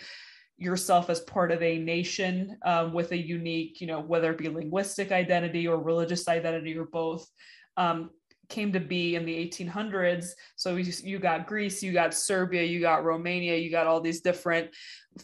yourself 0.58 1.10
as 1.10 1.18
part 1.22 1.50
of 1.50 1.60
a 1.60 1.78
nation 1.78 2.56
um, 2.64 2.92
with 2.92 3.10
a 3.10 3.18
unique, 3.18 3.80
you 3.80 3.88
know, 3.88 3.98
whether 3.98 4.30
it 4.30 4.38
be 4.38 4.48
linguistic 4.48 5.10
identity 5.10 5.66
or 5.66 5.82
religious 5.82 6.28
identity 6.28 6.78
or 6.78 6.84
both, 6.84 7.28
um, 7.76 8.10
came 8.48 8.72
to 8.72 8.80
be 8.80 9.16
in 9.16 9.24
the 9.24 9.34
1800s. 9.34 10.30
So 10.56 10.76
you, 10.76 10.92
you 11.02 11.18
got 11.18 11.46
Greece, 11.46 11.82
you 11.82 11.92
got 11.92 12.14
Serbia, 12.14 12.62
you 12.62 12.80
got 12.80 13.04
Romania, 13.04 13.56
you 13.56 13.70
got 13.70 13.86
all 13.86 14.00
these 14.00 14.20
different 14.20 14.70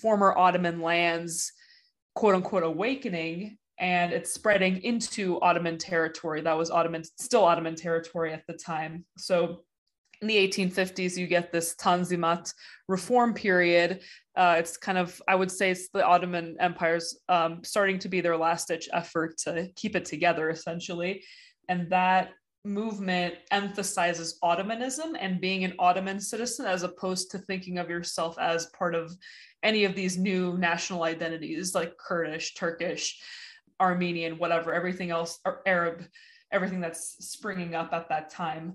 former 0.01 0.37
Ottoman 0.37 0.81
lands, 0.81 1.53
quote 2.15 2.35
unquote, 2.35 2.65
awakening. 2.65 3.59
And 3.79 4.13
it's 4.13 4.35
spreading 4.35 4.83
into 4.83 5.41
Ottoman 5.41 5.79
territory. 5.79 6.41
That 6.41 6.59
was 6.59 6.71
Ottoman, 6.71 7.05
still 7.05 7.45
Ottoman 7.45 7.77
territory 7.77 8.33
at 8.33 8.43
the 8.49 8.55
time. 8.55 9.05
So 9.19 9.61
in 10.21 10.27
the 10.27 10.49
1850s, 10.49 11.17
you 11.17 11.29
get 11.29 11.53
this 11.53 11.77
Tanzimat 11.77 12.53
reform 12.89 13.35
period. 13.35 14.01
Uh, 14.35 14.57
it's 14.59 14.77
kind 14.77 14.99
of, 14.99 15.21
I 15.29 15.37
would 15.37 15.51
say, 15.51 15.71
it's 15.71 15.91
the 15.91 16.05
Ottoman 16.05 16.57
Empire's 16.59 17.21
um, 17.29 17.63
starting 17.63 18.01
to 18.01 18.09
be 18.09 18.21
their 18.21 18.37
last 18.37 18.69
ditch 18.69 18.89
effort 18.93 19.39
to 19.45 19.69
keep 19.77 19.95
it 19.95 20.05
together, 20.05 20.51
essentially. 20.51 21.23
And 21.69 21.91
that 21.91 22.31
movement 22.65 23.35
emphasizes 23.51 24.39
Ottomanism 24.43 25.17
and 25.19 25.41
being 25.41 25.65
an 25.65 25.75
Ottoman 25.79 26.21
citizen 26.21 26.67
as 26.67 26.83
opposed 26.83 27.31
to 27.31 27.39
thinking 27.39 27.79
of 27.79 27.89
yourself 27.89 28.39
as 28.39 28.67
part 28.67 28.95
of 28.95 29.17
any 29.63 29.85
of 29.85 29.95
these 29.95 30.17
new 30.17 30.57
national 30.59 31.03
identities 31.03 31.75
like 31.75 31.97
Kurdish, 31.97 32.55
Turkish, 32.55 33.21
Armenian, 33.81 34.39
whatever, 34.39 34.73
everything 34.73 35.11
else, 35.11 35.41
Arab, 35.67 36.05
everything 36.53 36.81
that's 36.81 37.17
springing 37.21 37.75
up 37.75 37.93
at 37.93 38.09
that 38.09 38.31
time. 38.31 38.75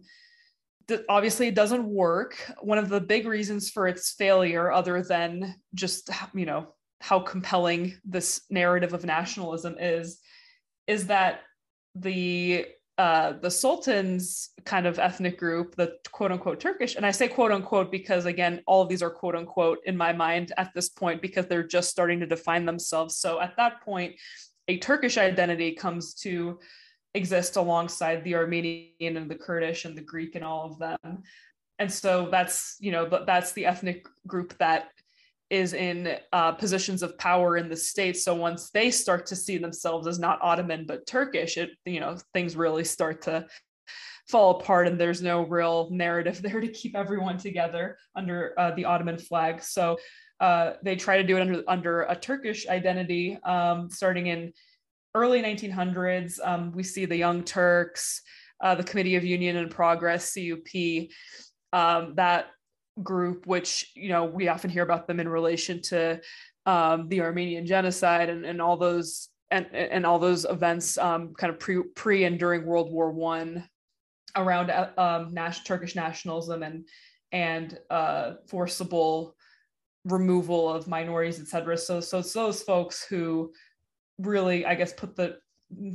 Obviously, 1.08 1.48
it 1.48 1.56
doesn't 1.56 1.86
work. 1.86 2.38
One 2.62 2.78
of 2.78 2.90
the 2.90 3.00
big 3.00 3.26
reasons 3.26 3.70
for 3.70 3.88
its 3.88 4.12
failure, 4.12 4.72
other 4.72 5.02
than 5.02 5.56
just, 5.74 6.10
you 6.34 6.46
know, 6.46 6.74
how 7.00 7.20
compelling 7.20 7.98
this 8.06 8.42
narrative 8.50 8.94
of 8.94 9.06
nationalism 9.06 9.76
is, 9.80 10.20
is 10.88 11.08
that 11.08 11.42
the 11.96 12.66
uh, 12.98 13.34
the 13.42 13.50
Sultan's 13.50 14.50
kind 14.66 14.86
of 14.86 15.00
ethnic 15.00 15.40
group, 15.40 15.76
the 15.76 15.98
quote 16.12 16.32
unquote 16.32 16.60
Turkish, 16.60 16.96
and 16.96 17.06
I 17.06 17.12
say 17.12 17.28
quote 17.28 17.52
unquote 17.52 17.92
because 17.92 18.26
again, 18.26 18.62
all 18.68 18.82
of 18.82 18.90
these 18.90 19.02
are 19.02 19.10
quote 19.10 19.36
unquote 19.36 19.80
in 19.86 19.98
my 19.98 20.14
mind 20.14 20.52
at 20.58 20.72
this 20.76 20.90
point 20.90 21.22
because 21.22 21.48
they're 21.48 21.68
just 21.68 21.90
starting 21.90 22.20
to 22.20 22.28
define 22.28 22.66
themselves. 22.66 23.18
So 23.18 23.40
at 23.42 23.56
that 23.58 23.82
point, 23.82 24.16
a 24.68 24.78
Turkish 24.78 25.18
identity 25.18 25.74
comes 25.74 26.14
to 26.16 26.60
exist 27.16 27.56
alongside 27.56 28.24
the 28.24 28.36
Armenian 28.36 29.18
and 29.18 29.30
the 29.30 29.36
Kurdish 29.36 29.86
and 29.86 29.98
the 29.98 30.02
Greek 30.02 30.36
and 30.36 30.44
all 30.44 30.66
of 30.66 30.80
them. 30.80 31.24
And 31.80 31.92
so 31.92 32.30
that's, 32.30 32.78
you 32.80 32.92
know, 32.92 33.06
but 33.06 33.26
that's 33.26 33.54
the 33.54 33.66
ethnic 33.66 34.06
group 34.28 34.58
that 34.60 34.90
is 35.54 35.74
in 35.74 36.18
uh, 36.32 36.52
positions 36.54 37.04
of 37.04 37.18
power 37.20 37.58
in 37.58 37.70
the 37.70 37.76
states. 37.76 38.24
So 38.24 38.34
once 38.34 38.72
they 38.72 38.90
start 38.90 39.28
to 39.28 39.36
see 39.36 39.60
themselves 39.60 40.08
as 40.08 40.18
not 40.18 40.40
Ottoman 40.42 40.86
but 40.88 41.06
Turkish, 41.06 41.58
it 41.58 41.70
you 41.86 42.00
know 42.00 42.18
things 42.34 42.56
really 42.56 42.84
start 42.84 43.22
to 43.24 43.46
fall 44.28 44.60
apart, 44.60 44.88
and 44.88 45.00
there's 45.00 45.22
no 45.22 45.44
real 45.44 45.90
narrative 45.92 46.42
there 46.44 46.60
to 46.60 46.68
keep 46.68 46.96
everyone 46.96 47.38
together 47.38 47.98
under 48.16 48.54
uh, 48.58 48.72
the 48.72 48.86
Ottoman 48.86 49.20
flag. 49.20 49.62
So 49.62 49.98
uh, 50.40 50.74
they 50.82 50.96
try 50.96 51.18
to 51.18 51.24
do 51.24 51.38
it 51.38 51.42
under 51.42 51.64
under 51.68 52.02
a 52.04 52.16
Turkish 52.16 52.68
identity, 52.68 53.38
um, 53.44 53.90
starting 53.92 54.28
in 54.28 54.54
early 55.16 55.44
1900s, 55.44 56.40
um, 56.44 56.72
we 56.72 56.82
see 56.82 57.06
the 57.06 57.16
Young 57.16 57.44
Turks, 57.44 58.24
uh, 58.64 58.74
the 58.74 58.84
Committee 58.84 59.16
of 59.16 59.24
Union 59.24 59.58
and 59.58 59.70
Progress, 59.70 60.34
CUP, 60.34 61.10
um, 61.72 62.16
that 62.16 62.48
group, 63.02 63.48
which 63.48 63.92
you 63.96 64.10
know 64.10 64.26
we 64.26 64.48
often 64.48 64.70
hear 64.70 64.84
about 64.84 65.08
them 65.08 65.20
in 65.20 65.28
relation 65.28 65.82
to 65.82 66.20
um, 66.66 67.08
the 67.10 67.22
Armenian 67.22 67.66
genocide 67.66 68.30
and, 68.30 68.46
and 68.46 68.62
all 68.62 68.78
those 68.78 69.30
and, 69.52 69.68
and 69.74 70.06
all 70.06 70.20
those 70.20 70.46
events 70.46 70.98
um, 70.98 71.34
kind 71.36 71.52
of 71.52 71.60
pre 71.60 71.82
pre 71.96 72.26
and 72.26 72.40
during 72.40 72.66
World 72.66 72.92
War 72.92 73.12
One 73.12 73.68
around 74.36 74.70
uh, 74.70 74.90
um, 74.98 75.34
Nash, 75.34 75.64
Turkish 75.64 75.96
nationalism 75.96 76.64
and 76.64 76.88
and 77.32 77.80
uh, 77.90 78.34
forcible 78.48 79.36
removal 80.06 80.70
of 80.70 80.88
minorities, 80.88 81.40
etc. 81.40 81.78
So 81.78 82.00
so 82.00 82.20
it's 82.20 82.34
those 82.34 82.62
folks 82.62 83.06
who 83.06 83.52
really, 84.20 84.66
I 84.66 84.76
guess, 84.76 84.94
put 84.94 85.16
the 85.16 85.38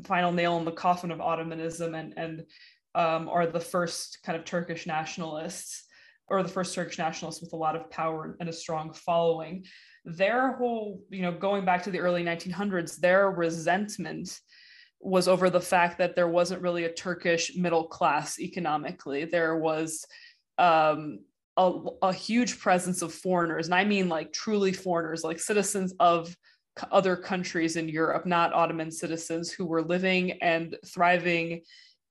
final 0.05 0.33
nail 0.33 0.59
in 0.59 0.65
the 0.65 0.73
coffin 0.73 1.11
of 1.11 1.21
Ottomanism 1.21 1.95
and 1.95 2.15
and 2.17 2.45
um, 2.95 3.29
are 3.29 3.47
the 3.47 3.61
first 3.61 4.19
kind 4.25 4.37
of 4.37 4.45
Turkish 4.45 4.87
nationalists 4.87 5.85
or 6.31 6.43
the 6.43 6.49
first 6.49 6.75
Turkish 6.75 6.99
nationalists 6.99 7.41
with 7.41 7.53
a 7.53 7.57
lot 7.57 7.77
of 7.77 7.91
power 7.91 8.37
and 8.41 8.49
a 8.49 8.53
strong 8.53 8.93
following. 8.93 9.65
Their 10.05 10.53
whole, 10.53 11.03
you 11.11 11.23
know, 11.23 11.33
going 11.33 11.65
back 11.65 11.83
to 11.85 11.91
the 11.91 12.01
early 12.01 12.23
1900s, 12.23 12.97
their 12.97 13.31
resentment 13.31 14.39
was 15.01 15.29
over 15.29 15.49
the 15.49 15.61
fact 15.61 15.99
that 15.99 16.17
there 16.17 16.29
wasn't 16.29 16.63
really 16.63 16.85
a 16.85 16.93
Turkish 16.93 17.57
middle 17.57 17.87
class 17.87 18.39
economically. 18.39 19.25
There 19.25 19.57
was 19.57 20.05
um, 20.59 21.21
a, 21.57 21.73
a 22.03 22.13
huge 22.13 22.59
presence 22.59 23.03
of 23.03 23.15
foreigners, 23.15 23.67
and 23.67 23.75
I 23.75 23.85
mean 23.85 24.09
like 24.09 24.33
truly 24.33 24.73
foreigners, 24.73 25.25
like 25.25 25.39
citizens 25.39 25.95
of 26.01 26.35
other 26.91 27.17
countries 27.17 27.77
in 27.77 27.89
Europe, 27.89 28.27
not 28.27 28.53
Ottoman 28.53 28.91
citizens 28.91 29.51
who 29.51 29.67
were 29.67 29.83
living 29.83 30.33
and 30.43 30.77
thriving 30.87 31.63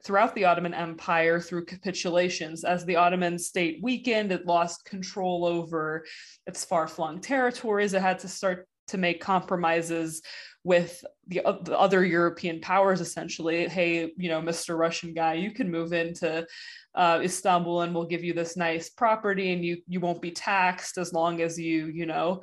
throughout 0.04 0.36
the 0.36 0.46
Ottoman 0.46 0.74
Empire 0.74 1.40
through 1.40 1.66
capitulations. 1.66 2.64
As 2.64 2.86
the 2.86 2.96
Ottoman 2.96 3.38
state 3.38 3.80
weakened, 3.82 4.32
it 4.32 4.46
lost 4.46 4.86
control 4.86 5.46
over 5.46 6.06
its 6.46 6.64
far 6.64 6.88
flung 6.88 7.20
territories. 7.20 7.94
It 7.94 8.02
had 8.02 8.20
to 8.20 8.28
start 8.28 8.68
to 8.88 8.98
make 8.98 9.20
compromises 9.20 10.22
with 10.64 11.04
the, 11.28 11.42
the, 11.64 11.78
other 11.78 12.06
European 12.06 12.60
powers, 12.60 13.02
essentially. 13.02 13.68
Hey, 13.68 14.12
you 14.18 14.30
know, 14.30 14.42
Mr. 14.42 14.78
Russian 14.78 15.14
guy, 15.14 15.34
you 15.36 15.52
can 15.52 15.72
move 15.72 15.94
into 15.94 16.46
uh, 16.96 17.20
Istanbul 17.22 17.82
and 17.82 17.94
we'll 17.94 18.06
give 18.06 18.24
you 18.24 18.34
this 18.34 18.58
nice 18.58 18.90
property 18.90 19.54
and 19.54 19.64
you 19.64 19.78
you 19.88 20.00
won't 20.00 20.22
be 20.22 20.32
taxed 20.32 20.98
as 20.98 21.14
long 21.14 21.42
as 21.42 21.58
you, 21.58 21.88
you 21.88 22.06
know, 22.06 22.42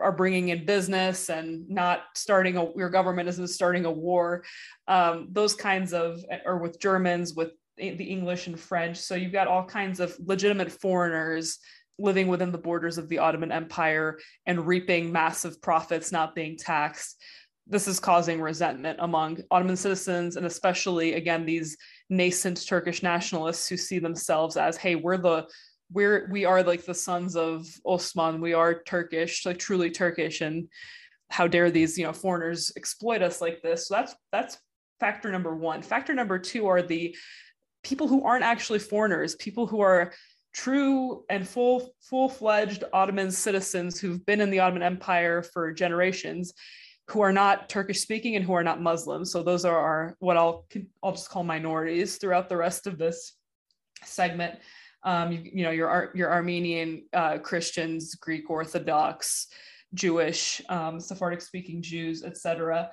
are 0.00 0.12
bringing 0.12 0.48
in 0.48 0.64
business 0.64 1.30
and 1.30 1.68
not 1.68 2.04
starting 2.14 2.56
a 2.56 2.68
your 2.76 2.90
government 2.90 3.28
isn't 3.28 3.48
starting 3.48 3.84
a 3.84 3.90
war. 3.90 4.44
Um, 4.88 5.28
those 5.30 5.54
kinds 5.54 5.92
of 5.92 6.24
or 6.44 6.58
with 6.58 6.80
germans 6.80 7.34
with 7.34 7.52
the 7.76 8.04
english 8.04 8.46
and 8.46 8.58
french. 8.58 8.98
So 8.98 9.14
you've 9.14 9.32
got 9.32 9.48
all 9.48 9.64
kinds 9.64 10.00
of 10.00 10.16
legitimate 10.24 10.72
foreigners 10.72 11.58
living 11.98 12.28
within 12.28 12.52
the 12.52 12.58
borders 12.58 12.98
of 12.98 13.08
the 13.08 13.18
ottoman 13.18 13.52
empire 13.52 14.18
and 14.44 14.66
reaping 14.66 15.10
massive 15.10 15.60
profits 15.62 16.12
not 16.12 16.34
being 16.34 16.56
taxed. 16.56 17.22
This 17.66 17.88
is 17.88 17.98
causing 17.98 18.40
resentment 18.40 18.98
among 19.00 19.40
ottoman 19.50 19.76
citizens 19.76 20.36
and 20.36 20.46
especially 20.46 21.14
again 21.14 21.44
these 21.46 21.76
nascent 22.10 22.66
turkish 22.66 23.02
nationalists 23.02 23.68
who 23.68 23.76
see 23.76 23.98
themselves 23.98 24.56
as 24.56 24.76
hey 24.76 24.94
we're 24.94 25.16
the 25.16 25.46
we're 25.92 26.28
we 26.30 26.44
are 26.44 26.62
like 26.62 26.84
the 26.84 26.94
sons 26.94 27.36
of 27.36 27.66
Osman. 27.84 28.40
We 28.40 28.54
are 28.54 28.82
Turkish, 28.82 29.46
like 29.46 29.58
truly 29.58 29.90
Turkish, 29.90 30.40
and 30.40 30.68
how 31.30 31.46
dare 31.46 31.70
these 31.70 31.98
you 31.98 32.04
know 32.04 32.12
foreigners 32.12 32.72
exploit 32.76 33.22
us 33.22 33.40
like 33.40 33.62
this? 33.62 33.88
So 33.88 33.94
that's 33.94 34.14
that's 34.32 34.58
factor 35.00 35.30
number 35.30 35.54
one. 35.54 35.82
Factor 35.82 36.14
number 36.14 36.38
two 36.38 36.66
are 36.66 36.82
the 36.82 37.16
people 37.84 38.08
who 38.08 38.24
aren't 38.24 38.44
actually 38.44 38.80
foreigners, 38.80 39.36
people 39.36 39.66
who 39.66 39.80
are 39.80 40.12
true 40.54 41.24
and 41.28 41.46
full 41.46 41.94
full-fledged 42.00 42.82
Ottoman 42.92 43.30
citizens 43.30 44.00
who've 44.00 44.24
been 44.24 44.40
in 44.40 44.50
the 44.50 44.60
Ottoman 44.60 44.82
Empire 44.82 45.42
for 45.42 45.72
generations 45.72 46.54
who 47.08 47.20
are 47.20 47.32
not 47.32 47.68
Turkish 47.68 48.00
speaking 48.00 48.34
and 48.34 48.44
who 48.44 48.54
are 48.54 48.64
not 48.64 48.82
Muslim. 48.82 49.24
So 49.24 49.42
those 49.42 49.64
are 49.64 49.78
our 49.78 50.16
what 50.18 50.36
I'll 50.36 50.66
I'll 51.02 51.12
just 51.12 51.30
call 51.30 51.44
minorities 51.44 52.16
throughout 52.16 52.48
the 52.48 52.56
rest 52.56 52.86
of 52.86 52.98
this 52.98 53.34
segment 54.04 54.58
um, 55.02 55.32
you, 55.32 55.40
you, 55.44 55.62
know 55.62 55.70
your 55.70 56.10
your 56.14 56.32
Armenian 56.32 57.04
uh, 57.12 57.38
Christians, 57.38 58.14
Greek 58.16 58.50
Orthodox, 58.50 59.48
Jewish, 59.94 60.60
um, 60.68 61.00
Sephardic 61.00 61.40
speaking 61.40 61.82
Jews, 61.82 62.24
etc. 62.24 62.90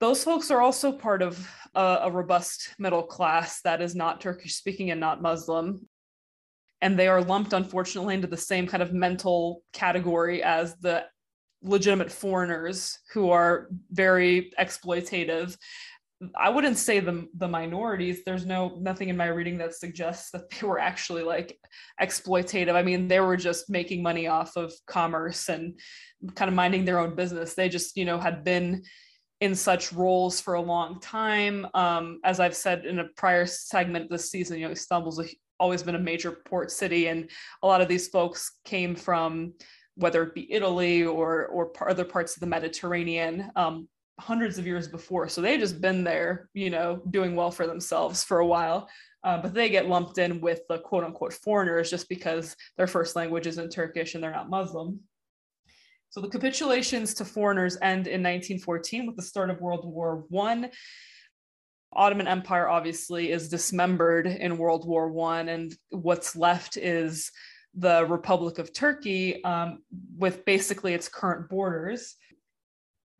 Those 0.00 0.24
folks 0.24 0.50
are 0.50 0.60
also 0.60 0.92
part 0.92 1.22
of 1.22 1.48
a, 1.74 1.98
a 2.02 2.10
robust 2.10 2.74
middle 2.78 3.02
class 3.02 3.60
that 3.62 3.80
is 3.80 3.94
not 3.94 4.20
Turkish 4.20 4.54
speaking 4.54 4.90
and 4.90 5.00
not 5.00 5.22
Muslim. 5.22 5.88
And 6.82 6.98
they 6.98 7.08
are 7.08 7.22
lumped, 7.22 7.52
unfortunately, 7.52 8.14
into 8.14 8.26
the 8.26 8.36
same 8.36 8.66
kind 8.66 8.82
of 8.82 8.92
mental 8.92 9.62
category 9.72 10.42
as 10.42 10.76
the 10.76 11.04
legitimate 11.62 12.12
foreigners 12.12 12.98
who 13.12 13.30
are 13.30 13.68
very 13.90 14.52
exploitative 14.60 15.56
I 16.36 16.48
wouldn't 16.48 16.78
say 16.78 17.00
the 17.00 17.28
the 17.36 17.48
minorities. 17.48 18.24
There's 18.24 18.46
no 18.46 18.76
nothing 18.80 19.08
in 19.08 19.16
my 19.16 19.26
reading 19.26 19.58
that 19.58 19.74
suggests 19.74 20.30
that 20.30 20.48
they 20.50 20.66
were 20.66 20.78
actually 20.78 21.22
like 21.22 21.58
exploitative. 22.00 22.74
I 22.74 22.82
mean, 22.82 23.08
they 23.08 23.20
were 23.20 23.36
just 23.36 23.68
making 23.68 24.02
money 24.02 24.26
off 24.26 24.56
of 24.56 24.72
commerce 24.86 25.48
and 25.48 25.78
kind 26.34 26.48
of 26.48 26.54
minding 26.54 26.84
their 26.84 27.00
own 27.00 27.14
business. 27.14 27.54
They 27.54 27.68
just, 27.68 27.96
you 27.96 28.04
know, 28.04 28.18
had 28.18 28.44
been 28.44 28.82
in 29.40 29.54
such 29.54 29.92
roles 29.92 30.40
for 30.40 30.54
a 30.54 30.60
long 30.60 31.00
time. 31.00 31.66
Um, 31.74 32.20
as 32.24 32.40
I've 32.40 32.56
said 32.56 32.86
in 32.86 33.00
a 33.00 33.08
prior 33.16 33.44
segment 33.44 34.08
this 34.08 34.30
season, 34.30 34.58
you 34.58 34.66
know, 34.66 34.72
Istanbul's 34.72 35.22
always 35.58 35.82
been 35.82 35.96
a 35.96 36.00
major 36.00 36.30
port 36.46 36.70
city, 36.70 37.08
and 37.08 37.30
a 37.62 37.66
lot 37.66 37.80
of 37.80 37.88
these 37.88 38.08
folks 38.08 38.58
came 38.64 38.94
from 38.94 39.54
whether 39.96 40.22
it 40.22 40.34
be 40.34 40.52
Italy 40.52 41.04
or 41.04 41.46
or 41.46 41.72
other 41.88 42.04
parts 42.04 42.36
of 42.36 42.40
the 42.40 42.46
Mediterranean. 42.46 43.50
Um, 43.56 43.88
hundreds 44.20 44.58
of 44.58 44.66
years 44.66 44.86
before. 44.86 45.28
So 45.28 45.40
they've 45.40 45.58
just 45.58 45.80
been 45.80 46.04
there, 46.04 46.48
you 46.54 46.70
know, 46.70 47.02
doing 47.10 47.34
well 47.34 47.50
for 47.50 47.66
themselves 47.66 48.22
for 48.22 48.38
a 48.38 48.46
while. 48.46 48.88
Uh, 49.24 49.40
but 49.40 49.54
they 49.54 49.70
get 49.70 49.88
lumped 49.88 50.18
in 50.18 50.40
with 50.40 50.60
the 50.68 50.78
quote 50.78 51.04
unquote 51.04 51.32
foreigners 51.32 51.90
just 51.90 52.08
because 52.08 52.54
their 52.76 52.86
first 52.86 53.16
language 53.16 53.46
isn't 53.46 53.70
Turkish 53.70 54.14
and 54.14 54.22
they're 54.22 54.30
not 54.30 54.50
Muslim. 54.50 55.00
So 56.10 56.20
the 56.20 56.28
capitulations 56.28 57.14
to 57.14 57.24
foreigners 57.24 57.76
end 57.82 58.06
in 58.06 58.22
1914 58.22 59.06
with 59.06 59.16
the 59.16 59.22
start 59.22 59.50
of 59.50 59.60
World 59.60 59.84
War 59.84 60.24
One. 60.28 60.70
Ottoman 61.92 62.28
Empire 62.28 62.68
obviously 62.68 63.30
is 63.30 63.48
dismembered 63.48 64.26
in 64.26 64.58
World 64.58 64.86
War 64.86 65.10
One, 65.10 65.48
and 65.48 65.74
what's 65.90 66.36
left 66.36 66.76
is 66.76 67.32
the 67.74 68.06
Republic 68.06 68.58
of 68.58 68.72
Turkey 68.72 69.42
um, 69.42 69.80
with 70.16 70.44
basically 70.44 70.94
its 70.94 71.08
current 71.08 71.48
borders 71.48 72.16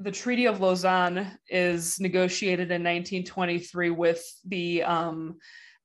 the 0.01 0.11
Treaty 0.11 0.47
of 0.47 0.61
Lausanne 0.61 1.39
is 1.49 2.01
negotiated 2.01 2.71
in 2.71 2.83
1923 2.83 3.91
with 3.91 4.25
the 4.45 4.83
um, 4.83 5.37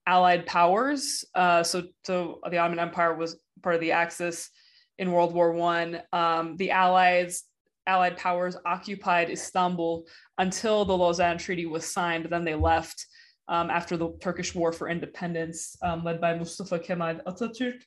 Allied 0.07 0.45
powers. 0.45 1.23
Uh, 1.35 1.63
so, 1.63 1.83
so 2.03 2.39
the 2.49 2.57
Ottoman 2.57 2.79
Empire 2.79 3.15
was 3.15 3.39
part 3.61 3.75
of 3.75 3.81
the 3.81 3.91
Axis 3.91 4.49
in 4.97 5.11
World 5.11 5.33
War 5.33 5.53
One. 5.53 6.01
Um, 6.11 6.57
the 6.57 6.71
Allies, 6.71 7.43
Allied 7.85 8.17
powers 8.17 8.57
occupied 8.65 9.29
Istanbul 9.29 10.05
until 10.37 10.85
the 10.85 10.97
Lausanne 10.97 11.37
Treaty 11.37 11.67
was 11.67 11.85
signed. 11.85 12.25
Then 12.29 12.43
they 12.43 12.55
left 12.55 13.05
um, 13.47 13.69
after 13.69 13.97
the 13.97 14.17
Turkish 14.21 14.55
War 14.55 14.71
for 14.71 14.89
Independence, 14.89 15.75
um, 15.83 16.03
led 16.03 16.19
by 16.19 16.35
Mustafa 16.35 16.79
Kemal 16.79 17.21
Atatürk 17.27 17.81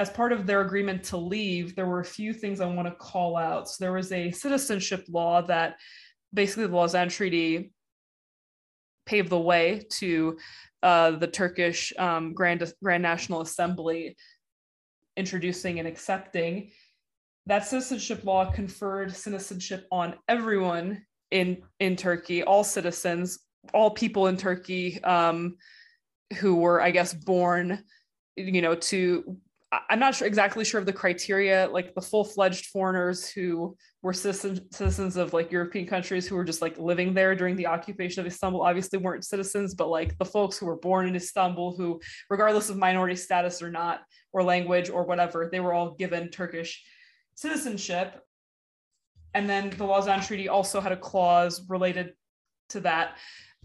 as 0.00 0.08
part 0.08 0.32
of 0.32 0.46
their 0.46 0.62
agreement 0.62 1.04
to 1.04 1.18
leave, 1.18 1.76
there 1.76 1.84
were 1.84 2.00
a 2.00 2.04
few 2.04 2.32
things 2.32 2.62
I 2.62 2.66
want 2.66 2.88
to 2.88 2.94
call 2.94 3.36
out. 3.36 3.68
So 3.68 3.84
there 3.84 3.92
was 3.92 4.10
a 4.12 4.30
citizenship 4.30 5.04
law 5.10 5.42
that 5.42 5.76
basically 6.32 6.68
the 6.68 6.74
Lausanne 6.74 7.10
Treaty 7.10 7.74
paved 9.04 9.28
the 9.28 9.38
way 9.38 9.86
to 9.98 10.38
uh, 10.82 11.10
the 11.10 11.26
Turkish 11.26 11.92
um, 11.98 12.32
Grand, 12.32 12.72
Grand 12.82 13.02
National 13.02 13.42
Assembly 13.42 14.16
introducing 15.18 15.78
and 15.78 15.86
accepting. 15.86 16.70
That 17.44 17.66
citizenship 17.66 18.24
law 18.24 18.50
conferred 18.50 19.14
citizenship 19.14 19.86
on 19.92 20.14
everyone 20.28 21.02
in, 21.30 21.62
in 21.78 21.94
Turkey, 21.94 22.42
all 22.42 22.64
citizens, 22.64 23.40
all 23.74 23.90
people 23.90 24.28
in 24.28 24.38
Turkey 24.38 25.04
um, 25.04 25.58
who 26.38 26.54
were, 26.54 26.80
I 26.80 26.90
guess, 26.90 27.12
born 27.12 27.84
you 28.36 28.62
know 28.62 28.74
to 28.74 29.36
I'm 29.72 30.00
not 30.00 30.16
sure 30.16 30.26
exactly 30.26 30.64
sure 30.64 30.80
of 30.80 30.86
the 30.86 30.92
criteria, 30.92 31.68
like 31.70 31.94
the 31.94 32.00
full-fledged 32.00 32.66
foreigners 32.66 33.30
who 33.30 33.76
were 34.02 34.12
citizens, 34.12 34.60
citizens 34.72 35.16
of 35.16 35.32
like 35.32 35.52
European 35.52 35.86
countries 35.86 36.26
who 36.26 36.34
were 36.34 36.44
just 36.44 36.60
like 36.60 36.76
living 36.76 37.14
there 37.14 37.36
during 37.36 37.54
the 37.54 37.68
occupation 37.68 38.20
of 38.20 38.26
Istanbul 38.26 38.62
obviously 38.62 38.98
weren't 38.98 39.24
citizens, 39.24 39.74
but 39.76 39.88
like 39.88 40.18
the 40.18 40.24
folks 40.24 40.58
who 40.58 40.66
were 40.66 40.76
born 40.76 41.06
in 41.06 41.14
Istanbul 41.14 41.76
who, 41.76 42.00
regardless 42.28 42.68
of 42.68 42.78
minority 42.78 43.14
status 43.14 43.62
or 43.62 43.70
not, 43.70 44.00
or 44.32 44.42
language 44.42 44.90
or 44.90 45.04
whatever, 45.04 45.48
they 45.52 45.60
were 45.60 45.72
all 45.72 45.94
given 45.94 46.30
Turkish 46.30 46.82
citizenship. 47.36 48.20
and 49.34 49.48
then 49.48 49.70
the 49.70 49.84
Lausanne 49.84 50.20
Treaty 50.20 50.48
also 50.48 50.80
had 50.80 50.92
a 50.92 50.96
clause 50.96 51.64
related 51.68 52.12
to 52.70 52.80
that 52.80 53.16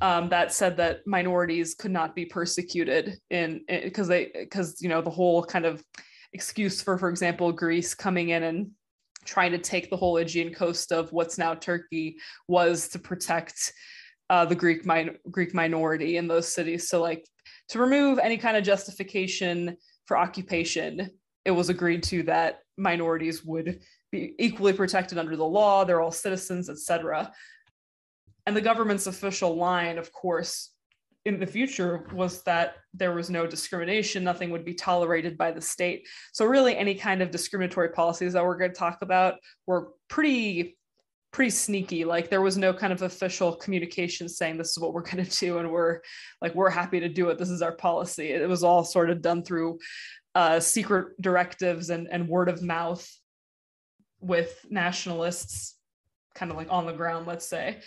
um, 0.01 0.29
that 0.29 0.53
said 0.53 0.77
that 0.77 1.05
minorities 1.07 1.73
could 1.73 1.91
not 1.91 2.15
be 2.15 2.25
persecuted 2.25 3.17
in 3.29 3.61
because 3.67 4.07
they 4.07 4.31
because 4.33 4.81
you 4.81 4.89
know 4.89 5.01
the 5.01 5.09
whole 5.09 5.43
kind 5.43 5.65
of 5.65 5.83
excuse 6.33 6.81
for 6.81 6.97
for 6.97 7.09
example 7.09 7.51
Greece 7.51 7.93
coming 7.93 8.29
in 8.29 8.43
and 8.43 8.71
trying 9.25 9.51
to 9.51 9.57
take 9.57 9.89
the 9.89 9.97
whole 9.97 10.17
Aegean 10.17 10.53
coast 10.53 10.91
of 10.91 11.11
what's 11.11 11.37
now 11.37 11.55
Turkey 11.55 12.17
was 12.47 12.87
to 12.89 12.99
protect 12.99 13.73
uh, 14.29 14.45
the 14.45 14.55
Greek 14.55 14.85
min- 14.85 15.17
Greek 15.31 15.53
minority 15.53 16.17
in 16.17 16.27
those 16.27 16.47
cities. 16.47 16.89
So 16.89 17.01
like 17.01 17.25
to 17.69 17.79
remove 17.79 18.19
any 18.19 18.37
kind 18.37 18.57
of 18.57 18.63
justification 18.63 19.77
for 20.05 20.17
occupation, 20.17 21.09
it 21.45 21.51
was 21.51 21.69
agreed 21.69 22.03
to 22.03 22.23
that 22.23 22.59
minorities 22.77 23.43
would 23.43 23.79
be 24.11 24.35
equally 24.39 24.73
protected 24.73 25.17
under 25.17 25.35
the 25.35 25.45
law. 25.45 25.83
They're 25.83 26.01
all 26.01 26.11
citizens, 26.11 26.69
etc. 26.69 27.31
And 28.45 28.55
the 28.55 28.61
government's 28.61 29.07
official 29.07 29.55
line, 29.55 29.97
of 29.97 30.11
course, 30.11 30.71
in 31.25 31.39
the 31.39 31.47
future 31.47 32.07
was 32.13 32.43
that 32.43 32.75
there 32.93 33.13
was 33.13 33.31
no 33.31 33.47
discrimination, 33.47 34.23
nothing 34.23 34.51
would 34.51 34.63
be 34.63 34.75
tolerated 34.75 35.37
by 35.37 35.51
the 35.51 35.61
state. 35.61 36.07
So 36.33 36.45
really 36.45 36.77
any 36.77 36.93
kind 36.93 37.21
of 37.21 37.31
discriminatory 37.31 37.89
policies 37.89 38.33
that 38.33 38.45
we're 38.45 38.57
going 38.57 38.71
to 38.71 38.77
talk 38.77 38.99
about 39.01 39.35
were 39.65 39.93
pretty 40.07 40.77
pretty 41.31 41.49
sneaky. 41.49 42.05
Like 42.05 42.29
there 42.29 42.41
was 42.41 42.57
no 42.57 42.73
kind 42.73 42.93
of 42.93 43.01
official 43.01 43.55
communication 43.55 44.29
saying 44.29 44.57
this 44.57 44.69
is 44.69 44.79
what 44.79 44.93
we're 44.93 45.01
going 45.01 45.25
to 45.25 45.37
do 45.39 45.57
and 45.57 45.69
we're 45.69 45.99
like 46.41 46.55
we're 46.55 46.69
happy 46.69 46.99
to 46.99 47.09
do 47.09 47.29
it. 47.29 47.37
This 47.37 47.49
is 47.49 47.61
our 47.61 47.75
policy. 47.75 48.29
It 48.29 48.47
was 48.47 48.63
all 48.63 48.85
sort 48.85 49.09
of 49.09 49.21
done 49.21 49.43
through 49.43 49.79
uh, 50.35 50.59
secret 50.59 51.19
directives 51.19 51.89
and, 51.89 52.07
and 52.09 52.29
word 52.29 52.47
of 52.47 52.61
mouth 52.61 53.05
with 54.21 54.65
nationalists 54.69 55.75
kind 56.35 56.51
of 56.51 56.57
like 56.57 56.67
on 56.69 56.85
the 56.85 56.91
ground 56.91 57.27
let's 57.27 57.47
say 57.47 57.79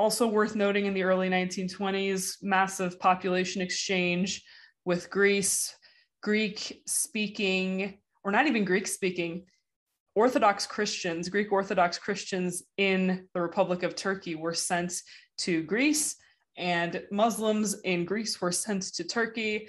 also 0.00 0.26
worth 0.26 0.56
noting 0.56 0.86
in 0.86 0.94
the 0.94 1.02
early 1.02 1.28
1920s 1.28 2.36
massive 2.40 2.98
population 2.98 3.60
exchange 3.60 4.42
with 4.86 5.10
greece 5.10 5.76
greek 6.22 6.80
speaking 6.86 7.98
or 8.24 8.32
not 8.32 8.46
even 8.46 8.64
greek 8.64 8.86
speaking 8.86 9.44
Orthodox 10.16 10.66
Christians, 10.66 11.28
Greek 11.28 11.52
Orthodox 11.52 11.96
Christians 11.96 12.64
in 12.78 13.28
the 13.32 13.40
Republic 13.40 13.84
of 13.84 13.94
Turkey 13.94 14.34
were 14.34 14.54
sent 14.54 14.92
to 15.38 15.62
Greece, 15.62 16.16
and 16.56 17.00
Muslims 17.12 17.78
in 17.84 18.04
Greece 18.04 18.40
were 18.40 18.50
sent 18.50 18.82
to 18.94 19.04
Turkey. 19.04 19.68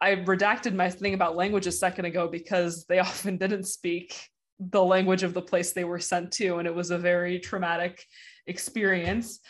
I 0.00 0.16
redacted 0.16 0.74
my 0.74 0.88
thing 0.88 1.12
about 1.12 1.36
language 1.36 1.66
a 1.66 1.72
second 1.72 2.06
ago 2.06 2.28
because 2.28 2.86
they 2.86 2.98
often 3.10 3.36
didn't 3.36 3.64
speak 3.64 4.18
the 4.58 4.82
language 4.82 5.22
of 5.22 5.34
the 5.34 5.42
place 5.42 5.72
they 5.72 5.84
were 5.84 6.00
sent 6.00 6.32
to, 6.32 6.56
and 6.56 6.66
it 6.66 6.74
was 6.74 6.90
a 6.90 6.98
very 6.98 7.38
traumatic 7.38 8.02
experience. 8.46 9.40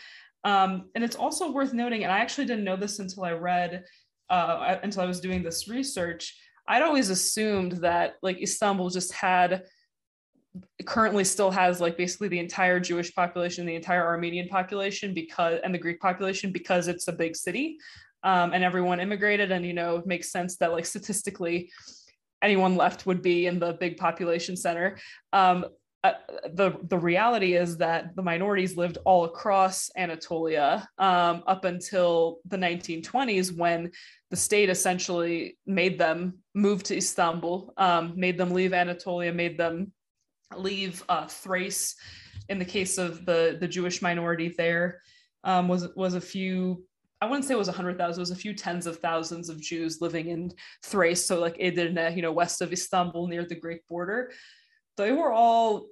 Um, 0.44 0.90
and 0.94 1.03
it's 1.03 1.16
also 1.16 1.51
worth 1.51 1.72
noting, 1.72 2.05
and 2.05 2.12
I 2.12 2.18
actually 2.18 2.47
didn't 2.47 2.64
know 2.64 2.76
this 2.76 2.99
until 2.99 3.24
I 3.24 3.32
read, 3.32 3.84
uh, 4.30 4.76
until 4.82 5.03
I 5.03 5.07
was 5.07 5.20
doing 5.20 5.42
this 5.42 5.68
research. 5.68 6.36
I'd 6.68 6.82
always 6.82 7.11
assumed 7.11 7.72
that 7.82 8.14
like 8.22 8.40
Istanbul 8.40 8.90
just 8.90 9.12
had 9.12 9.64
currently 10.84 11.24
still 11.24 11.51
has 11.51 11.80
like 11.80 11.97
basically 11.97 12.28
the 12.28 12.38
entire 12.38 12.80
Jewish 12.80 13.14
population, 13.14 13.66
the 13.66 13.74
entire 13.74 14.05
Armenian 14.05 14.49
population 14.49 15.14
because 15.14 15.61
and 15.64 15.74
the 15.74 15.78
Greek 15.78 16.01
population 16.01 16.51
because 16.53 16.88
it's 16.88 17.09
a 17.09 17.12
big 17.12 17.36
city 17.36 17.78
um, 18.22 18.53
and 18.53 18.64
everyone 18.64 19.01
immigrated 19.01 19.53
and 19.53 19.64
you 19.64 19.72
know 19.72 19.97
it 19.97 20.07
makes 20.07 20.32
sense 20.32 20.57
that 20.57 20.72
like 20.72 20.86
statistically 20.86 21.70
anyone 22.42 22.76
left 22.76 23.07
would 23.07 23.22
be 23.22 23.47
in 23.47 23.59
the 23.59 23.74
big 23.74 23.97
population 23.97 24.57
center. 24.57 24.99
Um, 25.32 25.66
uh, 26.07 26.49
the 26.55 26.79
the 26.85 26.99
reality 26.99 27.55
is 27.55 27.79
that 27.79 28.15
the 28.15 28.23
minorities 28.23 28.77
lived 28.77 28.99
all 29.05 29.25
across 29.25 29.91
Anatolia 29.97 30.89
um, 30.99 31.43
up 31.47 31.65
until 31.65 32.39
the 32.47 32.57
1920s 32.57 33.57
when 33.57 33.91
the 34.31 34.37
state 34.37 34.71
essentially 34.71 35.59
made 35.67 35.99
them 35.99 36.39
move 36.55 36.83
to 36.85 36.97
Istanbul, 36.97 37.73
um, 37.77 38.13
made 38.17 38.39
them 38.39 38.51
leave 38.51 38.73
Anatolia, 38.73 39.33
made 39.33 39.59
them 39.59 39.93
leave 40.57 41.03
uh, 41.09 41.27
Thrace. 41.27 41.97
In 42.49 42.59
the 42.59 42.65
case 42.65 42.99
of 42.99 43.27
the 43.27 43.57
the 43.61 43.69
Jewish 43.69 44.01
minority, 44.03 44.55
there 44.57 45.01
um, 45.43 45.67
was 45.69 45.89
was 45.97 46.15
a 46.15 46.21
few. 46.21 46.85
I 47.21 47.27
wouldn't 47.27 47.47
say 47.47 47.55
it 47.55 47.59
was 47.59 47.69
a 47.69 47.73
hundred 47.73 47.99
thousand. 47.99 48.21
It 48.21 48.29
was 48.29 48.31
a 48.31 48.37
few 48.37 48.55
tens 48.55 48.87
of 48.87 48.99
thousands 48.99 49.49
of 49.49 49.61
Jews 49.61 50.01
living 50.01 50.29
in 50.29 50.53
Thrace, 50.85 51.25
so 51.27 51.41
like 51.41 51.57
Edirne, 51.59 52.15
you 52.15 52.23
know, 52.23 52.33
west 52.33 52.63
of 52.63 52.73
Istanbul, 52.73 53.27
near 53.27 53.45
the 53.45 53.59
Greek 53.59 53.87
border. 53.89 54.33
They 54.97 55.13
were 55.13 55.33
all 55.33 55.87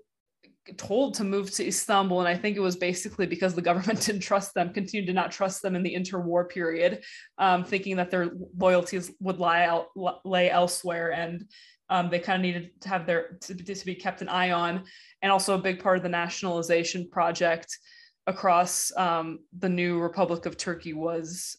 told 0.77 1.15
to 1.15 1.25
move 1.25 1.51
to 1.53 1.67
Istanbul, 1.67 2.21
and 2.21 2.29
I 2.29 2.37
think 2.37 2.57
it 2.57 2.61
was 2.61 2.77
basically 2.77 3.27
because 3.27 3.55
the 3.55 3.63
government 3.63 4.01
didn't 4.07 4.23
trust 4.23 4.55
them, 4.55 4.73
continued 4.73 5.07
to 5.07 5.13
not 5.13 5.33
trust 5.33 5.63
them 5.63 5.77
in 5.77 5.83
the 5.83 5.95
interwar 5.95 6.49
period, 6.49 7.03
um, 7.39 7.65
thinking 7.65 7.97
that 7.97 8.11
their 8.11 8.31
loyalties 8.57 9.13
would 9.21 9.39
lie 9.39 9.65
out 9.65 9.87
lay 10.25 10.51
elsewhere, 10.51 11.13
and 11.13 11.47
um, 11.91 12.11
they 12.11 12.19
kind 12.19 12.37
of 12.37 12.43
needed 12.43 12.81
to 12.81 12.89
have 12.89 13.07
their 13.07 13.39
to, 13.43 13.55
to, 13.55 13.87
be 13.87 13.95
kept 13.95 14.23
an 14.23 14.29
eye 14.29 14.53
on. 14.53 14.85
And 15.23 15.31
also 15.31 15.55
a 15.55 15.63
big 15.63 15.83
part 15.83 15.97
of 15.97 16.03
the 16.03 16.09
nationalization 16.09 17.09
project 17.11 17.79
across 18.27 18.91
um, 18.97 19.41
the 19.59 19.69
new 19.69 20.01
republic 20.01 20.47
of 20.47 20.57
turkey 20.57 20.93
was 20.93 21.57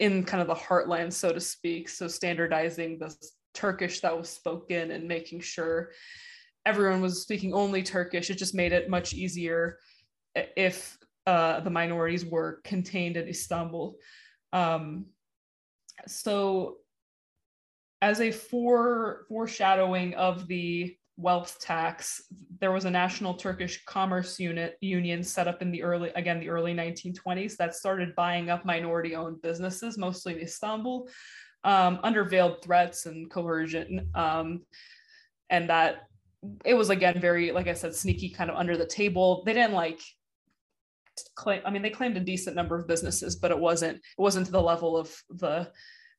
in 0.00 0.24
kind 0.24 0.40
of 0.40 0.48
the 0.48 0.54
heartland 0.54 1.12
so 1.12 1.32
to 1.32 1.40
speak 1.40 1.88
so 1.88 2.08
standardizing 2.08 2.98
the 2.98 3.14
turkish 3.52 4.00
that 4.00 4.16
was 4.16 4.28
spoken 4.28 4.90
and 4.90 5.06
making 5.06 5.40
sure 5.40 5.92
everyone 6.66 7.00
was 7.00 7.22
speaking 7.22 7.52
only 7.52 7.82
turkish 7.82 8.30
it 8.30 8.38
just 8.38 8.54
made 8.54 8.72
it 8.72 8.90
much 8.90 9.12
easier 9.12 9.78
if 10.56 10.98
uh, 11.26 11.60
the 11.60 11.70
minorities 11.70 12.24
were 12.24 12.60
contained 12.64 13.16
in 13.16 13.28
istanbul 13.28 13.96
um, 14.52 15.06
so 16.06 16.78
as 18.04 18.20
a 18.20 18.30
fore, 18.30 19.24
foreshadowing 19.28 20.14
of 20.14 20.46
the 20.46 20.94
wealth 21.16 21.58
tax, 21.58 22.22
there 22.60 22.70
was 22.70 22.84
a 22.84 22.90
national 22.90 23.32
Turkish 23.32 23.82
commerce 23.86 24.38
unit 24.38 24.76
union 24.82 25.22
set 25.22 25.48
up 25.48 25.62
in 25.62 25.70
the 25.70 25.82
early, 25.82 26.10
again, 26.14 26.38
the 26.38 26.50
early 26.50 26.74
1920s 26.74 27.56
that 27.56 27.74
started 27.74 28.14
buying 28.14 28.50
up 28.50 28.64
minority 28.66 29.14
owned 29.14 29.40
businesses, 29.40 29.96
mostly 29.96 30.34
in 30.34 30.40
Istanbul, 30.40 31.08
um, 31.64 31.98
under 32.02 32.24
veiled 32.24 32.62
threats 32.62 33.06
and 33.06 33.30
coercion. 33.30 34.10
Um, 34.14 34.66
and 35.48 35.70
that 35.70 36.02
it 36.64 36.74
was 36.74 36.90
again 36.90 37.20
very, 37.20 37.52
like 37.52 37.68
I 37.68 37.74
said, 37.74 37.94
sneaky 37.94 38.28
kind 38.28 38.50
of 38.50 38.56
under 38.56 38.76
the 38.76 38.86
table. 38.86 39.42
They 39.44 39.52
didn't 39.52 39.74
like 39.74 40.00
claim, 41.34 41.62
I 41.64 41.70
mean, 41.70 41.82
they 41.82 41.90
claimed 41.90 42.16
a 42.16 42.20
decent 42.20 42.56
number 42.56 42.76
of 42.76 42.88
businesses, 42.88 43.36
but 43.36 43.50
it 43.50 43.58
wasn't, 43.58 43.96
it 43.96 44.02
wasn't 44.18 44.46
to 44.46 44.52
the 44.52 44.62
level 44.62 44.96
of 44.96 45.14
the 45.30 45.70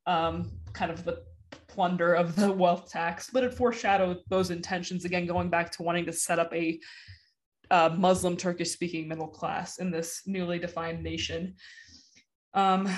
um, 0.07 0.51
kind 0.73 0.91
of 0.91 1.03
the 1.03 1.23
plunder 1.67 2.13
of 2.13 2.35
the 2.35 2.51
wealth 2.63 2.89
tax, 2.89 3.29
but 3.31 3.43
it 3.43 3.53
foreshadowed 3.53 4.19
those 4.29 4.51
intentions 4.51 5.05
again, 5.05 5.25
going 5.25 5.49
back 5.49 5.71
to 5.71 5.83
wanting 5.83 6.05
to 6.05 6.13
set 6.13 6.39
up 6.39 6.53
a 6.53 6.79
uh, 7.71 7.89
Muslim 7.97 8.37
Turkish 8.37 8.71
speaking 8.71 9.07
middle 9.07 9.27
class 9.27 9.79
in 9.79 9.91
this 9.91 10.21
newly 10.25 10.59
defined 10.59 11.03
nation. 11.03 11.55
Um, 12.53 12.89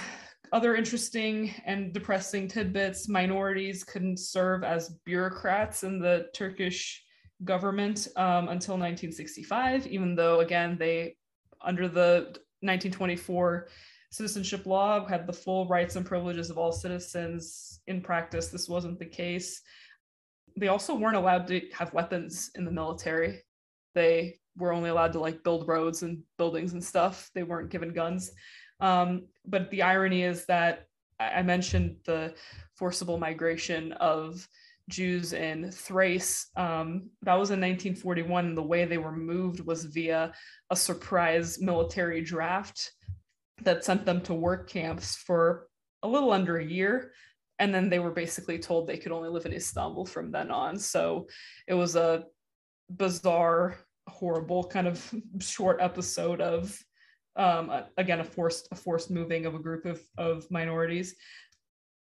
other 0.54 0.76
interesting 0.76 1.54
and 1.66 1.94
depressing 1.94 2.48
tidbits 2.48 3.10
minorities 3.10 3.84
couldn't 3.84 4.18
serve 4.18 4.64
as 4.64 4.96
bureaucrats 5.04 5.84
in 5.84 6.00
the 6.00 6.28
Turkish 6.34 7.04
government 7.44 8.08
um, 8.16 8.50
until 8.50 8.76
1965, 8.76 9.88
even 9.88 10.16
though, 10.16 10.40
again, 10.40 10.78
they, 10.80 11.16
under 11.62 11.88
the 11.88 12.36
1924 12.62 13.68
citizenship 14.10 14.66
law 14.66 15.06
had 15.06 15.28
the 15.28 15.34
full 15.34 15.68
rights 15.68 15.96
and 15.96 16.06
privileges 16.06 16.50
of 16.50 16.58
all 16.58 16.72
citizens. 16.72 17.82
In 17.88 18.02
practice, 18.02 18.48
this 18.48 18.68
wasn't 18.68 19.00
the 19.00 19.06
case. 19.06 19.62
They 20.58 20.70
also 20.70 20.96
weren't 20.96 21.16
allowed 21.16 21.48
to 21.48 21.62
have 21.74 21.94
weapons 21.94 22.52
in 22.56 22.66
the 22.66 22.72
military. 22.72 23.44
They 23.94 24.40
were 24.58 24.74
only 24.74 24.90
allowed 24.90 25.14
to 25.14 25.20
like 25.20 25.44
build 25.44 25.68
roads 25.68 26.02
and 26.02 26.24
buildings 26.38 26.74
and 26.74 26.84
stuff. 26.84 27.30
They 27.36 27.44
weren't 27.44 27.70
given 27.70 27.94
guns. 27.94 28.32
Um, 28.80 29.28
but 29.46 29.70
the 29.72 29.84
irony 29.84 30.24
is 30.24 30.46
that 30.46 30.88
I 31.20 31.42
mentioned 31.42 31.98
the 32.06 32.34
forcible 32.76 33.18
migration 33.18 33.92
of 33.94 34.48
Jews 34.90 35.34
in 35.34 35.72
Thrace. 35.72 36.48
Um, 36.56 37.10
that 37.24 37.36
was 37.36 37.50
in 37.50 37.60
1941. 37.60 38.46
And 38.46 38.58
the 38.58 38.64
way 38.64 38.86
they 38.86 38.98
were 38.98 39.16
moved 39.16 39.60
was 39.60 39.86
via 39.86 40.34
a 40.70 40.76
surprise 40.76 41.60
military 41.60 42.22
draft 42.22 42.92
that 43.64 43.84
sent 43.84 44.06
them 44.06 44.22
to 44.22 44.34
work 44.34 44.70
camps 44.70 45.16
for 45.16 45.68
a 46.04 46.08
little 46.08 46.32
under 46.32 46.58
a 46.58 46.66
year 46.66 47.12
and 47.60 47.74
then 47.74 47.90
they 47.90 48.00
were 48.00 48.12
basically 48.12 48.60
told 48.60 48.88
they 48.88 48.98
could 48.98 49.12
only 49.12 49.30
live 49.30 49.46
in 49.46 49.54
Istanbul 49.54 50.06
from 50.06 50.32
then 50.32 50.52
on. 50.52 50.78
So 50.78 51.28
it 51.68 51.74
was 51.74 51.96
a 51.96 52.26
bizarre, 52.90 53.78
horrible 54.08 54.64
kind 54.66 54.88
of 54.88 55.14
short 55.40 55.80
episode 55.82 56.42
of 56.42 56.78
um, 57.36 57.72
again 57.98 58.20
a 58.20 58.24
forced 58.24 58.68
a 58.72 58.76
forced 58.76 59.12
moving 59.12 59.46
of 59.46 59.54
a 59.54 59.60
group 59.60 59.86
of 59.86 60.02
of 60.18 60.50
minorities. 60.50 61.16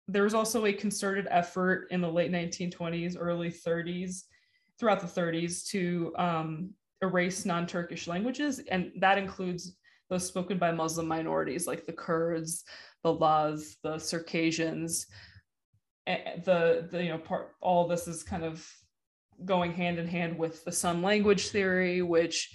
There 0.07 0.23
was 0.23 0.33
also 0.33 0.65
a 0.65 0.73
concerted 0.73 1.27
effort 1.29 1.87
in 1.91 2.01
the 2.01 2.11
late 2.11 2.31
1920s, 2.31 3.15
early 3.19 3.51
30s 3.51 4.23
throughout 4.79 5.01
the 5.01 5.21
30s 5.21 5.65
to 5.67 6.13
um, 6.17 6.69
erase 7.01 7.45
non-Turkish 7.45 8.07
languages, 8.07 8.61
and 8.69 8.91
that 8.99 9.17
includes 9.17 9.75
those 10.09 10.25
spoken 10.25 10.57
by 10.57 10.71
Muslim 10.71 11.07
minorities 11.07 11.67
like 11.67 11.85
the 11.85 11.91
Kurds, 11.91 12.63
the 13.03 13.13
Laz, 13.13 13.77
the 13.83 13.97
Circassians. 13.97 15.07
The, 16.05 16.87
the 16.89 17.03
you 17.03 17.09
know 17.09 17.17
part 17.17 17.55
all 17.59 17.85
this 17.85 18.07
is 18.07 18.23
kind 18.23 18.45
of 18.45 18.65
going 19.43 19.73
hand 19.73 19.99
in 19.99 20.07
hand 20.07 20.37
with 20.37 20.63
the 20.63 20.71
Sun 20.71 21.01
language 21.01 21.49
theory, 21.49 22.01
which 22.01 22.49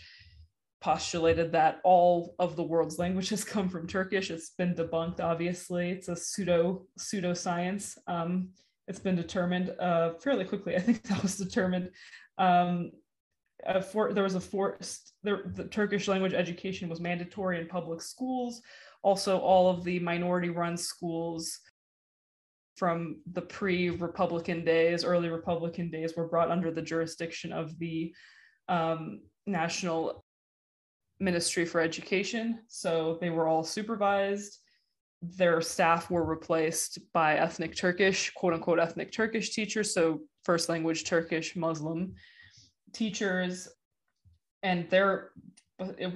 postulated 0.83 1.53
that 1.53 1.81
all 1.85 2.35
of 2.41 2.57
the 2.57 2.63
world's 2.63 2.99
languages 2.99 3.45
come 3.55 3.69
from 3.69 3.87
Turkish. 3.87 4.31
It's 4.31 4.51
been 4.51 4.75
debunked, 4.75 5.21
obviously. 5.21 5.91
It's 5.91 6.09
a 6.09 6.17
pseudo 6.17 6.87
pseudoscience. 6.99 7.97
Um, 8.07 8.51
it's 8.89 8.99
been 8.99 9.17
determined 9.17 9.71
uh, 9.79 10.15
fairly 10.15 10.45
quickly. 10.45 10.77
I 10.77 10.81
think 10.81 11.03
that 11.05 11.23
was 11.23 11.37
determined. 11.37 11.91
Um, 12.37 12.91
for, 13.93 14.13
there 14.13 14.25
was 14.25 14.35
a 14.35 14.41
forced 14.41 15.13
the, 15.23 15.43
the 15.55 15.65
Turkish 15.65 16.09
language 16.09 16.35
education 16.35 16.89
was 16.89 17.01
mandatory 17.01 17.61
in 17.61 17.69
public 17.69 18.03
schools. 18.03 18.61
Also, 19.03 19.39
all 19.39 19.71
of 19.71 19.85
the 19.85 20.01
minority-run 20.01 20.77
schools 20.77 21.61
from 22.77 23.21
the 23.33 23.43
pre-Republican 23.43 24.65
days, 24.65 25.05
early 25.05 25.29
Republican 25.29 25.91
days, 25.91 26.17
were 26.17 26.27
brought 26.27 26.51
under 26.51 26.73
the 26.73 26.83
jurisdiction 26.83 27.53
of 27.53 27.79
the 27.79 28.13
um, 28.69 29.21
National 29.47 30.22
Ministry 31.23 31.65
for 31.65 31.81
Education. 31.81 32.59
So 32.67 33.17
they 33.21 33.31
were 33.31 33.47
all 33.47 33.63
supervised. 33.63 34.59
Their 35.23 35.61
staff 35.61 36.11
were 36.11 36.25
replaced 36.25 36.99
by 37.13 37.37
ethnic 37.37 37.77
Turkish, 37.77 38.31
quote 38.31 38.55
unquote, 38.55 38.81
ethnic 38.81 39.13
Turkish 39.13 39.51
teachers. 39.51 39.95
So 39.95 40.23
first 40.45 40.69
language 40.69 41.05
Turkish, 41.05 41.55
Muslim 41.55 42.15
teachers. 42.93 43.69
And 44.65 44.91
their 44.91 45.31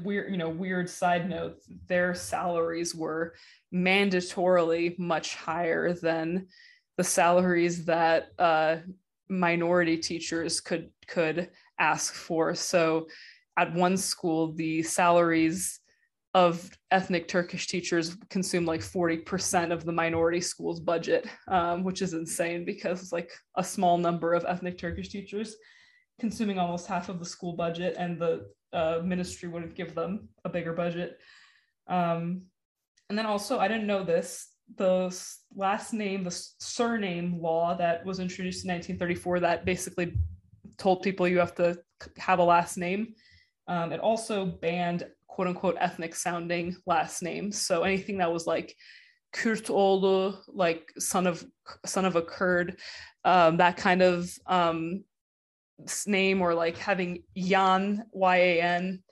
weird, 0.03 0.33
you 0.33 0.39
know, 0.39 0.49
weird 0.49 0.91
side 0.91 1.29
note, 1.29 1.59
their 1.87 2.15
salaries 2.15 2.95
were 2.95 3.35
mandatorily 3.73 4.99
much 4.99 5.37
higher 5.37 5.93
than 5.93 6.49
the 6.97 7.05
salaries 7.05 7.85
that 7.85 8.29
uh, 8.39 8.79
minority 9.29 9.99
teachers 9.99 10.61
could 10.61 10.91
could 11.07 11.51
ask 11.79 12.13
for. 12.13 12.55
So 12.55 13.07
at 13.57 13.73
one 13.75 13.97
school, 13.97 14.53
the 14.53 14.83
salaries 14.83 15.81
of 16.35 16.71
ethnic 16.91 17.29
Turkish 17.29 17.67
teachers 17.67 18.17
consume 18.29 18.67
like 18.67 18.83
40% 18.83 19.73
of 19.73 19.85
the 19.87 19.93
minority 19.93 20.41
school's 20.41 20.81
budget, 20.81 21.27
um, 21.49 21.83
which 21.83 22.03
is 22.03 22.13
insane 22.13 22.65
because 22.65 23.01
it's 23.01 23.13
like 23.13 23.31
a 23.57 23.65
small 23.65 23.97
number 23.97 24.35
of 24.35 24.45
ethnic 24.47 24.77
Turkish 24.77 25.09
teachers 25.09 25.57
consuming 26.21 26.59
almost 26.59 26.87
half 26.87 27.09
of 27.09 27.19
the 27.19 27.25
school 27.25 27.55
budget, 27.55 27.97
and 27.99 28.19
the 28.19 28.49
uh, 28.73 29.01
ministry 29.03 29.49
wouldn't 29.49 29.75
give 29.75 29.95
them 29.95 30.29
a 30.45 30.49
bigger 30.49 30.73
budget. 30.73 31.19
Um, 31.89 32.43
and 33.09 33.17
then 33.17 33.27
also, 33.27 33.59
I 33.59 33.69
didn't 33.69 33.87
know 33.87 34.05
this 34.05 34.49
the 34.75 35.17
last 35.55 35.93
name, 35.93 36.25
the 36.25 36.43
surname 36.59 37.41
law 37.41 37.77
that 37.77 38.05
was 38.05 38.19
introduced 38.19 38.65
in 38.65 38.73
1934 38.73 39.41
that 39.41 39.65
basically 39.65 40.15
told 40.77 41.03
people 41.03 41.29
you 41.29 41.39
have 41.39 41.55
to 41.55 41.79
have 42.19 42.41
a 42.41 42.45
last 42.45 42.77
name 42.77 43.15
um, 43.69 43.93
it 43.93 44.01
also 44.01 44.47
banned 44.47 45.07
quote 45.27 45.49
unquote 45.49 45.77
ethnic 45.79 46.15
sounding 46.15 46.77
last 46.87 47.23
names. 47.23 47.61
So 47.61 47.83
anything 47.83 48.19
that 48.19 48.33
was 48.33 48.47
like 48.47 48.75
Kurtoğlu, 49.35 50.39
like 50.49 50.93
son 50.99 51.27
of 51.27 51.45
son 51.85 52.05
of 52.05 52.17
a 52.17 52.23
Kurd, 52.23 52.79
um, 53.25 53.59
that 53.59 53.77
kind 53.77 54.03
of 54.03 54.31
um, 54.47 55.05
name, 56.07 56.41
or 56.41 56.55
like 56.55 56.79
having 56.79 57.23
Yan 57.35 58.05
Y 58.13 58.37
A 58.37 58.61
N 58.63 59.03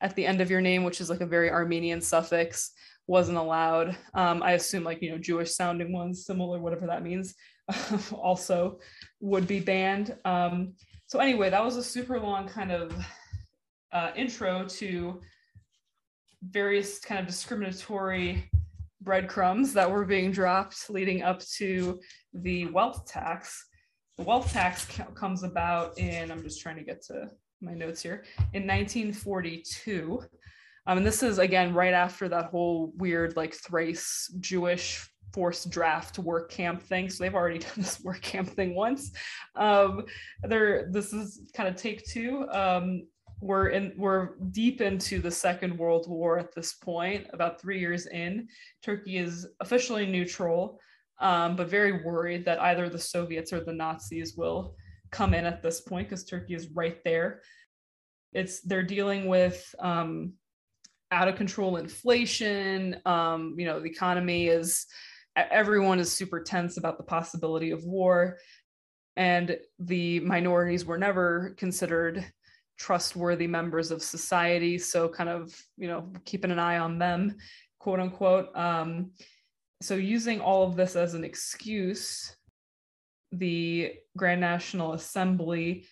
at 0.00 0.14
the 0.16 0.26
end 0.26 0.40
of 0.40 0.50
your 0.50 0.60
name, 0.60 0.84
which 0.84 1.00
is 1.00 1.10
like 1.10 1.20
a 1.20 1.26
very 1.26 1.50
Armenian 1.50 2.00
suffix, 2.00 2.72
wasn't 3.06 3.36
allowed. 3.36 3.96
Um, 4.14 4.42
I 4.42 4.52
assume 4.52 4.84
like 4.84 5.02
you 5.02 5.10
know 5.10 5.18
Jewish 5.18 5.54
sounding 5.54 5.92
ones, 5.92 6.24
similar, 6.24 6.60
whatever 6.60 6.86
that 6.86 7.02
means, 7.02 7.34
also 8.12 8.78
would 9.20 9.46
be 9.46 9.60
banned. 9.60 10.16
Um, 10.24 10.74
so 11.06 11.18
anyway, 11.18 11.50
that 11.50 11.64
was 11.64 11.76
a 11.76 11.84
super 11.84 12.18
long 12.18 12.48
kind 12.48 12.72
of 12.72 12.94
uh, 13.94 14.10
intro 14.16 14.64
to 14.64 15.20
various 16.50 16.98
kind 16.98 17.20
of 17.20 17.26
discriminatory 17.26 18.50
breadcrumbs 19.00 19.72
that 19.72 19.90
were 19.90 20.04
being 20.04 20.32
dropped 20.32 20.90
leading 20.90 21.22
up 21.22 21.40
to 21.40 22.00
the 22.32 22.66
wealth 22.66 23.06
tax. 23.06 23.66
The 24.18 24.24
wealth 24.24 24.52
tax 24.52 24.86
comes 25.14 25.42
about 25.42 25.98
in, 25.98 26.30
I'm 26.30 26.42
just 26.42 26.60
trying 26.60 26.76
to 26.76 26.84
get 26.84 27.02
to 27.06 27.30
my 27.60 27.74
notes 27.74 28.02
here, 28.02 28.24
in 28.52 28.66
1942. 28.66 30.22
Um, 30.86 30.98
and 30.98 31.06
this 31.06 31.22
is 31.22 31.38
again 31.38 31.72
right 31.72 31.94
after 31.94 32.28
that 32.28 32.46
whole 32.46 32.92
weird 32.96 33.36
like 33.36 33.54
Thrace 33.54 34.30
Jewish 34.40 35.08
forced 35.32 35.70
draft 35.70 36.18
work 36.18 36.50
camp 36.50 36.82
thing. 36.82 37.08
So 37.08 37.24
they've 37.24 37.34
already 37.34 37.58
done 37.60 37.72
this 37.76 38.00
work 38.02 38.20
camp 38.20 38.48
thing 38.48 38.74
once. 38.74 39.10
Um, 39.56 40.04
this 40.42 41.12
is 41.12 41.40
kind 41.54 41.68
of 41.68 41.76
take 41.76 42.04
two. 42.06 42.46
Um, 42.50 43.02
we're 43.40 43.68
in 43.68 43.92
we're 43.96 44.36
deep 44.50 44.80
into 44.80 45.20
the 45.20 45.30
second 45.30 45.76
world 45.76 46.08
war 46.08 46.38
at 46.38 46.54
this 46.54 46.74
point 46.74 47.26
about 47.32 47.60
three 47.60 47.78
years 47.78 48.06
in. 48.06 48.48
Turkey 48.82 49.18
is 49.18 49.46
officially 49.60 50.06
neutral 50.06 50.78
um, 51.20 51.56
but 51.56 51.68
very 51.68 52.04
worried 52.04 52.44
that 52.44 52.60
either 52.60 52.88
the 52.88 52.98
soviets 52.98 53.52
or 53.52 53.60
the 53.60 53.72
nazis 53.72 54.34
will 54.36 54.74
come 55.10 55.32
in 55.34 55.44
at 55.44 55.62
this 55.62 55.80
point 55.80 56.08
because 56.08 56.24
turkey 56.24 56.54
is 56.54 56.68
right 56.74 56.98
there. 57.04 57.42
It's 58.32 58.60
they're 58.62 58.82
dealing 58.82 59.26
with 59.26 59.74
um, 59.78 60.32
out 61.10 61.28
of 61.28 61.36
control 61.36 61.76
inflation 61.76 63.00
um, 63.06 63.54
you 63.58 63.66
know 63.66 63.80
the 63.80 63.90
economy 63.90 64.48
is 64.48 64.86
everyone 65.36 65.98
is 65.98 66.12
super 66.12 66.40
tense 66.40 66.76
about 66.76 66.96
the 66.96 67.04
possibility 67.04 67.70
of 67.70 67.84
war 67.84 68.38
and 69.16 69.56
the 69.78 70.20
minorities 70.20 70.84
were 70.84 70.98
never 70.98 71.54
considered 71.56 72.24
trustworthy 72.78 73.46
members 73.46 73.90
of 73.90 74.02
society. 74.02 74.78
So, 74.78 75.08
kind 75.08 75.28
of, 75.28 75.54
you 75.76 75.88
know, 75.88 76.12
keeping 76.24 76.50
an 76.50 76.58
eye 76.58 76.78
on 76.78 76.98
them, 76.98 77.36
quote 77.78 78.00
unquote. 78.00 78.54
Um, 78.56 79.12
so, 79.82 79.94
using 79.94 80.40
all 80.40 80.66
of 80.66 80.76
this 80.76 80.96
as 80.96 81.14
an 81.14 81.24
excuse, 81.24 82.34
the 83.32 83.94
Grand 84.16 84.40
National 84.40 84.92
Assembly 84.92 85.86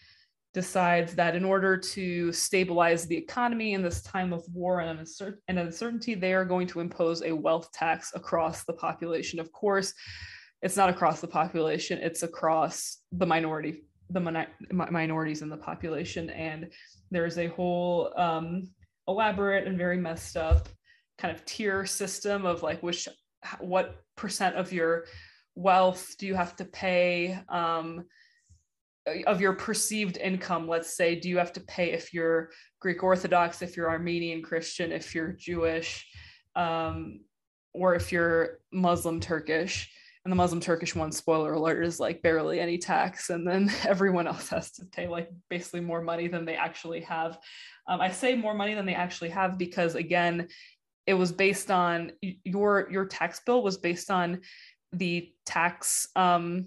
decides 0.54 1.14
that 1.14 1.34
in 1.34 1.44
order 1.44 1.78
to 1.78 2.30
stabilize 2.30 3.06
the 3.06 3.16
economy 3.16 3.72
in 3.72 3.82
this 3.82 4.02
time 4.02 4.32
of 4.32 4.44
war 4.52 4.80
and, 4.80 5.00
uncer- 5.00 5.38
and 5.48 5.58
uncertainty, 5.58 6.14
they 6.14 6.34
are 6.34 6.44
going 6.44 6.66
to 6.66 6.80
impose 6.80 7.22
a 7.22 7.32
wealth 7.32 7.72
tax 7.72 8.12
across 8.14 8.64
the 8.64 8.72
population. 8.74 9.40
Of 9.40 9.50
course, 9.50 9.94
it's 10.60 10.76
not 10.76 10.90
across 10.90 11.20
the 11.20 11.28
population, 11.28 11.98
it's 11.98 12.22
across 12.22 12.98
the 13.12 13.26
minority 13.26 13.82
the 14.12 14.20
min- 14.20 14.46
minorities 14.90 15.42
in 15.42 15.48
the 15.48 15.56
population. 15.56 16.30
And 16.30 16.70
there's 17.10 17.38
a 17.38 17.48
whole 17.48 18.12
um, 18.16 18.68
elaborate 19.08 19.66
and 19.66 19.76
very 19.78 19.96
messed 19.96 20.36
up 20.36 20.68
kind 21.18 21.34
of 21.34 21.44
tier 21.44 21.86
system 21.86 22.46
of 22.46 22.62
like 22.62 22.82
which 22.82 23.08
what 23.60 24.02
percent 24.16 24.56
of 24.56 24.72
your 24.72 25.04
wealth 25.54 26.14
do 26.18 26.26
you 26.26 26.34
have 26.34 26.56
to 26.56 26.64
pay 26.64 27.38
um, 27.48 28.04
of 29.26 29.40
your 29.40 29.52
perceived 29.52 30.16
income 30.16 30.68
let's 30.68 30.96
say 30.96 31.14
do 31.14 31.28
you 31.28 31.36
have 31.36 31.52
to 31.52 31.60
pay 31.60 31.92
if 31.92 32.14
you're 32.14 32.50
greek 32.80 33.02
orthodox 33.02 33.60
if 33.60 33.76
you're 33.76 33.90
armenian 33.90 34.42
christian 34.42 34.92
if 34.92 35.14
you're 35.14 35.32
jewish 35.32 36.06
um, 36.56 37.20
or 37.74 37.94
if 37.94 38.12
you're 38.12 38.58
muslim 38.72 39.20
turkish 39.20 39.90
and 40.24 40.30
the 40.30 40.36
Muslim 40.36 40.60
Turkish 40.60 40.94
one, 40.94 41.10
spoiler 41.10 41.54
alert, 41.54 41.84
is 41.84 41.98
like 41.98 42.22
barely 42.22 42.60
any 42.60 42.78
tax, 42.78 43.30
and 43.30 43.46
then 43.46 43.70
everyone 43.86 44.26
else 44.26 44.48
has 44.50 44.70
to 44.72 44.84
pay 44.86 45.08
like 45.08 45.28
basically 45.50 45.80
more 45.80 46.00
money 46.00 46.28
than 46.28 46.44
they 46.44 46.54
actually 46.54 47.00
have. 47.00 47.38
Um, 47.88 48.00
I 48.00 48.10
say 48.10 48.36
more 48.36 48.54
money 48.54 48.74
than 48.74 48.86
they 48.86 48.94
actually 48.94 49.30
have 49.30 49.58
because 49.58 49.96
again, 49.96 50.48
it 51.06 51.14
was 51.14 51.32
based 51.32 51.70
on 51.70 52.12
your 52.20 52.88
your 52.90 53.06
tax 53.06 53.40
bill 53.44 53.62
was 53.62 53.78
based 53.78 54.10
on 54.10 54.40
the 54.92 55.32
tax 55.44 56.06
um, 56.14 56.66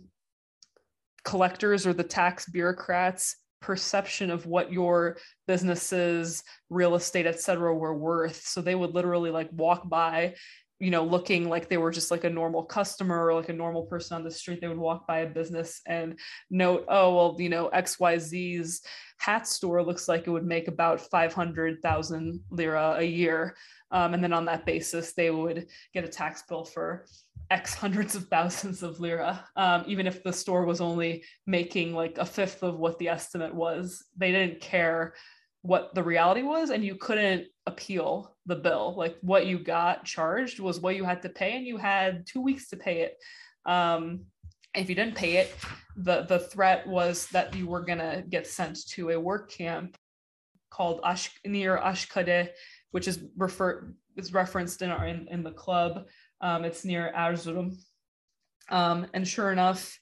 collectors 1.24 1.88
or 1.88 1.94
the 1.94 2.04
tax 2.04 2.46
bureaucrats 2.48 3.38
perception 3.62 4.30
of 4.30 4.46
what 4.46 4.72
your 4.72 5.18
businesses 5.48 6.44
real 6.70 6.94
estate 6.94 7.26
etc 7.26 7.74
were 7.74 7.98
worth 7.98 8.36
so 8.46 8.62
they 8.62 8.76
would 8.76 8.94
literally 8.94 9.32
like 9.32 9.50
walk 9.54 9.90
by 9.90 10.36
you 10.80 10.92
know 10.92 11.04
looking 11.04 11.48
like 11.48 11.70
they 11.70 11.78
were 11.78 11.92
just 11.92 12.12
like 12.12 12.24
a 12.24 12.30
normal 12.30 12.64
customer 12.64 13.26
or 13.26 13.34
like 13.34 13.50
a 13.50 13.54
normal 13.54 13.84
person 13.84 14.16
on 14.16 14.24
the 14.24 14.32
street 14.32 14.60
they 14.60 14.68
would 14.68 14.78
walk 14.78 15.08
by 15.08 15.20
a 15.20 15.28
business 15.28 15.82
and 15.88 16.20
note 16.50 16.86
oh 16.90 17.16
well 17.16 17.36
you 17.40 17.50
know 17.50 17.70
xyz's 17.74 18.82
hat 19.18 19.48
store 19.48 19.82
looks 19.82 20.08
like 20.08 20.28
it 20.28 20.32
would 20.32 20.46
make 20.46 20.68
about 20.68 21.00
500000 21.00 22.40
lira 22.50 22.96
a 22.98 23.04
year 23.04 23.56
um, 23.92 24.14
and 24.14 24.24
then 24.24 24.34
on 24.34 24.46
that 24.46 24.66
basis 24.66 25.14
they 25.14 25.32
would 25.32 25.68
get 25.94 26.04
a 26.04 26.10
tax 26.10 26.44
bill 26.48 26.66
for 26.66 27.06
X 27.52 27.76
hundreds 27.76 28.16
of 28.16 28.28
thousands 28.28 28.82
of 28.82 29.00
lira, 29.00 29.44
um, 29.56 29.84
even 29.88 30.08
if 30.08 30.24
the 30.24 30.34
store 30.34 30.66
was 30.66 30.82
only 30.82 31.24
making 31.46 31.94
like 31.94 32.18
a 32.18 32.26
fifth 32.26 32.64
of 32.64 32.80
what 32.80 32.98
the 32.98 33.08
estimate 33.08 33.54
was. 33.54 34.04
They 34.18 34.32
didn't 34.32 34.62
care 34.62 35.14
what 35.62 35.94
the 35.94 36.04
reality 36.04 36.42
was, 36.42 36.72
and 36.72 36.84
you 36.84 36.96
couldn't 36.96 37.46
appeal 37.66 38.35
the 38.46 38.56
bill. 38.56 38.96
Like 38.98 39.18
what 39.22 39.48
you 39.48 39.60
got 39.60 40.06
charged 40.06 40.60
was 40.60 40.80
what 40.80 40.96
you 40.96 41.04
had 41.04 41.22
to 41.24 41.30
pay, 41.30 41.56
and 41.56 41.66
you 41.66 41.78
had 41.78 42.26
two 42.26 42.42
weeks 42.42 42.70
to 42.70 42.78
pay 42.78 43.02
it. 43.02 43.18
Um, 43.66 44.26
if 44.76 44.90
you 44.90 44.96
didn't 44.96 45.16
pay 45.16 45.38
it, 45.38 45.56
the 45.96 46.24
the 46.24 46.40
threat 46.40 46.86
was 46.88 47.28
that 47.28 47.56
you 47.56 47.68
were 47.68 47.82
gonna 47.82 48.24
get 48.30 48.48
sent 48.48 48.88
to 48.90 49.12
a 49.12 49.20
work 49.20 49.52
camp 49.52 49.98
called 50.70 51.00
Ash 51.04 51.32
near 51.46 51.78
Aşkale, 51.78 52.50
which 52.92 53.08
is 53.08 53.20
refer 53.38 53.94
is 54.18 54.34
referenced 54.34 54.82
in 54.82 54.90
our 54.90 55.08
in, 55.08 55.28
in 55.30 55.44
the 55.44 55.52
club. 55.52 56.06
Um, 56.42 56.66
it's 56.66 56.86
near 56.86 57.14
Erzurum. 57.18 57.78
Um, 58.70 59.08
and 59.14 59.28
sure 59.28 59.52
enough, 59.52 59.98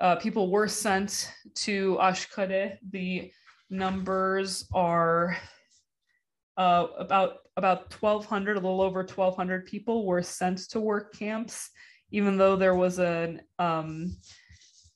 uh, 0.00 0.16
people 0.16 0.50
were 0.50 0.68
sent 0.68 1.32
to 1.54 1.96
Aşkale. 2.00 2.78
The 2.90 3.32
numbers 3.70 4.68
are 4.72 5.36
uh, 6.56 6.86
about 6.98 7.38
about 7.56 7.92
1,200, 7.92 8.56
a 8.56 8.60
little 8.60 8.82
over 8.82 9.00
1,200 9.00 9.66
people 9.66 10.04
were 10.06 10.22
sent 10.22 10.58
to 10.70 10.80
work 10.80 11.14
camps, 11.14 11.70
even 12.10 12.36
though 12.36 12.56
there 12.56 12.74
was 12.74 12.98
an 12.98 13.40
um, 13.58 14.16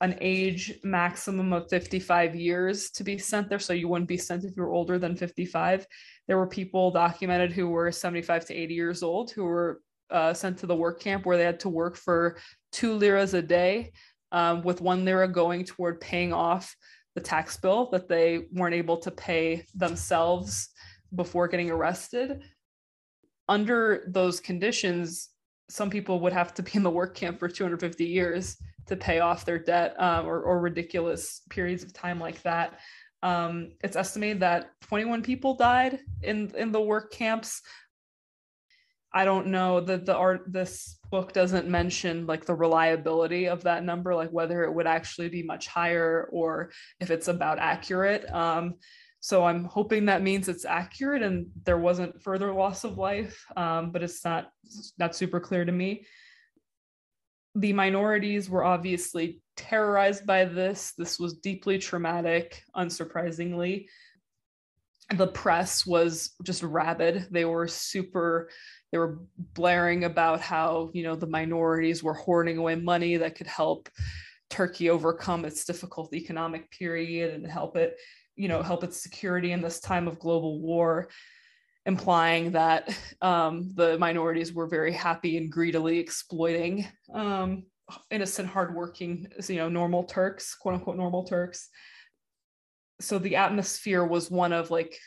an 0.03 0.17
age 0.23 0.79
maximum 0.83 1.53
of 1.53 1.69
55 1.69 2.35
years 2.35 2.91
to 2.91 3.05
be 3.05 3.19
sent 3.19 3.51
there. 3.51 3.59
So 3.59 3.75
you 3.75 3.87
wouldn't 3.87 4.09
be 4.09 4.17
sent 4.17 4.45
if 4.45 4.57
you're 4.57 4.73
older 4.73 4.99
than 4.99 5.15
55. 5.15 5.87
There 6.27 6.39
were 6.39 6.47
people 6.47 6.91
documented 6.91 7.53
who 7.53 7.69
were 7.69 7.93
75 7.93 8.47
to 8.47 8.55
80 8.55 8.75
years 8.75 9.03
old 9.03 9.31
who 9.31 9.45
were 9.45 9.83
uh, 10.11 10.33
sent 10.33 10.57
to 10.59 10.67
the 10.67 10.75
work 10.75 11.01
camp 11.01 11.27
where 11.27 11.37
they 11.37 11.45
had 11.45 11.61
to 11.61 11.69
work 11.69 11.97
for 11.97 12.39
two 12.73 12.95
liras 12.95 13.35
a 13.35 13.43
day, 13.43 13.93
um, 14.33 14.63
with 14.63 14.81
one 14.81 15.05
lira 15.05 15.29
going 15.29 15.65
toward 15.65 16.01
paying 16.01 16.33
off 16.33 16.75
the 17.15 17.21
tax 17.21 17.57
bill 17.59 17.91
that 17.91 18.09
they 18.09 18.47
weren't 18.53 18.75
able 18.75 18.97
to 18.97 19.11
pay 19.11 19.65
themselves 19.75 20.71
before 21.15 21.49
getting 21.49 21.71
arrested. 21.71 22.43
Under 23.49 24.05
those 24.07 24.41
conditions, 24.41 25.29
some 25.69 25.91
people 25.91 26.21
would 26.21 26.33
have 26.33 26.55
to 26.55 26.63
be 26.63 26.73
in 26.75 26.83
the 26.83 26.91
work 26.91 27.15
camp 27.15 27.39
for 27.39 27.49
250 27.49 28.05
years 28.05 28.57
to 28.87 28.97
pay 28.97 29.21
off 29.21 29.45
their 29.45 29.59
debt 29.59 29.95
um, 30.01 30.27
or, 30.27 30.41
or 30.43 30.61
ridiculous 30.61 31.43
periods 31.49 31.83
of 31.83 31.93
time 31.93 32.19
like 32.19 32.43
that. 32.43 32.79
Um, 33.23 33.73
it's 33.83 33.97
estimated 33.97 34.41
that 34.41 34.71
21 34.83 35.23
people 35.23 35.55
died 35.55 36.01
in 36.23 36.53
in 36.57 36.73
the 36.73 36.81
work 36.81 37.13
camps. 37.13 37.63
I 39.13 39.25
don't 39.25 39.49
know 39.49 39.81
that 39.81 40.07
the 40.07 40.17
art 40.17 40.45
this 40.47 40.99
book 41.11 41.33
doesn't 41.33 41.69
mention 41.69 42.27
like 42.27 42.45
the 42.45 42.55
reliability 42.55 43.47
of 43.47 43.65
that 43.65 43.85
number, 43.85 44.15
like 44.15 44.31
whether 44.31 44.63
it 44.65 44.73
would 44.73 44.87
actually 44.87 45.29
be 45.29 45.43
much 45.43 45.67
higher 45.67 46.29
or 46.33 46.71
if 47.01 47.11
it's 47.11 47.29
about 47.29 47.59
accurate. 47.59 48.25
Um, 48.33 48.75
so 49.21 49.45
I'm 49.45 49.65
hoping 49.65 50.07
that 50.07 50.23
means 50.23 50.49
it's 50.49 50.65
accurate 50.65 51.23
and 51.23 51.47
there 51.65 51.77
wasn't 51.77 52.23
further 52.23 52.53
loss 52.55 52.85
of 52.85 52.97
life, 52.97 53.45
um, 53.55 53.93
but 53.93 54.03
it's 54.03 54.25
not 54.25 54.51
not 54.99 55.15
super 55.15 55.39
clear 55.39 55.65
to 55.67 55.73
me. 55.73 56.07
The 57.55 57.75
minorities 57.75 58.49
were 58.49 58.65
obviously 58.65 59.43
terrorized 59.57 60.25
by 60.25 60.47
this. 60.47 60.95
This 60.97 61.19
was 61.19 61.35
deeply 61.35 61.77
traumatic, 61.77 62.63
unsurprisingly. 62.75 63.89
The 65.15 65.27
press 65.27 65.85
was 65.85 66.35
just 66.43 66.63
rabid. 66.63 67.27
They 67.31 67.45
were 67.45 67.69
super 67.69 68.49
they 68.91 68.99
were 68.99 69.21
blaring 69.37 70.05
about 70.05 70.41
how 70.41 70.91
you 70.95 71.03
know 71.03 71.15
the 71.15 71.27
minorities 71.27 72.03
were 72.03 72.15
hoarding 72.15 72.57
away 72.57 72.75
money 72.75 73.19
that 73.19 73.35
could 73.35 73.47
help 73.47 73.91
turkey 74.49 74.89
overcome 74.89 75.45
its 75.45 75.65
difficult 75.65 76.15
economic 76.15 76.71
period 76.71 77.35
and 77.35 77.47
help 77.47 77.77
it 77.77 77.97
you 78.41 78.49
know 78.49 78.63
help 78.63 78.83
its 78.83 79.03
security 79.03 79.53
in 79.53 79.61
this 79.61 79.81
time 79.81 80.09
of 80.09 80.19
global 80.19 80.61
war 80.61 81.11
implying 81.85 82.53
that 82.53 82.89
um, 83.23 83.71
the 83.75 83.99
minorities 83.99 84.53
were 84.55 84.67
very 84.67 84.93
happy 84.93 85.37
and 85.37 85.53
greedily 85.53 85.99
exploiting 85.99 86.87
um, 87.13 87.65
innocent 88.11 88.49
hardworking 88.49 89.27
you 89.49 89.57
know 89.57 89.69
normal 89.69 90.05
turks 90.05 90.55
quote 90.55 90.75
unquote 90.75 90.97
normal 90.97 91.25
turks. 91.25 91.69
So 93.01 93.19
the 93.19 93.37
atmosphere 93.37 94.05
was 94.05 94.31
one 94.31 94.53
of 94.53 94.71
like 94.71 94.99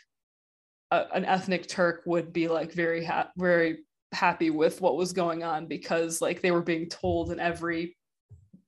a, 0.92 1.06
an 1.14 1.26
ethnic 1.26 1.68
Turk 1.68 2.04
would 2.06 2.34
be 2.34 2.48
like 2.48 2.72
very 2.72 3.04
ha- 3.04 3.32
very 3.36 3.80
happy 4.12 4.52
with 4.52 4.80
what 4.80 4.96
was 4.96 5.12
going 5.12 5.44
on 5.44 5.68
because 5.68 6.22
like 6.22 6.42
they 6.42 6.52
were 6.52 6.62
being 6.62 6.88
told 6.88 7.32
in 7.32 7.40
every 7.40 7.98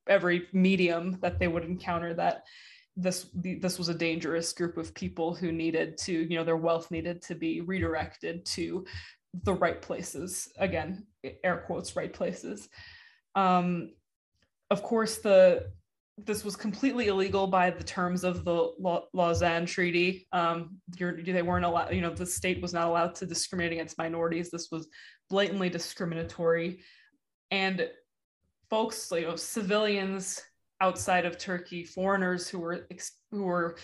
every 0.07 0.47
medium 0.53 1.18
that 1.22 1.39
they 1.39 1.47
would 1.47 1.63
encounter 1.63 2.13
that 2.16 2.43
this 2.98 3.28
this 3.34 3.78
was 3.78 3.89
a 3.89 3.93
dangerous 3.93 4.54
group 4.54 4.78
of 4.78 4.93
people 4.93 5.36
who 5.36 5.52
needed 5.52 5.98
to 5.98 6.14
you 6.14 6.38
know 6.38 6.43
their 6.43 6.58
wealth 6.58 6.91
needed 6.91 7.22
to 7.22 7.36
be 7.36 7.62
redirected 7.62 8.46
to 8.46 8.86
the 9.43 9.54
right 9.54 9.82
places 9.82 10.48
again 10.60 11.06
air 11.43 11.64
quotes 11.68 11.96
right 11.96 12.14
places 12.14 12.70
um 13.36 13.89
of 14.72 14.82
course 14.82 15.18
the 15.18 15.68
this 16.18 16.46
was 16.46 16.56
completely 16.56 17.08
illegal 17.08 17.46
by 17.46 17.70
the 17.70 17.84
terms 17.84 18.24
of 18.24 18.46
the 18.46 18.72
Lausanne 19.14 19.66
Treaty. 19.66 20.28
Um, 20.32 20.78
they 20.98 21.41
weren't 21.41 21.66
allowed, 21.66 21.93
you 21.93 22.00
know, 22.00 22.14
the 22.14 22.26
state 22.26 22.62
was 22.62 22.74
not 22.74 22.88
allowed 22.88 23.16
to 23.16 23.26
discriminate 23.26 23.74
against 23.74 23.98
minorities. 23.98 24.50
This 24.50 24.70
was 24.72 24.88
blatantly 25.30 25.70
discriminatory. 25.70 26.80
And 27.52 27.89
folks, 28.70 29.12
you 29.12 29.24
know, 29.24 29.36
civilians 29.36 30.41
outside 30.86 31.25
of 31.25 31.39
Turkey, 31.39 31.83
foreigners 31.83 32.47
who 32.47 32.59
were 32.59 32.88
who 33.31 33.43
were 33.43 33.77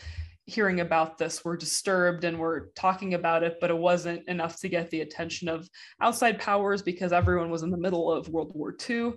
hearing 0.45 0.81
about 0.81 1.17
this 1.17 1.43
were 1.43 1.57
disturbed 1.57 2.23
and 2.23 2.37
were 2.37 2.71
talking 2.75 3.13
about 3.13 3.43
it, 3.43 3.57
but 3.61 3.69
it 3.69 3.77
wasn't 3.77 4.27
enough 4.27 4.59
to 4.59 4.69
get 4.69 4.89
the 4.89 5.01
attention 5.01 5.47
of 5.47 5.67
outside 6.01 6.39
powers 6.39 6.81
because 6.81 7.11
everyone 7.13 7.49
was 7.49 7.63
in 7.63 7.71
the 7.71 7.77
middle 7.85 8.11
of 8.11 8.29
World 8.29 8.51
War 8.53 8.75
II 8.89 9.13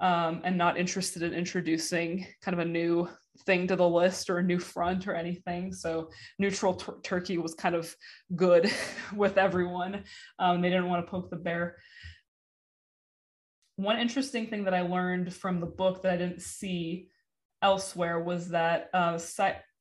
um, 0.00 0.40
and 0.44 0.56
not 0.56 0.78
interested 0.78 1.22
in 1.22 1.34
introducing 1.34 2.26
kind 2.42 2.54
of 2.54 2.66
a 2.66 2.70
new 2.70 3.08
thing 3.46 3.66
to 3.66 3.76
the 3.76 3.88
list 3.88 4.30
or 4.30 4.38
a 4.38 4.42
new 4.42 4.58
front 4.58 5.06
or 5.06 5.14
anything. 5.14 5.72
So 5.72 6.10
neutral 6.38 6.74
Turkey 6.74 7.38
was 7.38 7.54
kind 7.54 7.74
of 7.74 7.94
good 8.36 8.70
with 9.14 9.36
everyone. 9.36 10.04
Um, 10.38 10.60
they 10.60 10.70
didn't 10.70 10.88
want 10.88 11.04
to 11.04 11.10
poke 11.10 11.30
the 11.30 11.36
bear. 11.36 11.76
One 13.76 13.98
interesting 13.98 14.48
thing 14.48 14.64
that 14.64 14.74
I 14.74 14.80
learned 14.80 15.32
from 15.32 15.60
the 15.60 15.66
book 15.66 16.02
that 16.02 16.12
I 16.12 16.16
didn't 16.16 16.42
see 16.42 17.08
elsewhere 17.62 18.20
was 18.20 18.48
that 18.50 18.90
uh, 18.94 19.18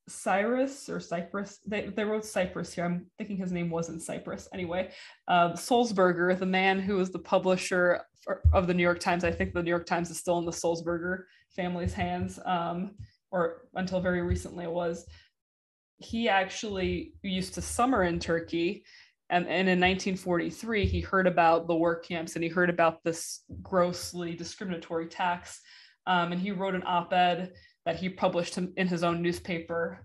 Cyrus 0.09 0.89
or 0.89 0.99
Cyprus, 0.99 1.59
they, 1.65 1.87
they 1.87 2.05
wrote 2.05 2.25
Cyprus 2.25 2.73
here. 2.73 2.85
I'm 2.85 3.05
thinking 3.17 3.37
his 3.37 3.51
name 3.51 3.69
wasn't 3.69 4.01
Cyprus. 4.01 4.47
Anyway, 4.53 4.91
uh, 5.27 5.51
Sulzberger, 5.53 6.37
the 6.37 6.45
man 6.45 6.79
who 6.79 6.95
was 6.95 7.11
the 7.11 7.19
publisher 7.19 8.01
for, 8.21 8.41
of 8.53 8.67
the 8.67 8.73
New 8.73 8.83
York 8.83 8.99
Times, 8.99 9.23
I 9.23 9.31
think 9.31 9.53
the 9.53 9.63
New 9.63 9.69
York 9.69 9.85
Times 9.85 10.09
is 10.09 10.17
still 10.17 10.37
in 10.39 10.45
the 10.45 10.51
Sulzberger 10.51 11.23
family's 11.55 11.93
hands, 11.93 12.39
um, 12.45 12.91
or 13.31 13.67
until 13.75 13.99
very 13.99 14.21
recently 14.21 14.63
it 14.63 14.71
was. 14.71 15.05
He 15.97 16.29
actually 16.29 17.13
used 17.21 17.53
to 17.55 17.61
summer 17.61 18.03
in 18.03 18.19
Turkey. 18.19 18.85
And, 19.29 19.45
and 19.45 19.67
in 19.67 19.79
1943, 19.81 20.85
he 20.85 21.01
heard 21.01 21.27
about 21.27 21.67
the 21.67 21.75
work 21.75 22.05
camps 22.05 22.35
and 22.35 22.43
he 22.43 22.49
heard 22.49 22.69
about 22.69 23.03
this 23.03 23.41
grossly 23.61 24.35
discriminatory 24.35 25.07
tax. 25.07 25.59
Um, 26.07 26.31
and 26.31 26.41
he 26.41 26.51
wrote 26.51 26.73
an 26.73 26.83
op 26.85 27.13
ed 27.13 27.53
that 27.85 27.97
he 27.97 28.09
published 28.09 28.57
in 28.57 28.87
his 28.87 29.03
own 29.03 29.21
newspaper. 29.21 30.03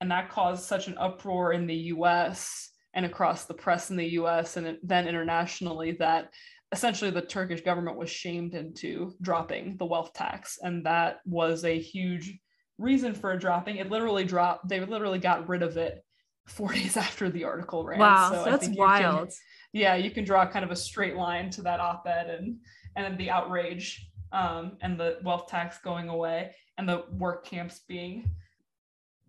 And 0.00 0.10
that 0.10 0.30
caused 0.30 0.64
such 0.64 0.86
an 0.86 0.96
uproar 0.98 1.52
in 1.52 1.66
the 1.66 1.74
US 1.74 2.70
and 2.94 3.04
across 3.04 3.46
the 3.46 3.54
press 3.54 3.90
in 3.90 3.96
the 3.96 4.12
US 4.20 4.56
and 4.56 4.78
then 4.82 5.08
internationally 5.08 5.92
that 5.92 6.30
essentially 6.72 7.10
the 7.10 7.22
Turkish 7.22 7.62
government 7.62 7.96
was 7.96 8.10
shamed 8.10 8.54
into 8.54 9.12
dropping 9.22 9.76
the 9.78 9.86
wealth 9.86 10.12
tax. 10.12 10.58
And 10.62 10.84
that 10.86 11.20
was 11.24 11.64
a 11.64 11.78
huge 11.78 12.38
reason 12.78 13.14
for 13.14 13.36
dropping. 13.36 13.76
It 13.76 13.90
literally 13.90 14.24
dropped, 14.24 14.68
they 14.68 14.80
literally 14.80 15.18
got 15.18 15.48
rid 15.48 15.62
of 15.62 15.76
it 15.76 16.04
four 16.46 16.72
days 16.72 16.96
after 16.96 17.30
the 17.30 17.44
article 17.44 17.84
ran. 17.84 17.98
Wow, 17.98 18.30
so 18.32 18.44
that's 18.44 18.68
wild. 18.68 19.28
Can, 19.28 19.36
yeah, 19.72 19.96
you 19.96 20.10
can 20.10 20.24
draw 20.24 20.46
kind 20.46 20.64
of 20.64 20.70
a 20.70 20.76
straight 20.76 21.16
line 21.16 21.50
to 21.50 21.62
that 21.62 21.80
op-ed 21.80 22.30
and 22.30 22.56
and 22.96 23.18
the 23.18 23.30
outrage 23.30 24.08
um, 24.32 24.78
and 24.80 24.98
the 24.98 25.18
wealth 25.22 25.48
tax 25.48 25.78
going 25.78 26.08
away 26.08 26.54
and 26.76 26.88
the 26.88 27.04
work 27.12 27.44
camps 27.44 27.80
being 27.88 28.30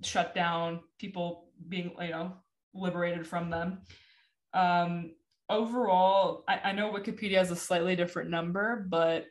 shut 0.04 0.34
down, 0.34 0.82
people 0.98 1.50
being, 1.68 1.92
you 2.02 2.10
know, 2.10 2.34
liberated 2.74 3.26
from 3.26 3.50
them. 3.50 3.80
Um, 4.54 5.12
overall, 5.50 6.44
I, 6.48 6.60
I 6.66 6.72
know 6.72 6.92
Wikipedia 6.92 7.38
has 7.38 7.52
a 7.52 7.56
slightly 7.56 7.96
different 7.96 8.30
number, 8.30 8.86
but 8.90 9.28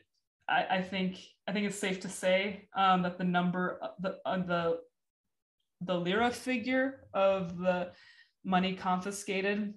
I, 0.47 0.65
I 0.77 0.81
think 0.81 1.19
I 1.47 1.51
think 1.51 1.67
it's 1.67 1.79
safe 1.79 1.99
to 2.01 2.09
say 2.09 2.67
um, 2.75 3.03
that 3.03 3.17
the 3.17 3.23
number 3.23 3.79
the 3.99 4.17
uh, 4.25 4.37
the 4.37 4.79
the 5.81 5.95
lira 5.95 6.29
figure 6.31 7.07
of 7.13 7.57
the 7.57 7.91
money 8.43 8.75
confiscated 8.75 9.73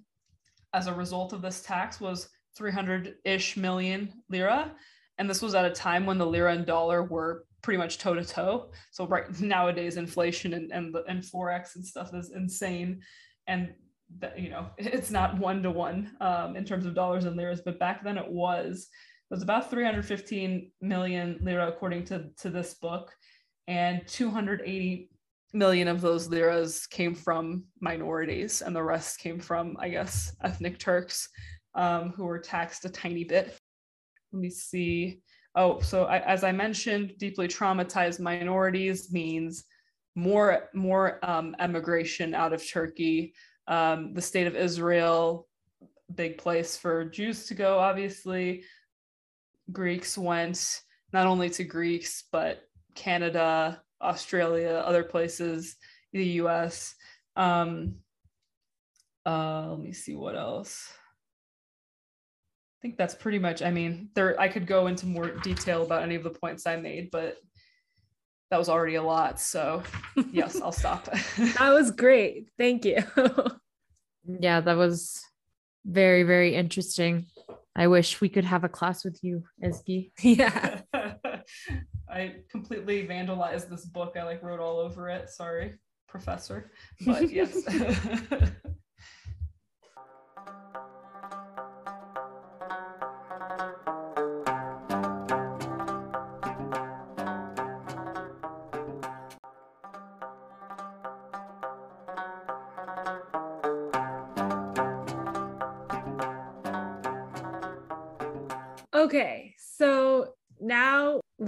as 0.73 0.87
a 0.87 0.93
result 0.93 1.33
of 1.33 1.41
this 1.41 1.61
tax 1.61 2.01
was 2.01 2.29
300 2.55 3.15
ish 3.25 3.55
million 3.57 4.11
lira 4.29 4.75
and 5.17 5.29
this 5.29 5.41
was 5.41 5.55
at 5.55 5.65
a 5.65 5.71
time 5.71 6.05
when 6.05 6.17
the 6.17 6.25
lira 6.25 6.53
and 6.53 6.65
dollar 6.65 7.03
were 7.03 7.45
pretty 7.61 7.77
much 7.77 7.97
toe 7.97 8.13
to 8.13 8.23
toe. 8.23 8.71
So 8.91 9.07
right 9.07 9.25
nowadays, 9.41 9.97
inflation 9.97 10.53
and 10.53 10.71
and 10.71 10.95
and 11.07 11.23
forex 11.23 11.75
and 11.75 11.85
stuff 11.85 12.13
is 12.13 12.31
insane, 12.31 13.01
and 13.47 13.73
that 14.19 14.39
you 14.39 14.49
know 14.49 14.67
it's 14.77 15.11
not 15.11 15.37
one 15.37 15.63
to 15.63 15.71
one 15.71 16.11
in 16.55 16.65
terms 16.65 16.85
of 16.85 16.95
dollars 16.95 17.25
and 17.25 17.35
liras, 17.35 17.61
but 17.61 17.79
back 17.79 18.03
then 18.03 18.17
it 18.17 18.29
was. 18.29 18.87
It 19.31 19.35
was 19.35 19.41
about 19.43 19.71
315 19.71 20.69
million 20.81 21.39
lira 21.41 21.67
according 21.67 22.05
to 22.05 22.29
to 22.37 22.49
this 22.49 22.75
book, 22.75 23.11
and 23.67 24.05
280 24.07 25.09
million 25.53 25.87
of 25.87 26.01
those 26.01 26.27
liras 26.29 26.87
came 26.87 27.15
from 27.15 27.63
minorities, 27.79 28.61
and 28.61 28.75
the 28.75 28.83
rest 28.83 29.19
came 29.19 29.39
from, 29.39 29.77
I 29.79 29.89
guess, 29.89 30.35
ethnic 30.43 30.79
Turks 30.79 31.29
um, 31.75 32.09
who 32.09 32.25
were 32.25 32.39
taxed 32.39 32.85
a 32.85 32.89
tiny 32.89 33.23
bit. 33.23 33.57
Let 34.33 34.41
me 34.41 34.49
see. 34.49 35.21
Oh, 35.55 35.79
so 35.79 36.05
I, 36.05 36.17
as 36.19 36.43
I 36.43 36.51
mentioned, 36.51 37.13
deeply 37.19 37.47
traumatized 37.47 38.19
minorities 38.19 39.13
means 39.13 39.65
more 40.15 40.69
more 40.73 41.19
um, 41.23 41.55
emigration 41.59 42.33
out 42.33 42.51
of 42.51 42.67
Turkey. 42.67 43.35
Um, 43.67 44.13
the 44.15 44.21
state 44.21 44.47
of 44.47 44.55
Israel, 44.55 45.47
big 46.15 46.39
place 46.39 46.75
for 46.75 47.05
Jews 47.05 47.45
to 47.45 47.53
go. 47.53 47.77
Obviously, 47.77 48.63
Greeks 49.71 50.17
went 50.17 50.81
not 51.13 51.27
only 51.27 51.49
to 51.51 51.63
Greeks 51.63 52.23
but 52.31 52.63
Canada, 52.95 53.81
Australia, 54.01 54.83
other 54.83 55.03
places, 55.03 55.75
the 56.11 56.25
U.S. 56.41 56.95
Um, 57.35 57.97
uh, 59.27 59.67
let 59.69 59.79
me 59.79 59.93
see 59.93 60.15
what 60.15 60.35
else 60.35 60.91
think 62.83 62.97
that's 62.97 63.15
pretty 63.15 63.39
much 63.39 63.61
i 63.61 63.71
mean 63.71 64.09
there 64.13 64.39
i 64.39 64.47
could 64.49 64.67
go 64.67 64.87
into 64.87 65.05
more 65.07 65.31
detail 65.37 65.83
about 65.83 66.03
any 66.03 66.15
of 66.15 66.23
the 66.23 66.29
points 66.29 66.67
i 66.67 66.75
made 66.75 67.09
but 67.11 67.37
that 68.51 68.57
was 68.59 68.67
already 68.67 68.95
a 68.95 69.01
lot 69.01 69.39
so 69.39 69.81
yes 70.31 70.61
i'll 70.61 70.71
stop. 70.71 71.09
That 71.57 71.71
was 71.71 71.89
great. 71.89 72.49
Thank 72.59 72.85
you. 72.85 72.99
Yeah 74.39 74.61
that 74.61 74.77
was 74.77 75.21
very 75.85 76.23
very 76.23 76.55
interesting. 76.55 77.25
I 77.75 77.87
wish 77.87 78.21
we 78.21 78.29
could 78.29 78.45
have 78.45 78.63
a 78.63 78.69
class 78.69 79.03
with 79.03 79.19
you 79.21 79.43
Ezgi. 79.61 80.11
yeah. 80.21 80.81
I 82.09 82.35
completely 82.49 83.05
vandalized 83.07 83.69
this 83.69 83.85
book. 83.85 84.15
I 84.17 84.23
like 84.23 84.43
wrote 84.43 84.61
all 84.61 84.77
over 84.79 85.09
it. 85.09 85.29
Sorry 85.29 85.73
professor. 86.07 86.71
But 87.05 87.31
yes 87.31 87.57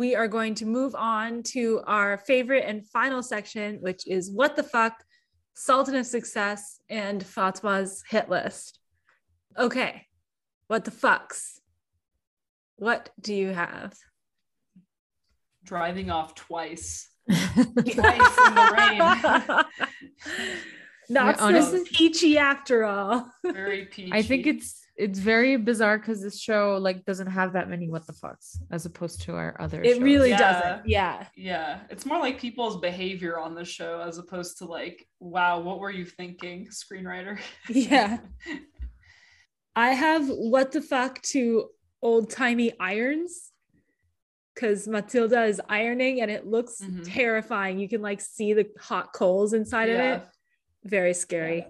we 0.05 0.15
are 0.15 0.27
going 0.27 0.53
to 0.53 0.67
move 0.67 0.93
on 0.93 1.41
to 1.41 1.81
our 1.87 2.19
favorite 2.19 2.63
and 2.67 2.85
final 2.85 3.23
section, 3.23 3.77
which 3.81 4.05
is 4.05 4.29
what 4.29 4.55
the 4.55 4.61
fuck, 4.61 5.03
Sultan 5.55 5.95
of 5.95 6.05
Success, 6.05 6.79
and 6.91 7.23
Fatma's 7.23 8.03
hit 8.07 8.29
list. 8.29 8.77
Okay, 9.57 10.05
what 10.67 10.85
the 10.85 10.91
fucks? 10.91 11.53
What 12.75 13.09
do 13.19 13.33
you 13.33 13.47
have? 13.47 13.95
Driving 15.63 16.11
off 16.11 16.35
twice. 16.35 17.09
twice 17.27 17.73
in 17.87 17.95
the 17.95 18.75
rain. 18.77 19.65
Not 21.09 21.39
so 21.39 21.83
peachy 21.85 22.37
after 22.37 22.83
all. 22.83 23.27
Very 23.43 23.85
peachy. 23.85 24.11
I 24.13 24.21
think 24.21 24.45
it's 24.45 24.84
it's 24.97 25.19
very 25.19 25.57
bizarre 25.57 25.97
because 25.97 26.21
this 26.21 26.39
show 26.39 26.77
like 26.77 27.03
doesn't 27.05 27.27
have 27.27 27.51
that 27.53 27.69
many 27.69 27.89
what 27.89 28.07
the 28.07 28.13
fucks 28.13 28.57
as 28.71 28.85
opposed 28.85 29.21
to 29.21 29.35
our 29.35 29.55
other 29.59 29.83
it 29.83 29.95
shows. 29.95 29.99
really 30.01 30.29
Yeah. 30.29 30.37
doesn't 30.61 30.87
yeah 30.87 31.27
yeah 31.35 31.79
it's 31.89 32.05
more 32.05 32.19
like 32.19 32.39
people's 32.39 32.77
behavior 32.79 33.37
on 33.37 33.55
the 33.55 33.65
show 33.65 33.99
as 34.01 34.17
opposed 34.17 34.57
to 34.59 34.65
like 34.65 35.05
wow 35.19 35.59
what 35.59 35.79
were 35.79 35.91
you 35.91 36.05
thinking 36.05 36.67
screenwriter 36.67 37.37
Yeah. 37.69 38.19
i 39.75 39.89
have 39.89 40.27
what 40.29 40.71
the 40.71 40.81
fuck 40.81 41.21
to 41.23 41.69
old 42.01 42.29
timey 42.29 42.71
irons 42.79 43.51
because 44.53 44.87
matilda 44.87 45.43
is 45.43 45.61
ironing 45.67 46.21
and 46.21 46.31
it 46.31 46.45
looks 46.47 46.81
Mhm. 46.81 47.03
terrifying 47.13 47.79
you 47.79 47.89
can 47.89 48.01
like 48.01 48.21
see 48.21 48.53
the 48.53 48.67
hot 48.79 49.11
coals 49.13 49.51
inside 49.53 49.89
of 49.89 49.99
it 49.99 50.23
very 50.85 51.13
scary 51.13 51.57
Yeah. 51.57 51.65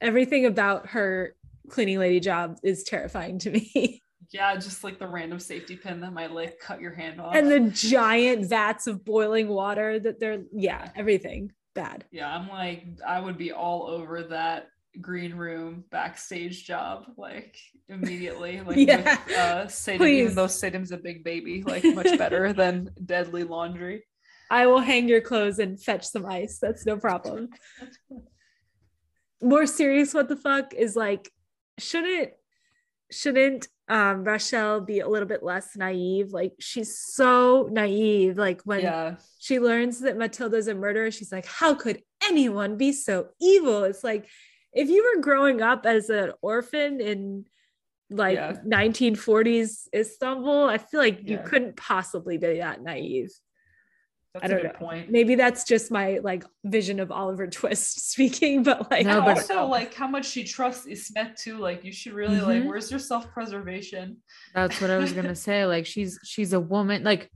everything 0.00 0.46
about 0.46 0.86
her 0.88 1.34
cleaning 1.68 1.98
lady 1.98 2.20
job 2.20 2.56
is 2.62 2.82
terrifying 2.84 3.38
to 3.38 3.50
me 3.50 4.02
yeah 4.32 4.54
just 4.56 4.82
like 4.84 4.98
the 4.98 5.06
random 5.06 5.38
safety 5.38 5.76
pin 5.76 6.00
that 6.00 6.12
might 6.12 6.32
like 6.32 6.58
cut 6.58 6.80
your 6.80 6.92
hand 6.92 7.20
off 7.20 7.34
and 7.34 7.50
the 7.50 7.60
giant 7.70 8.48
vats 8.48 8.86
of 8.86 9.04
boiling 9.04 9.48
water 9.48 9.98
that 9.98 10.18
they're 10.20 10.42
yeah 10.52 10.90
everything 10.96 11.50
bad 11.74 12.04
yeah 12.10 12.34
i'm 12.36 12.48
like 12.48 12.84
i 13.06 13.18
would 13.20 13.36
be 13.38 13.52
all 13.52 13.86
over 13.86 14.22
that 14.22 14.68
green 15.00 15.34
room 15.34 15.84
backstage 15.90 16.64
job 16.66 17.04
like 17.16 17.56
immediately 17.88 18.60
like 18.66 18.76
Yeah. 18.76 19.18
with 19.26 19.36
uh 19.36 19.96
Please. 19.96 20.22
even 20.24 20.34
though 20.34 20.46
Sadam's 20.46 20.92
a 20.92 20.98
big 20.98 21.24
baby 21.24 21.62
like 21.62 21.84
much 21.84 22.16
better 22.18 22.52
than 22.52 22.90
deadly 23.04 23.44
laundry 23.44 24.04
I 24.50 24.66
will 24.66 24.80
hang 24.80 25.08
your 25.08 25.22
clothes 25.22 25.58
and 25.60 25.82
fetch 25.82 26.04
some 26.06 26.26
ice. 26.26 26.58
That's 26.60 26.84
no 26.84 26.98
problem. 26.98 27.48
More 29.40 29.64
serious, 29.66 30.12
what 30.12 30.28
the 30.28 30.36
fuck 30.36 30.74
is 30.74 30.94
like, 30.94 31.30
shouldn't 31.78 32.30
shouldn't 33.10 33.68
um 33.88 34.24
Rochelle 34.24 34.80
be 34.80 35.00
a 35.00 35.08
little 35.08 35.28
bit 35.28 35.42
less 35.42 35.76
naive? 35.76 36.32
Like 36.32 36.54
she's 36.60 36.98
so 36.98 37.68
naive. 37.70 38.38
Like 38.38 38.62
when 38.62 38.80
yeah 38.80 39.16
she 39.38 39.58
learns 39.58 40.00
that 40.00 40.16
Matilda's 40.16 40.68
a 40.68 40.74
murderer, 40.74 41.10
she's 41.10 41.32
like, 41.32 41.46
how 41.46 41.74
could 41.74 42.02
anyone 42.24 42.76
be 42.76 42.92
so 42.92 43.28
evil? 43.40 43.84
It's 43.84 44.04
like 44.04 44.28
if 44.72 44.88
you 44.88 45.02
were 45.04 45.20
growing 45.20 45.60
up 45.60 45.84
as 45.84 46.08
an 46.10 46.32
orphan 46.40 47.00
in 47.00 47.44
like 48.08 48.36
Yeah. 48.36 48.52
1940s 48.66 49.88
Istanbul, 49.94 50.64
I 50.64 50.78
feel 50.78 51.00
like 51.00 51.28
you 51.28 51.38
couldn't 51.38 51.76
possibly 51.76 52.38
be 52.38 52.58
that 52.58 52.82
naive 52.82 53.30
that's 54.34 54.44
I 54.44 54.46
a 54.46 54.50
don't 54.50 54.62
good 54.62 54.72
know. 54.80 54.86
point 54.86 55.10
maybe 55.10 55.34
that's 55.34 55.64
just 55.64 55.90
my 55.90 56.18
like 56.22 56.44
vision 56.64 57.00
of 57.00 57.12
Oliver 57.12 57.46
Twist 57.46 58.00
speaking, 58.12 58.62
but 58.62 58.90
like 58.90 59.04
No, 59.06 59.20
but- 59.20 59.38
also 59.38 59.66
like 59.66 59.92
how 59.94 60.08
much 60.08 60.26
she 60.26 60.44
trusts 60.44 60.86
Ismet 60.86 61.36
too. 61.36 61.58
Like 61.58 61.84
you 61.84 61.92
should 61.92 62.14
really 62.14 62.40
like 62.40 62.62
Mhm. 62.62 62.66
where's 62.68 62.90
your 62.90 63.00
self-preservation? 63.00 64.16
That's 64.54 64.80
what 64.80 64.90
I 64.90 64.96
was 64.98 65.12
gonna 65.12 65.34
say. 65.48 65.66
Like 65.66 65.86
she's 65.86 66.18
she's 66.24 66.52
a 66.54 66.60
woman. 66.60 67.02
Like, 67.04 67.30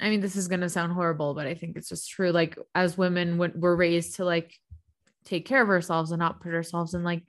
I 0.00 0.10
mean, 0.10 0.20
this 0.20 0.36
is 0.36 0.46
gonna 0.48 0.68
sound 0.68 0.92
horrible, 0.92 1.34
but 1.34 1.46
I 1.46 1.54
think 1.54 1.76
it's 1.76 1.88
just 1.88 2.08
true. 2.10 2.30
Like 2.30 2.56
as 2.74 2.96
women, 2.96 3.38
we're 3.38 3.74
raised 3.76 4.16
to 4.16 4.24
like 4.24 4.54
take 5.24 5.44
care 5.46 5.62
of 5.62 5.68
ourselves 5.70 6.12
and 6.12 6.20
not 6.20 6.40
put 6.40 6.54
ourselves 6.54 6.94
in 6.94 7.02
like 7.02 7.22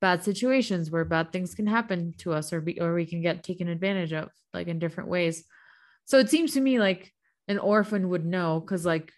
bad 0.00 0.22
situations 0.22 0.90
where 0.90 1.04
bad 1.04 1.32
things 1.32 1.54
can 1.54 1.66
happen 1.66 2.12
to 2.18 2.32
us 2.32 2.52
or 2.52 2.60
be 2.60 2.80
or 2.80 2.94
we 2.94 3.06
can 3.06 3.22
get 3.22 3.42
taken 3.42 3.66
advantage 3.68 4.12
of 4.12 4.28
like 4.52 4.68
in 4.68 4.78
different 4.78 5.08
ways. 5.08 5.44
So 6.04 6.18
it 6.20 6.30
seems 6.30 6.52
to 6.52 6.60
me 6.60 6.78
like 6.78 7.10
an 7.48 7.58
orphan 7.58 8.08
would 8.10 8.24
know 8.24 8.60
because 8.60 8.84
like 8.86 9.12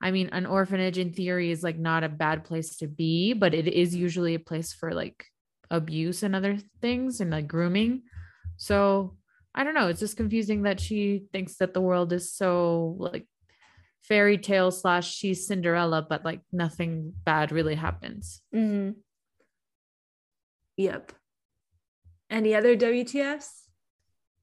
I 0.00 0.10
mean 0.10 0.28
an 0.32 0.46
orphanage 0.46 0.98
in 0.98 1.12
theory 1.12 1.50
is 1.50 1.62
like 1.62 1.78
not 1.78 2.04
a 2.04 2.08
bad 2.08 2.44
place 2.44 2.76
to 2.78 2.86
be, 2.86 3.32
but 3.32 3.54
it 3.54 3.68
is 3.68 3.94
usually 3.94 4.34
a 4.34 4.40
place 4.40 4.72
for 4.72 4.92
like 4.94 5.26
abuse 5.70 6.22
and 6.22 6.34
other 6.34 6.58
things 6.80 7.20
and 7.20 7.30
like 7.30 7.48
grooming. 7.48 8.02
So 8.56 9.16
I 9.54 9.64
don't 9.64 9.74
know. 9.74 9.88
It's 9.88 10.00
just 10.00 10.16
confusing 10.16 10.62
that 10.62 10.80
she 10.80 11.24
thinks 11.32 11.56
that 11.56 11.74
the 11.74 11.80
world 11.80 12.12
is 12.12 12.32
so 12.32 12.96
like 12.98 13.26
fairy 14.02 14.38
tale 14.38 14.70
slash 14.70 15.14
she's 15.14 15.46
Cinderella, 15.46 16.06
but 16.08 16.24
like 16.24 16.40
nothing 16.52 17.12
bad 17.24 17.52
really 17.52 17.74
happens. 17.74 18.40
mm-hmm. 18.54 18.90
Yep. 20.76 21.12
Any 22.30 22.54
other 22.54 22.76
WTFs? 22.76 23.67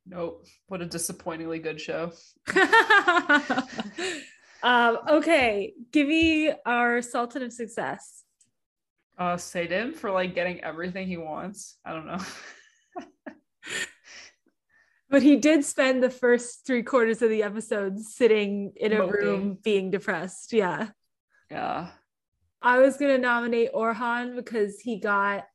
Nope. 0.07 0.45
What 0.68 0.82
a 0.82 0.86
disappointingly 0.86 1.60
good 1.60 1.82
show. 1.82 2.11
um, 4.64 4.99
okay, 5.10 5.73
give 5.91 6.07
me 6.07 6.53
our 6.65 7.02
Sultan 7.02 7.44
of 7.44 7.53
Success. 7.53 8.23
Uh 9.18 9.36
Sadim 9.36 9.95
for 9.95 10.11
like 10.11 10.36
getting 10.36 10.61
everything 10.61 11.07
he 11.07 11.18
wants. 11.18 11.77
I 11.86 11.94
don't 11.94 12.06
know. 12.06 12.19
But 15.10 15.23
he 15.23 15.38
did 15.38 15.64
spend 15.64 16.03
the 16.03 16.10
first 16.10 16.65
three 16.65 16.84
quarters 16.84 17.22
of 17.22 17.30
the 17.30 17.44
episode 17.44 17.99
sitting 17.99 18.73
in 18.76 18.91
a 18.91 19.06
room 19.06 19.57
being 19.64 19.91
depressed. 19.91 20.52
Yeah. 20.52 20.90
yeah. 21.52 21.90
I 22.61 22.80
was 22.80 22.98
gonna 22.98 23.19
nominate 23.19 23.72
Orhan 23.73 24.36
because 24.36 24.80
he 24.82 24.99
got 24.99 25.45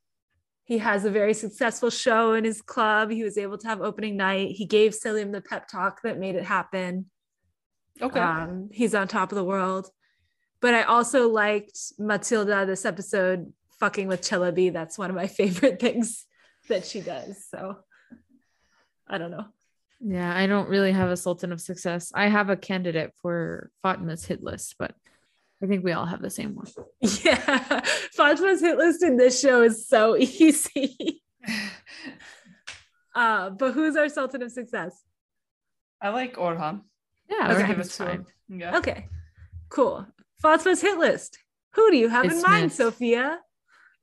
he 0.71 0.79
has 0.79 1.05
a 1.05 1.11
very 1.11 1.35
successful 1.35 1.91
show 1.91 2.35
in 2.35 2.45
his 2.45 2.63
club. 2.63 3.11
He 3.11 3.25
was 3.25 3.37
able 3.37 3.59
to 3.59 3.67
have 3.67 3.81
opening 3.81 4.17
night. 4.17 4.53
He 4.53 4.67
gave 4.67 4.95
Selim 4.95 5.33
the 5.33 5.41
pep 5.41 5.67
talk 5.67 6.03
that 6.03 6.17
made 6.17 6.37
it 6.37 6.45
happen. 6.45 7.07
Okay. 8.01 8.21
Um, 8.21 8.69
he's 8.73 8.95
on 8.95 9.09
top 9.09 9.33
of 9.33 9.37
the 9.37 9.43
world. 9.43 9.91
But 10.61 10.75
I 10.75 10.83
also 10.83 11.29
liked 11.29 11.77
Matilda 11.99 12.67
this 12.67 12.85
episode 12.85 13.53
fucking 13.81 14.07
with 14.07 14.21
Chelebi. 14.21 14.73
That's 14.73 14.97
one 14.97 15.11
of 15.11 15.17
my 15.17 15.27
favorite 15.41 15.81
things 15.81 16.25
that 16.69 16.87
she 16.87 17.01
does. 17.01 17.45
So 17.51 17.79
I 19.09 19.19
don't 19.19 19.33
know. 19.33 19.47
Yeah, 19.99 20.33
I 20.33 20.47
don't 20.47 20.69
really 20.69 20.93
have 20.93 21.11
a 21.11 21.17
Sultan 21.17 21.51
of 21.51 21.61
Success. 21.61 22.13
I 22.15 22.29
have 22.29 22.49
a 22.49 22.57
candidate 22.57 23.13
for 23.21 23.73
Fatma's 23.85 24.25
hit 24.25 24.41
list, 24.41 24.77
but 24.79 24.95
I 25.63 25.67
think 25.67 25.85
we 25.85 25.93
all 25.93 26.07
have 26.07 26.23
the 26.23 26.31
same 26.31 26.55
one. 26.55 26.67
Yeah. 27.01 27.81
Fatma's 28.17 28.61
hit 28.61 28.79
list 28.79 29.03
in 29.03 29.17
this 29.17 29.39
show 29.41 29.63
is 29.63 29.87
so 29.89 30.17
easy. 30.19 31.23
uh, 33.15 33.51
but 33.51 33.73
who's 33.73 33.97
our 33.97 34.09
Sultan 34.09 34.43
of 34.43 34.53
Success? 34.53 35.03
I 36.01 36.09
like 36.11 36.37
Orhan. 36.37 36.83
Yeah, 37.29 37.53
Okay. 37.53 37.55
okay. 37.59 37.67
Give 37.67 37.79
it 37.79 37.87
it's 37.87 37.97
to 37.99 38.05
fine. 38.05 38.27
Yeah. 38.49 38.79
Okay, 38.79 39.07
cool. 39.69 40.07
Fatma's 40.43 40.81
hit 40.81 40.99
list. 40.99 41.39
Who 41.75 41.91
do 41.91 41.97
you 41.97 42.09
have 42.09 42.25
in 42.25 42.41
mind, 42.43 42.65
Matt. 42.69 42.73
Sophia? 42.73 43.39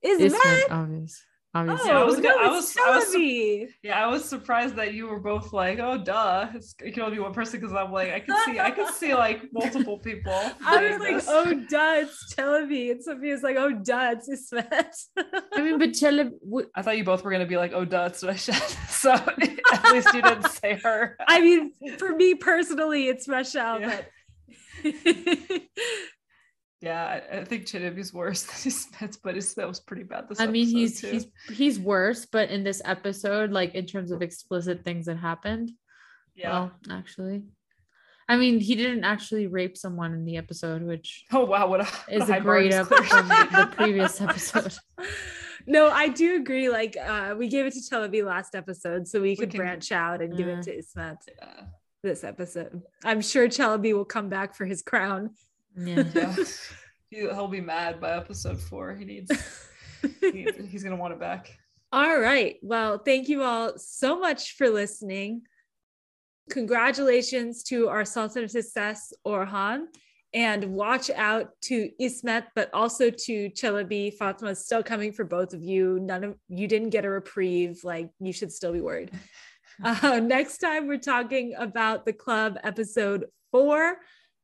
Is 0.00 0.20
It's 0.20 0.44
Matt? 0.44 0.70
obvious. 0.70 1.22
Obviously. 1.54 1.90
Oh, 1.90 2.00
I 2.02 2.04
was 2.04 2.18
no, 2.18 2.22
gonna- 2.28 2.42
I 2.42 2.46
it's 2.58 2.74
was- 2.76 2.76
I 2.76 2.90
was- 2.96 3.14
Chelebi. 3.14 3.66
Yeah, 3.82 4.04
I 4.04 4.06
was 4.06 4.24
surprised 4.24 4.76
that 4.76 4.92
you 4.92 5.06
were 5.08 5.18
both 5.18 5.52
like, 5.54 5.78
"Oh, 5.78 5.96
duh, 5.96 6.48
it's, 6.54 6.74
it 6.84 6.92
can 6.92 7.02
only 7.04 7.16
be 7.16 7.22
one 7.22 7.32
person." 7.32 7.58
Because 7.58 7.74
I'm 7.74 7.90
like, 7.90 8.12
I 8.12 8.20
can 8.20 8.36
see, 8.44 8.60
I 8.60 8.70
can 8.70 8.92
see 8.92 9.14
like 9.14 9.48
multiple 9.52 9.98
people. 9.98 10.32
I 10.64 10.82
was 10.82 10.98
doing 10.98 11.00
like, 11.00 11.14
this. 11.14 11.26
oh, 11.28 11.54
duh, 11.70 11.94
it's 12.02 12.34
Chelebi. 12.34 12.90
And 12.92 13.02
Sophia's 13.02 13.42
like, 13.42 13.56
oh, 13.56 13.70
duh, 13.72 14.10
it's 14.12 14.28
Ismet. 14.28 14.94
I 15.54 15.62
mean, 15.62 15.78
but 15.78 15.94
Chela, 15.94 16.24
w- 16.44 16.68
I 16.74 16.82
thought 16.82 16.98
you 16.98 17.04
both 17.04 17.24
were 17.24 17.30
gonna 17.30 17.46
be 17.46 17.56
like, 17.56 17.72
"Oh, 17.72 17.84
duh, 17.86 18.04
it's 18.10 18.22
Rashad." 18.22 18.88
so 18.90 19.12
at 19.12 19.92
least 19.92 20.12
you 20.12 20.20
didn't 20.20 20.48
say 20.50 20.74
her. 20.84 21.16
I 21.26 21.40
mean, 21.40 21.72
for 21.96 22.14
me 22.14 22.34
personally, 22.34 23.08
it's 23.08 23.26
Rochelle, 23.26 23.80
Yeah. 23.80 24.00
but 24.84 24.92
Yeah, 26.80 27.20
I, 27.32 27.38
I 27.38 27.44
think 27.44 27.64
Chelebi's 27.66 28.12
worse 28.14 28.42
than 28.44 28.72
Ismet, 28.72 29.18
but 29.24 29.36
Ismet 29.36 29.66
was 29.66 29.80
pretty 29.80 30.04
bad 30.04 30.28
this 30.28 30.38
I 30.40 30.46
mean, 30.46 30.68
he's 30.68 31.00
too. 31.00 31.10
he's 31.10 31.26
he's 31.48 31.78
worse, 31.78 32.26
but 32.26 32.50
in 32.50 32.62
this 32.62 32.80
episode, 32.84 33.50
like 33.50 33.74
in 33.74 33.84
terms 33.86 34.10
of 34.12 34.22
explicit 34.22 34.84
things 34.84 35.06
that 35.06 35.16
happened, 35.16 35.72
yeah. 36.36 36.50
well, 36.52 36.72
actually, 36.90 37.42
I 38.28 38.36
mean, 38.36 38.60
he 38.60 38.76
didn't 38.76 39.02
actually 39.04 39.48
rape 39.48 39.76
someone 39.76 40.12
in 40.12 40.24
the 40.24 40.36
episode, 40.36 40.82
which 40.82 41.24
oh 41.32 41.44
wow, 41.44 41.66
what 41.66 41.80
a, 41.80 41.84
what 41.84 42.22
is 42.22 42.28
high 42.28 42.36
a 42.36 42.40
bar 42.42 42.54
great 42.60 42.66
he's 42.66 42.76
up 42.76 42.88
from 42.88 43.28
the 43.28 43.70
previous 43.74 44.20
episode. 44.20 44.74
no, 45.66 45.88
I 45.90 46.08
do 46.08 46.36
agree. 46.36 46.68
Like, 46.68 46.96
uh, 46.96 47.34
we 47.36 47.48
gave 47.48 47.66
it 47.66 47.72
to 47.72 47.80
Chelebi 47.80 48.24
last 48.24 48.54
episode, 48.54 49.08
so 49.08 49.20
we 49.20 49.34
could 49.34 49.50
can- 49.50 49.58
branch 49.58 49.90
out 49.90 50.22
and 50.22 50.36
give 50.36 50.46
it 50.46 50.62
to 50.62 50.78
Ismet 50.78 51.18
Yeah. 51.26 51.64
this 52.04 52.22
episode. 52.22 52.82
I'm 53.04 53.20
sure 53.20 53.48
Chelebi 53.48 53.94
will 53.94 54.04
come 54.04 54.28
back 54.28 54.54
for 54.54 54.64
his 54.64 54.80
crown. 54.82 55.30
Yeah. 55.78 56.04
yeah. 56.14 56.34
He, 57.10 57.20
he'll 57.20 57.48
be 57.48 57.60
mad 57.60 58.00
by 58.00 58.10
episode 58.16 58.60
four. 58.60 58.94
He 58.94 59.04
needs. 59.04 59.30
he, 60.20 60.48
he's 60.68 60.82
gonna 60.82 60.96
want 60.96 61.14
it 61.14 61.20
back. 61.20 61.56
All 61.90 62.20
right. 62.20 62.56
Well, 62.62 62.98
thank 62.98 63.28
you 63.28 63.42
all 63.42 63.78
so 63.78 64.18
much 64.18 64.56
for 64.56 64.68
listening. 64.68 65.42
Congratulations 66.50 67.62
to 67.64 67.88
our 67.88 68.04
Sultan 68.04 68.44
of 68.44 68.50
Success, 68.50 69.12
Orhan, 69.26 69.84
and 70.34 70.64
watch 70.66 71.10
out 71.10 71.50
to 71.62 71.90
Ismet, 71.98 72.44
but 72.54 72.72
also 72.74 73.10
to 73.10 73.50
Chelebi. 73.50 74.12
Fatma 74.14 74.50
is 74.50 74.64
still 74.64 74.82
coming 74.82 75.12
for 75.12 75.24
both 75.24 75.54
of 75.54 75.62
you. 75.62 75.98
None 76.00 76.24
of 76.24 76.34
you 76.48 76.68
didn't 76.68 76.90
get 76.90 77.04
a 77.04 77.10
reprieve. 77.10 77.80
Like, 77.84 78.10
you 78.20 78.32
should 78.32 78.52
still 78.52 78.72
be 78.72 78.80
worried. 78.80 79.10
Uh, 79.80 80.18
next 80.18 80.58
time, 80.58 80.88
we're 80.88 80.98
talking 80.98 81.54
about 81.56 82.04
the 82.04 82.12
club 82.12 82.58
episode 82.64 83.26
four, 83.52 83.98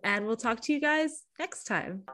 and 0.05 0.27
we'll 0.27 0.37
talk 0.37 0.61
to 0.61 0.73
you 0.73 0.81
guys 0.81 1.25
next 1.39 1.65
time. 1.65 2.05